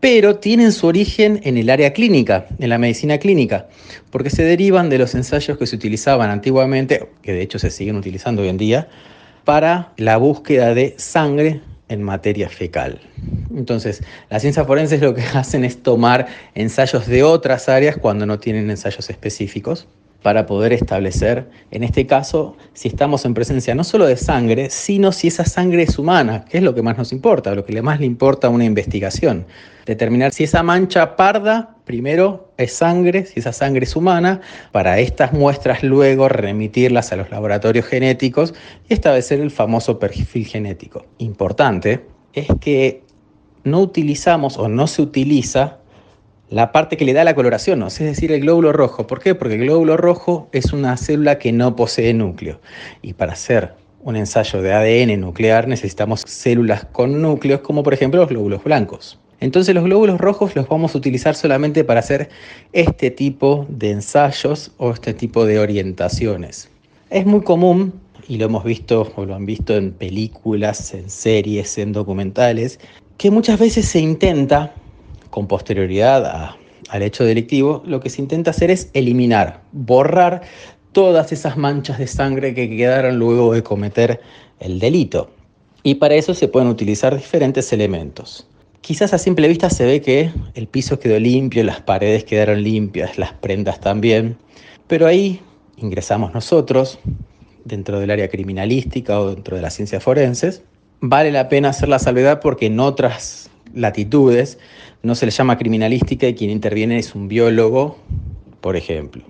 pero 0.01 0.37
tienen 0.37 0.73
su 0.73 0.87
origen 0.89 1.41
en 1.45 1.57
el 1.57 1.71
área 1.71 1.93
clínica, 1.93 2.47
en 2.59 2.69
la 2.69 2.79
medicina 2.79 3.19
clínica, 3.19 3.69
porque 4.11 4.31
se 4.31 4.43
derivan 4.43 4.91
de 4.91 4.99
los 4.99 5.15
ensayos 5.15 5.59
que 5.59 5.67
se 5.67 5.77
utilizaban 5.77 6.31
antiguamente, 6.31 7.09
que 7.23 7.33
de 7.33 7.43
hecho 7.43 7.59
se 7.59 7.71
siguen 7.71 7.97
utilizando 7.97 8.43
hoy 8.43 8.49
en 8.49 8.59
día, 8.59 8.89
para 9.45 9.93
la 9.97 10.17
búsqueda 10.17 10.75
de 10.75 10.95
sangre 10.99 11.61
en 11.89 12.03
materia 12.03 12.49
fecal. 12.49 13.01
Entonces, 13.55 14.03
las 14.31 14.43
ciencias 14.43 14.67
forenses 14.67 15.01
lo 15.01 15.15
que 15.15 15.23
hacen 15.35 15.65
es 15.65 15.83
tomar 15.83 16.27
ensayos 16.55 17.07
de 17.07 17.23
otras 17.23 17.69
áreas 17.69 17.97
cuando 17.97 18.27
no 18.27 18.39
tienen 18.39 18.71
ensayos 18.71 19.11
específicos 19.11 19.87
para 20.23 20.47
poder 20.47 20.73
establecer, 20.73 21.49
en 21.71 21.83
este 21.83 22.07
caso, 22.07 22.57
si 22.73 22.89
estamos 22.89 23.25
en 23.25 23.35
presencia 23.35 23.75
no 23.75 23.85
solo 23.85 24.07
de 24.07 24.17
sangre, 24.17 24.71
sino 24.71 25.13
si 25.13 25.29
esa 25.29 25.45
sangre 25.45 25.83
es 25.83 25.99
humana, 25.99 26.45
que 26.45 26.59
es 26.59 26.65
lo 26.65 26.75
que 26.75 26.83
más 26.83 26.97
nos 26.97 27.13
importa, 27.13 27.55
lo 27.55 27.65
que 27.65 27.83
más 27.83 28.01
le 28.01 28.07
importa 28.07 28.47
a 28.47 28.51
una 28.51 28.65
investigación. 28.65 29.47
Determinar 29.85 30.33
si 30.33 30.45
esa 30.45 30.63
mancha 30.63 31.17
parda, 31.17 31.77
primero, 31.85 32.53
es 32.57 32.73
sangre, 32.73 33.27
si 33.27 33.41
esa 33.41 33.53
sangre 33.53 33.85
es 33.85 33.97
humana, 33.97 34.41
para 34.71 35.01
estas 35.01 35.33
muestras 35.33 35.83
luego 35.83 36.29
remitirlas 36.29 37.13
a 37.13 37.17
los 37.17 37.31
laboratorios 37.31 37.87
genéticos 37.87 38.55
y 38.89 38.95
establecer 38.95 39.41
el 39.41 39.51
famoso 39.51 39.99
perfil 39.99 40.47
genético. 40.47 41.05
Importante 41.19 42.07
es 42.33 42.47
que 42.61 43.03
no 43.65 43.81
utilizamos 43.81 44.57
o 44.57 44.69
no 44.69 44.87
se 44.87 45.03
utiliza 45.03 45.79
la 46.53 46.71
parte 46.71 46.99
que 46.99 47.07
le 47.07 47.15
da 47.15 47.25
la 47.25 47.35
coloración, 47.35 47.83
es 47.83 47.99
decir, 47.99 48.31
el 48.31 48.43
glóbulo 48.43 48.75
rojo. 48.75 49.07
¿Por 49.07 49.21
qué? 49.21 49.35
Porque 49.35 49.55
el 49.55 49.63
glóbulo 49.63 49.97
rojo 49.97 50.51
es 50.53 50.75
una 50.75 50.99
célula 50.99 51.39
que 51.39 51.51
no 51.51 51.75
posee 51.75 52.13
núcleo. 52.13 52.61
Y 53.01 53.15
para 53.15 53.33
hacer 53.33 53.73
un 54.03 54.17
ensayo 54.17 54.61
de 54.61 54.73
ADN 54.75 55.19
nuclear 55.19 55.67
necesitamos 55.67 56.23
células 56.27 56.85
con 56.93 57.23
núcleos, 57.23 57.63
como 57.63 57.83
por 57.83 57.95
ejemplo 57.95 58.21
los 58.21 58.29
glóbulos 58.29 58.63
blancos. 58.63 59.19
Entonces 59.41 59.75
los 59.75 59.85
glóbulos 59.85 60.21
rojos 60.21 60.55
los 60.55 60.69
vamos 60.69 60.95
a 60.95 60.99
utilizar 60.99 61.35
solamente 61.35 61.85
para 61.85 62.01
hacer 62.01 62.29
este 62.75 63.11
tipo 63.11 63.65
de 63.71 63.93
ensayos 63.93 64.73
o 64.77 64.91
este 64.91 65.15
tipo 65.15 65.47
de 65.47 65.59
orientaciones. 65.59 66.69
Es 67.09 67.25
muy 67.25 67.41
común, 67.41 67.95
y 68.29 68.37
lo 68.37 68.45
hemos 68.45 68.65
visto 68.65 69.11
o 69.17 69.25
lo 69.25 69.35
han 69.35 69.47
visto 69.47 69.75
en 69.75 69.93
películas, 69.93 70.93
en 70.93 71.09
series, 71.09 71.79
en 71.79 71.93
documentales, 71.93 72.79
que 73.17 73.31
muchas 73.31 73.59
veces 73.59 73.89
se 73.89 74.01
intenta 74.01 74.75
con 75.33 75.47
posterioridad 75.47 76.57
al 76.91 77.03
hecho 77.03 77.25
delictivo, 77.25 77.83
lo 77.87 78.01
que 78.01 78.11
se 78.11 78.21
intenta 78.21 78.51
hacer 78.51 78.71
es 78.71 78.91
eliminar, 78.93 79.63
borrar 79.73 80.43
todas 80.93 81.33
esas 81.33 81.57
manchas 81.57 81.99
de 81.99 82.07
sangre 82.07 82.55
que 82.55 82.69
quedaron 82.69 83.19
luego 83.19 83.55
de 83.55 83.63
cometer 83.63 84.21
el 84.61 84.79
delito. 84.79 85.31
Y 85.83 85.95
para 85.95 86.17
eso 86.17 86.35
se 86.35 86.49
pueden 86.49 86.69
utilizar 86.69 87.17
diferentes 87.17 87.73
elementos. 87.73 88.47
Quizás 88.83 89.15
a 89.15 89.19
simple 89.19 89.49
vista 89.49 89.71
se 89.71 89.87
ve 89.87 90.03
que 90.03 90.31
el 90.55 90.67
piso 90.67 90.99
quedó 90.99 91.19
limpio, 91.19 91.65
las 91.65 91.81
paredes 91.81 92.25
quedaron 92.25 92.63
limpias, 92.63 93.17
las 93.17 93.33
prendas 93.33 93.81
también, 93.81 94.37
pero 94.87 95.07
ahí 95.07 95.41
ingresamos 95.79 96.35
nosotros, 96.35 96.99
dentro 97.65 98.01
del 98.01 98.11
área 98.11 98.29
criminalística 98.29 99.19
o 99.19 99.31
dentro 99.31 99.57
de 99.57 99.63
las 99.63 99.73
ciencias 99.73 100.03
forenses. 100.03 100.63
Vale 101.01 101.33
la 101.33 101.49
pena 101.49 101.71
hacer 101.71 101.89
la 101.89 101.99
salvedad 101.99 102.41
porque 102.43 102.67
en 102.67 102.81
otras 102.81 103.49
latitudes 103.73 104.59
no 105.03 105.15
se 105.15 105.27
le 105.27 105.33
llama 105.33 105.59
criminalística 105.59 106.29
y 106.29 106.35
quien 106.35 106.51
interviene 106.51 106.99
es 106.99 107.15
un 107.15 107.29
biólogo, 107.29 107.99
por 108.61 108.77
ejemplo. 108.77 109.23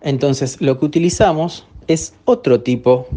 Entonces, 0.00 0.60
lo 0.60 0.78
que 0.78 0.84
utilizamos 0.84 1.66
es 1.88 2.14
otro 2.24 2.60
tipo 2.60 3.08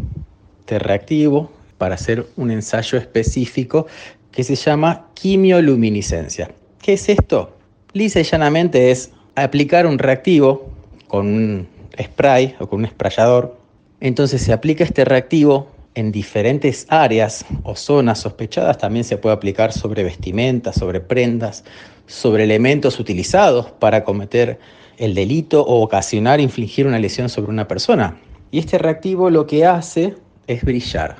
de 0.66 0.78
reactivo 0.78 1.50
para 1.78 1.94
hacer 1.94 2.26
un 2.36 2.50
ensayo 2.50 2.98
específico 2.98 3.86
que 4.32 4.42
se 4.42 4.56
llama 4.56 5.06
quimioluminiscencia. 5.14 6.50
¿Qué 6.82 6.94
es 6.94 7.08
esto? 7.08 7.54
Lisa 7.92 8.20
y 8.20 8.24
llanamente 8.24 8.90
es 8.90 9.10
aplicar 9.34 9.86
un 9.86 9.98
reactivo 9.98 10.70
con 11.06 11.26
un 11.26 11.68
spray 12.00 12.56
o 12.58 12.68
con 12.68 12.80
un 12.80 12.86
sprayador. 12.86 13.56
Entonces 14.00 14.42
se 14.42 14.52
aplica 14.52 14.84
este 14.84 15.04
reactivo 15.04 15.68
en 15.98 16.12
diferentes 16.12 16.86
áreas 16.90 17.44
o 17.64 17.74
zonas 17.74 18.20
sospechadas 18.20 18.78
también 18.78 19.04
se 19.04 19.16
puede 19.16 19.34
aplicar 19.34 19.72
sobre 19.72 20.04
vestimentas, 20.04 20.76
sobre 20.76 21.00
prendas, 21.00 21.64
sobre 22.06 22.44
elementos 22.44 23.00
utilizados 23.00 23.72
para 23.72 24.04
cometer 24.04 24.60
el 24.96 25.14
delito 25.14 25.60
o 25.62 25.82
ocasionar, 25.82 26.40
infligir 26.40 26.86
una 26.86 27.00
lesión 27.00 27.28
sobre 27.28 27.50
una 27.50 27.66
persona. 27.66 28.16
Y 28.52 28.60
este 28.60 28.78
reactivo 28.78 29.28
lo 29.28 29.48
que 29.48 29.66
hace 29.66 30.14
es 30.46 30.62
brillar. 30.62 31.16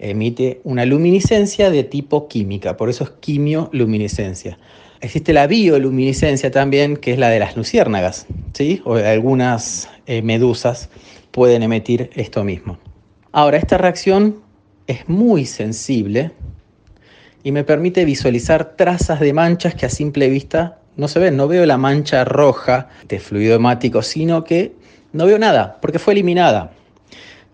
Emite 0.00 0.60
una 0.64 0.84
luminiscencia 0.84 1.70
de 1.70 1.84
tipo 1.84 2.26
química, 2.26 2.76
por 2.76 2.90
eso 2.90 3.04
es 3.04 3.10
quimioluminiscencia. 3.20 4.58
Existe 5.00 5.32
la 5.32 5.46
bioluminiscencia 5.46 6.50
también, 6.50 6.96
que 6.96 7.12
es 7.12 7.18
la 7.20 7.28
de 7.28 7.38
las 7.38 7.56
luciérnagas, 7.56 8.26
¿sí? 8.52 8.82
O 8.84 8.96
algunas 8.96 9.88
eh, 10.06 10.22
medusas 10.22 10.90
pueden 11.30 11.62
emitir 11.62 12.10
esto 12.14 12.42
mismo. 12.42 12.78
Ahora, 13.34 13.56
esta 13.56 13.78
reacción 13.78 14.42
es 14.86 15.08
muy 15.08 15.46
sensible 15.46 16.32
y 17.42 17.50
me 17.50 17.64
permite 17.64 18.04
visualizar 18.04 18.76
trazas 18.76 19.20
de 19.20 19.32
manchas 19.32 19.74
que 19.74 19.86
a 19.86 19.88
simple 19.88 20.28
vista 20.28 20.80
no 20.96 21.08
se 21.08 21.18
ven. 21.18 21.38
No 21.38 21.48
veo 21.48 21.64
la 21.64 21.78
mancha 21.78 22.26
roja 22.26 22.88
de 23.08 23.18
fluido 23.18 23.56
hemático, 23.56 24.02
sino 24.02 24.44
que 24.44 24.74
no 25.14 25.24
veo 25.24 25.38
nada 25.38 25.78
porque 25.80 25.98
fue 25.98 26.12
eliminada. 26.12 26.72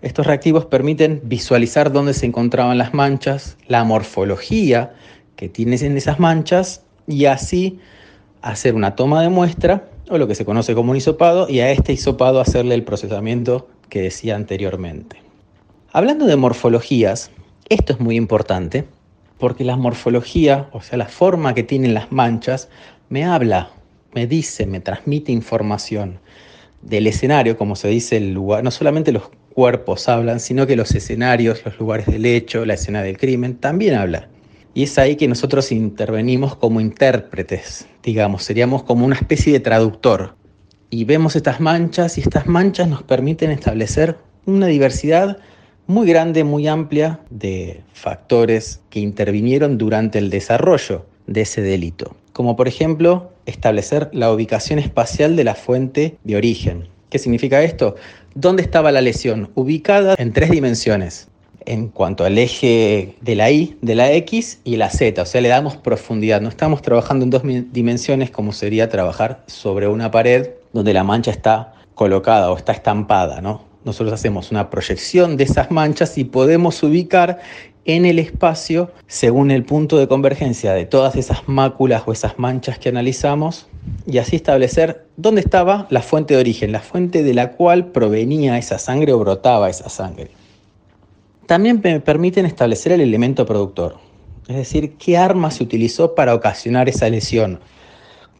Estos 0.02 0.26
reactivos 0.26 0.66
permiten 0.66 1.20
visualizar 1.24 1.92
dónde 1.92 2.12
se 2.12 2.26
encontraban 2.26 2.76
las 2.76 2.92
manchas, 2.92 3.56
la 3.68 3.84
morfología 3.84 4.94
que 5.36 5.48
tienen 5.48 5.84
en 5.84 5.96
esas 5.96 6.18
manchas 6.18 6.82
y 7.06 7.26
así 7.26 7.78
hacer 8.42 8.74
una 8.74 8.96
toma 8.96 9.22
de 9.22 9.28
muestra 9.28 9.84
o 10.10 10.18
lo 10.18 10.26
que 10.26 10.34
se 10.34 10.44
conoce 10.44 10.74
como 10.74 10.90
un 10.90 10.96
hisopado 10.96 11.48
y 11.48 11.60
a 11.60 11.70
este 11.70 11.92
hisopado 11.92 12.40
hacerle 12.40 12.74
el 12.74 12.82
procesamiento 12.82 13.68
que 13.88 14.02
decía 14.02 14.34
anteriormente. 14.34 15.27
Hablando 15.98 16.26
de 16.26 16.36
morfologías, 16.36 17.32
esto 17.68 17.92
es 17.92 17.98
muy 17.98 18.14
importante 18.14 18.84
porque 19.36 19.64
la 19.64 19.76
morfología, 19.76 20.68
o 20.70 20.80
sea, 20.80 20.96
la 20.96 21.08
forma 21.08 21.54
que 21.54 21.64
tienen 21.64 21.92
las 21.92 22.12
manchas, 22.12 22.68
me 23.08 23.24
habla, 23.24 23.72
me 24.14 24.28
dice, 24.28 24.64
me 24.64 24.78
transmite 24.78 25.32
información 25.32 26.20
del 26.82 27.08
escenario, 27.08 27.58
como 27.58 27.74
se 27.74 27.88
dice 27.88 28.16
el 28.16 28.32
lugar, 28.32 28.62
no 28.62 28.70
solamente 28.70 29.10
los 29.10 29.28
cuerpos 29.52 30.08
hablan, 30.08 30.38
sino 30.38 30.68
que 30.68 30.76
los 30.76 30.94
escenarios, 30.94 31.64
los 31.64 31.76
lugares 31.80 32.06
del 32.06 32.26
hecho, 32.26 32.64
la 32.64 32.74
escena 32.74 33.02
del 33.02 33.18
crimen, 33.18 33.56
también 33.56 33.96
habla. 33.96 34.28
Y 34.74 34.84
es 34.84 34.96
ahí 35.00 35.16
que 35.16 35.26
nosotros 35.26 35.72
intervenimos 35.72 36.54
como 36.54 36.80
intérpretes, 36.80 37.88
digamos, 38.04 38.44
seríamos 38.44 38.84
como 38.84 39.04
una 39.04 39.16
especie 39.16 39.52
de 39.52 39.58
traductor. 39.58 40.36
Y 40.90 41.02
vemos 41.06 41.34
estas 41.34 41.58
manchas 41.58 42.18
y 42.18 42.20
estas 42.20 42.46
manchas 42.46 42.86
nos 42.86 43.02
permiten 43.02 43.50
establecer 43.50 44.16
una 44.46 44.68
diversidad 44.68 45.38
muy 45.88 46.06
grande, 46.06 46.44
muy 46.44 46.68
amplia 46.68 47.18
de 47.30 47.80
factores 47.94 48.80
que 48.90 49.00
intervinieron 49.00 49.78
durante 49.78 50.18
el 50.18 50.28
desarrollo 50.28 51.06
de 51.26 51.40
ese 51.40 51.62
delito. 51.62 52.14
Como 52.34 52.56
por 52.56 52.68
ejemplo, 52.68 53.32
establecer 53.46 54.10
la 54.12 54.30
ubicación 54.30 54.78
espacial 54.78 55.34
de 55.34 55.44
la 55.44 55.54
fuente 55.54 56.18
de 56.24 56.36
origen. 56.36 56.88
¿Qué 57.08 57.18
significa 57.18 57.62
esto? 57.62 57.96
¿Dónde 58.34 58.62
estaba 58.62 58.92
la 58.92 59.00
lesión? 59.00 59.50
Ubicada 59.54 60.14
en 60.18 60.34
tres 60.34 60.50
dimensiones. 60.50 61.28
En 61.64 61.88
cuanto 61.88 62.24
al 62.24 62.36
eje 62.36 63.16
de 63.22 63.34
la 63.34 63.50
Y, 63.50 63.78
de 63.80 63.94
la 63.94 64.12
X 64.12 64.60
y 64.64 64.76
la 64.76 64.90
Z, 64.90 65.22
o 65.22 65.26
sea, 65.26 65.40
le 65.40 65.48
damos 65.48 65.76
profundidad. 65.76 66.42
No 66.42 66.50
estamos 66.50 66.82
trabajando 66.82 67.24
en 67.24 67.30
dos 67.30 67.42
dimensiones 67.72 68.30
como 68.30 68.52
sería 68.52 68.90
trabajar 68.90 69.42
sobre 69.46 69.88
una 69.88 70.10
pared 70.10 70.50
donde 70.74 70.92
la 70.92 71.02
mancha 71.02 71.30
está 71.30 71.72
colocada 71.94 72.50
o 72.50 72.56
está 72.58 72.72
estampada, 72.72 73.40
¿no? 73.40 73.67
Nosotros 73.84 74.12
hacemos 74.12 74.50
una 74.50 74.70
proyección 74.70 75.36
de 75.36 75.44
esas 75.44 75.70
manchas 75.70 76.18
y 76.18 76.24
podemos 76.24 76.82
ubicar 76.82 77.38
en 77.84 78.04
el 78.04 78.18
espacio, 78.18 78.92
según 79.06 79.50
el 79.50 79.64
punto 79.64 79.96
de 79.96 80.08
convergencia 80.08 80.74
de 80.74 80.84
todas 80.84 81.16
esas 81.16 81.48
máculas 81.48 82.02
o 82.04 82.12
esas 82.12 82.38
manchas 82.38 82.78
que 82.78 82.90
analizamos, 82.90 83.66
y 84.06 84.18
así 84.18 84.36
establecer 84.36 85.06
dónde 85.16 85.40
estaba 85.40 85.86
la 85.88 86.02
fuente 86.02 86.34
de 86.34 86.40
origen, 86.40 86.70
la 86.70 86.80
fuente 86.80 87.22
de 87.22 87.32
la 87.32 87.52
cual 87.52 87.86
provenía 87.86 88.58
esa 88.58 88.78
sangre 88.78 89.14
o 89.14 89.18
brotaba 89.18 89.70
esa 89.70 89.88
sangre. 89.88 90.30
También 91.46 91.80
me 91.82 91.98
permiten 92.00 92.44
establecer 92.44 92.92
el 92.92 93.00
elemento 93.00 93.46
productor, 93.46 93.96
es 94.48 94.56
decir, 94.56 94.96
qué 94.98 95.16
arma 95.16 95.50
se 95.50 95.64
utilizó 95.64 96.14
para 96.14 96.34
ocasionar 96.34 96.90
esa 96.90 97.08
lesión, 97.08 97.58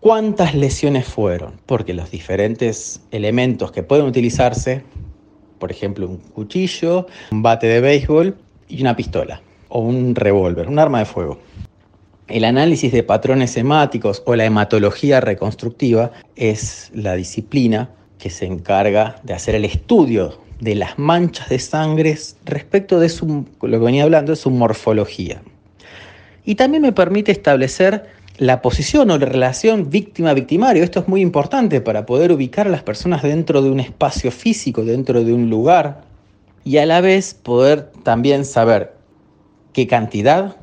cuántas 0.00 0.54
lesiones 0.54 1.06
fueron, 1.06 1.54
porque 1.64 1.94
los 1.94 2.10
diferentes 2.10 3.00
elementos 3.12 3.72
que 3.72 3.82
pueden 3.82 4.04
utilizarse 4.04 4.82
por 5.58 5.70
ejemplo, 5.70 6.08
un 6.08 6.18
cuchillo, 6.18 7.06
un 7.30 7.42
bate 7.42 7.66
de 7.66 7.80
béisbol 7.80 8.36
y 8.68 8.80
una 8.80 8.96
pistola 8.96 9.40
o 9.68 9.80
un 9.80 10.14
revólver, 10.14 10.68
un 10.68 10.78
arma 10.78 11.00
de 11.00 11.04
fuego. 11.04 11.38
El 12.28 12.44
análisis 12.44 12.92
de 12.92 13.02
patrones 13.02 13.56
hemáticos 13.56 14.22
o 14.26 14.36
la 14.36 14.44
hematología 14.44 15.20
reconstructiva 15.20 16.12
es 16.36 16.90
la 16.94 17.14
disciplina 17.14 17.90
que 18.18 18.30
se 18.30 18.44
encarga 18.44 19.16
de 19.22 19.32
hacer 19.32 19.54
el 19.54 19.64
estudio 19.64 20.38
de 20.60 20.74
las 20.74 20.98
manchas 20.98 21.48
de 21.48 21.58
sangre 21.58 22.18
respecto 22.44 22.98
de 22.98 23.08
su, 23.08 23.46
lo 23.62 23.78
que 23.78 23.84
venía 23.84 24.02
hablando, 24.02 24.32
de 24.32 24.36
su 24.36 24.50
morfología. 24.50 25.40
Y 26.44 26.56
también 26.56 26.82
me 26.82 26.92
permite 26.92 27.32
establecer 27.32 28.06
la 28.38 28.62
posición 28.62 29.10
o 29.10 29.18
la 29.18 29.26
relación 29.26 29.90
víctima-victimario. 29.90 30.84
Esto 30.84 31.00
es 31.00 31.08
muy 31.08 31.20
importante 31.20 31.80
para 31.80 32.06
poder 32.06 32.32
ubicar 32.32 32.68
a 32.68 32.70
las 32.70 32.84
personas 32.84 33.22
dentro 33.22 33.62
de 33.62 33.70
un 33.70 33.80
espacio 33.80 34.30
físico, 34.30 34.84
dentro 34.84 35.24
de 35.24 35.32
un 35.32 35.50
lugar, 35.50 36.02
y 36.64 36.78
a 36.78 36.86
la 36.86 37.00
vez 37.00 37.34
poder 37.34 37.90
también 38.04 38.44
saber 38.44 38.94
qué 39.72 39.86
cantidad 39.86 40.56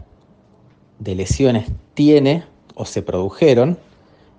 de 0.99 1.15
lesiones 1.15 1.65
tiene 1.93 2.43
o 2.75 2.85
se 2.85 3.01
produjeron 3.01 3.77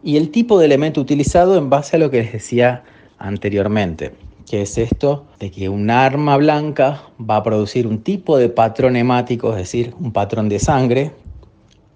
y 0.03 0.17
el 0.17 0.31
tipo 0.31 0.59
de 0.59 0.67
elemento 0.67 1.01
utilizado 1.01 1.59
en 1.59 1.69
base 1.69 1.97
a 1.97 1.99
lo 1.99 2.11
que 2.11 2.23
les 2.23 2.33
decía 2.33 2.85
anteriormente, 3.19 4.13
que 4.49 4.63
es 4.63 4.79
esto 4.79 5.27
de 5.41 5.51
que 5.51 5.69
un 5.69 5.91
arma 5.91 6.37
blanca 6.37 7.03
va 7.19 7.37
a 7.37 7.43
producir 7.43 7.87
un 7.87 8.03
tipo 8.03 8.39
de 8.39 8.49
patrón 8.49 8.97
hemático, 8.97 9.51
es 9.51 9.57
decir, 9.57 9.95
un 9.99 10.13
patrón 10.13 10.49
de 10.49 10.59
sangre, 10.59 11.13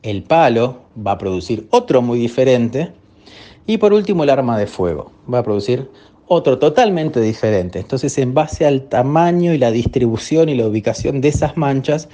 el 0.03 0.23
palo 0.23 0.83
va 1.07 1.13
a 1.13 1.19
producir 1.19 1.67
otro 1.71 2.03
muy 2.03 2.19
diferente. 2.19 2.93
Y 3.67 3.79
por 3.79 3.93
último 3.93 4.25
el 4.25 4.31
arma 4.31 4.59
de 4.59 4.67
fuego 4.67 5.13
va 5.33 5.39
a 5.39 5.43
producir 5.43 5.91
otro 6.27 6.59
totalmente 6.59 7.21
diferente. 7.21 7.81
Entonces 7.81 8.17
en 8.19 8.35
base 8.35 8.67
al 8.67 8.89
tamaño 8.89 9.53
y 9.53 9.59
la 9.59 9.71
distribución 9.71 10.49
y 10.49 10.55
la 10.55 10.67
ubicación 10.67 11.21
de 11.21 11.29
esas 11.29 11.57
manchas 11.57 12.09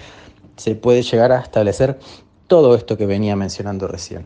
se 0.57 0.75
puede 0.75 1.03
llegar 1.03 1.33
a 1.33 1.41
establecer 1.41 1.99
todo 2.47 2.75
esto 2.75 2.97
que 2.97 3.07
venía 3.07 3.37
mencionando 3.37 3.87
recién. 3.87 4.25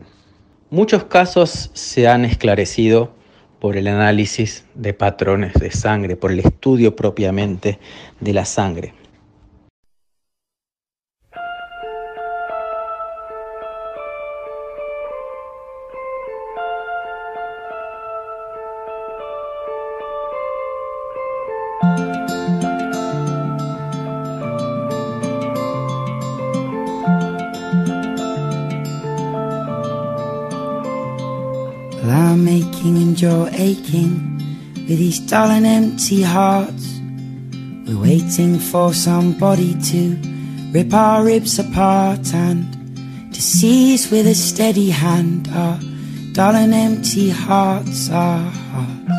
Muchos 0.69 1.03
casos 1.05 1.71
se 1.73 2.07
han 2.07 2.23
esclarecido 2.23 3.11
por 3.59 3.75
el 3.75 3.87
análisis 3.87 4.65
de 4.73 4.93
patrones 4.93 5.53
de 5.53 5.71
sangre, 5.71 6.15
por 6.15 6.31
el 6.31 6.39
estudio 6.39 6.95
propiamente 6.95 7.77
de 8.19 8.33
la 8.33 8.45
sangre. 8.45 8.93
With 34.91 34.99
these 34.99 35.19
dull 35.19 35.49
and 35.49 35.65
empty 35.65 36.21
hearts. 36.21 36.99
We're 37.85 37.97
waiting 37.97 38.59
for 38.59 38.93
somebody 38.93 39.73
to 39.89 40.17
rip 40.73 40.93
our 40.93 41.23
ribs 41.23 41.57
apart 41.59 42.33
and 42.33 42.59
to 43.33 43.41
seize 43.41 44.11
with 44.11 44.27
a 44.27 44.35
steady 44.35 44.89
hand 44.89 45.47
our 45.53 45.79
dull 46.33 46.55
and 46.55 46.73
empty 46.73 47.29
hearts, 47.29 48.09
our 48.09 48.39
hearts. 48.71 49.11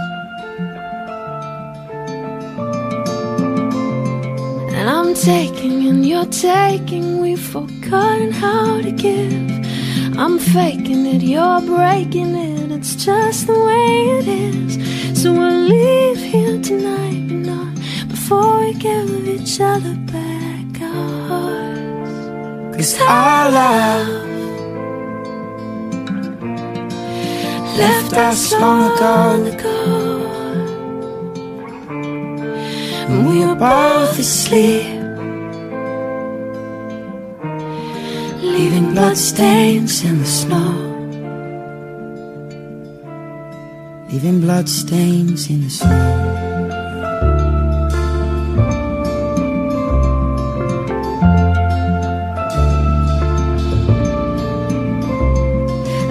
And 4.76 4.90
I'm 4.90 5.14
taking 5.14 5.86
and 5.88 6.04
you're 6.06 6.26
taking, 6.26 7.18
we've 7.22 7.40
forgotten 7.40 8.30
how 8.30 8.82
to 8.82 8.92
give. 8.92 10.18
I'm 10.18 10.38
faking 10.38 11.06
it, 11.06 11.22
you're 11.22 11.62
breaking 11.62 12.34
it, 12.34 12.72
it's 12.72 12.94
just 12.94 13.46
the 13.46 13.58
way 13.58 14.18
it 14.18 14.28
is. 14.28 14.91
So 15.22 15.32
we'll 15.32 15.68
leave 15.68 16.18
here 16.18 16.60
tonight, 16.60 17.30
you 17.30 18.08
before 18.08 18.58
we 18.58 18.74
give 18.74 19.28
each 19.28 19.60
other 19.60 19.94
back 20.10 20.82
our 20.82 21.28
hearts. 21.28 22.76
Cause 22.76 23.00
our 23.02 23.52
love 23.52 24.08
left 27.78 28.12
us 28.14 28.52
long 28.52 29.46
ago. 29.46 30.26
And 33.06 33.28
we 33.28 33.44
are 33.44 33.54
both 33.54 34.18
asleep. 34.18 34.88
Leaving 38.42 38.92
bloodstains 38.92 40.02
in 40.02 40.18
the 40.18 40.26
snow 40.26 40.91
Leaving 44.12 44.42
bloodstains 44.42 45.48
in 45.48 45.62
the 45.62 45.70
snow. 45.70 45.88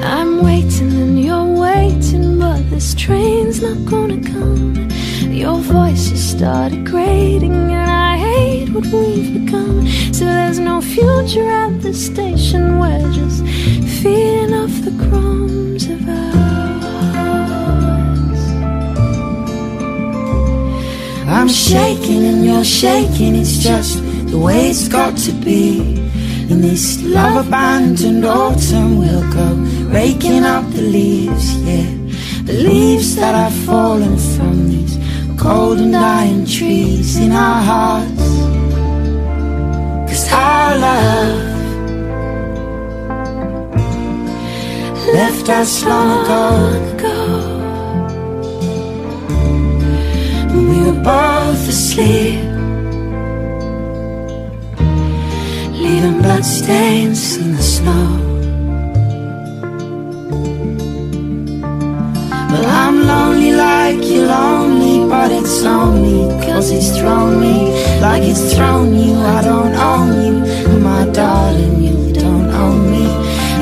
I'm 0.03 0.44
waiting 0.44 0.91
and 0.94 1.23
you're 1.23 1.45
waiting, 1.45 2.40
but 2.40 2.68
this 2.72 2.95
train's 2.95 3.61
not 3.61 3.86
gonna 3.86 4.19
come. 4.19 4.90
Your 5.32 5.60
voice 5.60 6.10
has 6.10 6.32
started 6.32 6.88
grating, 6.88 7.53
and 7.53 7.91
I 7.91 8.18
hate 8.18 8.69
what 8.72 8.88
we've 8.88 9.45
become. 9.45 9.88
So 10.11 10.26
there's 10.26 10.57
no 10.57 10.82
future 10.82 11.48
at 11.48 11.84
the 11.84 11.94
station. 11.94 12.80
We're 12.80 13.11
just 13.14 13.45
feeding 14.02 14.56
off 14.56 14.73
the 14.82 14.91
crumbs 15.07 15.86
of 15.86 16.10
ours. 16.10 16.20
I'm 21.41 21.49
shaking 21.49 22.23
and 22.23 22.45
you're 22.45 22.63
shaking, 22.63 23.34
it's 23.35 23.57
just 23.57 23.97
the 24.30 24.38
way 24.38 24.69
it's 24.69 24.88
got 24.88 25.18
to 25.26 25.31
be. 25.31 25.80
In 26.51 26.61
this 26.61 27.01
love 27.01 27.47
abandoned 27.47 28.23
autumn, 28.23 28.99
we'll 28.99 29.27
go 29.34 29.55
raking 29.89 30.43
up 30.43 30.69
the 30.72 30.84
leaves, 30.84 31.55
yeah. 31.63 31.89
The 32.43 32.53
leaves 32.53 33.15
that 33.15 33.34
have 33.34 33.65
fallen 33.65 34.19
from 34.19 34.69
these 34.69 34.99
cold 35.35 35.80
and 35.80 35.93
dying 35.93 36.45
trees 36.45 37.18
in 37.18 37.31
our 37.31 37.63
hearts. 37.63 38.27
Cause 40.11 40.31
our 40.31 40.77
love 40.77 41.39
left 45.15 45.49
us 45.49 45.84
long 45.85 46.23
ago. 46.93 47.20
Both 51.72 51.80
asleep. 51.80 52.43
leaving 55.72 56.22
bloodstains 56.22 57.38
in 57.38 57.56
the 57.56 57.64
snow. 57.64 58.07
Well, 62.52 62.65
I'm 62.65 63.07
lonely 63.07 63.53
like 63.53 64.03
you're 64.03 64.27
lonely, 64.27 65.10
but 65.10 65.31
it's 65.31 65.64
only 65.64 66.27
cause 66.45 66.72
it's 66.72 66.98
thrown 66.98 67.39
me 67.39 67.57
like 68.02 68.23
it's 68.23 68.53
thrown 68.53 68.93
you. 68.93 69.15
I 69.15 69.41
don't 69.41 69.76
own 69.91 70.10
you, 70.23 70.80
my 70.80 71.06
darling, 71.14 71.81
you 71.81 72.11
don't 72.14 72.49
own 72.52 72.91
me. 72.91 73.06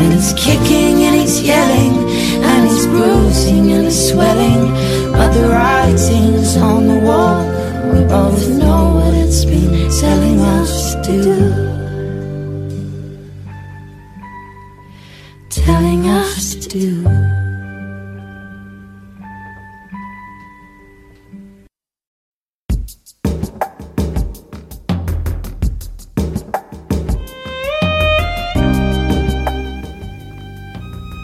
And 0.01 0.13
it's 0.13 0.33
kicking 0.33 1.03
and 1.05 1.15
it's 1.15 1.41
yelling, 1.41 1.95
and 2.43 2.69
it's 2.69 2.85
bruising 2.87 3.71
and 3.71 3.85
it's 3.85 4.09
swelling, 4.09 4.63
but 5.11 5.31
the 5.33 5.47
writing's 5.49 6.57
on 6.57 6.87
the 6.87 6.99
wall. 7.05 7.58
We 7.83 8.03
both 8.05 8.47
know 8.49 8.95
what 8.95 9.13
it's 9.13 9.45
been 9.45 9.89
telling 9.99 10.39
us 10.41 10.95
to 11.05 11.23
do. 11.23 11.79
telling 15.49 16.07
us 16.07 16.55
to 16.55 16.69
do. 16.69 17.03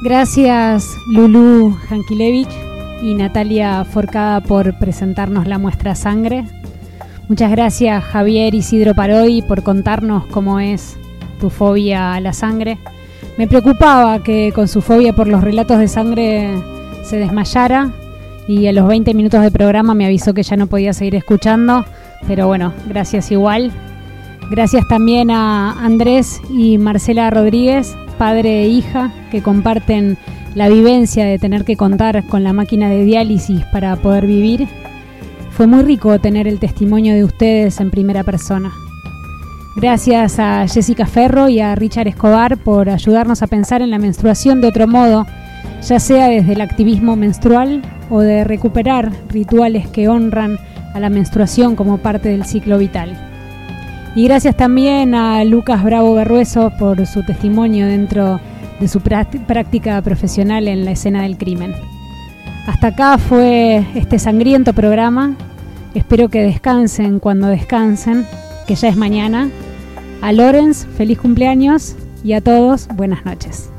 Gracias 0.03 0.95
Lulu 1.07 1.73
Jankilevich 1.89 2.64
y 3.01 3.13
Natalia 3.13 3.83
Forcada 3.85 4.41
por 4.41 4.77
presentarnos 4.77 5.47
la 5.47 5.57
muestra 5.57 5.95
sangre. 5.95 6.45
Muchas 7.27 7.51
gracias 7.51 8.03
Javier 8.03 8.53
Isidro 8.53 8.93
Paroy 8.93 9.41
por 9.41 9.63
contarnos 9.63 10.25
cómo 10.27 10.59
es 10.59 10.97
tu 11.39 11.49
fobia 11.49 12.13
a 12.13 12.19
la 12.19 12.33
sangre. 12.33 12.77
Me 13.37 13.47
preocupaba 13.47 14.23
que 14.23 14.51
con 14.53 14.67
su 14.67 14.81
fobia 14.81 15.13
por 15.13 15.27
los 15.27 15.43
relatos 15.43 15.79
de 15.79 15.87
sangre 15.87 16.55
se 17.03 17.17
desmayara 17.17 17.91
y 18.47 18.67
a 18.67 18.73
los 18.73 18.87
20 18.87 19.13
minutos 19.13 19.41
de 19.41 19.51
programa 19.51 19.93
me 19.93 20.05
avisó 20.05 20.33
que 20.33 20.43
ya 20.43 20.55
no 20.55 20.67
podía 20.67 20.93
seguir 20.93 21.15
escuchando, 21.15 21.83
pero 22.27 22.47
bueno, 22.47 22.73
gracias 22.87 23.31
igual. 23.31 23.71
Gracias 24.51 24.87
también 24.87 25.31
a 25.31 25.71
Andrés 25.83 26.39
y 26.49 26.77
Marcela 26.77 27.29
Rodríguez, 27.31 27.95
padre 28.19 28.63
e 28.63 28.67
hija, 28.67 29.11
que 29.31 29.41
comparten 29.41 30.17
la 30.55 30.69
vivencia 30.69 31.25
de 31.25 31.37
tener 31.37 31.65
que 31.65 31.75
contar 31.75 32.25
con 32.27 32.43
la 32.43 32.53
máquina 32.53 32.89
de 32.89 33.03
diálisis 33.03 33.63
para 33.65 33.97
poder 33.97 34.25
vivir. 34.25 34.67
Fue 35.51 35.67
muy 35.67 35.83
rico 35.83 36.17
tener 36.19 36.47
el 36.47 36.59
testimonio 36.59 37.13
de 37.13 37.25
ustedes 37.25 37.79
en 37.81 37.91
primera 37.91 38.23
persona. 38.23 38.71
Gracias 39.75 40.39
a 40.39 40.65
Jessica 40.67 41.05
Ferro 41.05 41.49
y 41.49 41.59
a 41.59 41.75
Richard 41.75 42.07
Escobar 42.07 42.57
por 42.57 42.89
ayudarnos 42.89 43.43
a 43.43 43.47
pensar 43.47 43.81
en 43.81 43.91
la 43.91 43.99
menstruación 43.99 44.61
de 44.61 44.69
otro 44.69 44.87
modo, 44.87 45.25
ya 45.85 45.99
sea 45.99 46.29
desde 46.29 46.53
el 46.53 46.61
activismo 46.61 47.17
menstrual 47.17 47.81
o 48.09 48.21
de 48.21 48.45
recuperar 48.45 49.11
rituales 49.29 49.87
que 49.89 50.07
honran 50.07 50.57
a 50.93 51.01
la 51.01 51.09
menstruación 51.09 51.75
como 51.75 51.97
parte 51.97 52.29
del 52.29 52.45
ciclo 52.45 52.77
vital. 52.77 53.17
Y 54.15 54.23
gracias 54.23 54.55
también 54.55 55.13
a 55.13 55.43
Lucas 55.43 55.83
Bravo 55.83 56.15
Berrueso 56.15 56.71
por 56.79 57.05
su 57.05 57.23
testimonio 57.23 57.85
dentro 57.87 58.39
de 58.79 58.87
su 58.87 59.01
práctica 59.01 60.01
profesional 60.01 60.67
en 60.67 60.85
la 60.85 60.91
escena 60.91 61.23
del 61.23 61.37
crimen. 61.37 61.73
Hasta 62.67 62.87
acá 62.87 63.17
fue 63.17 63.85
este 63.95 64.19
sangriento 64.19 64.73
programa. 64.73 65.35
Espero 65.93 66.29
que 66.29 66.41
descansen 66.41 67.19
cuando 67.19 67.47
descansen, 67.47 68.25
que 68.67 68.75
ya 68.75 68.89
es 68.89 68.97
mañana. 68.97 69.49
A 70.21 70.31
Lorenz, 70.31 70.85
feliz 70.97 71.19
cumpleaños 71.19 71.95
y 72.23 72.33
a 72.33 72.41
todos, 72.41 72.87
buenas 72.95 73.23
noches. 73.25 73.69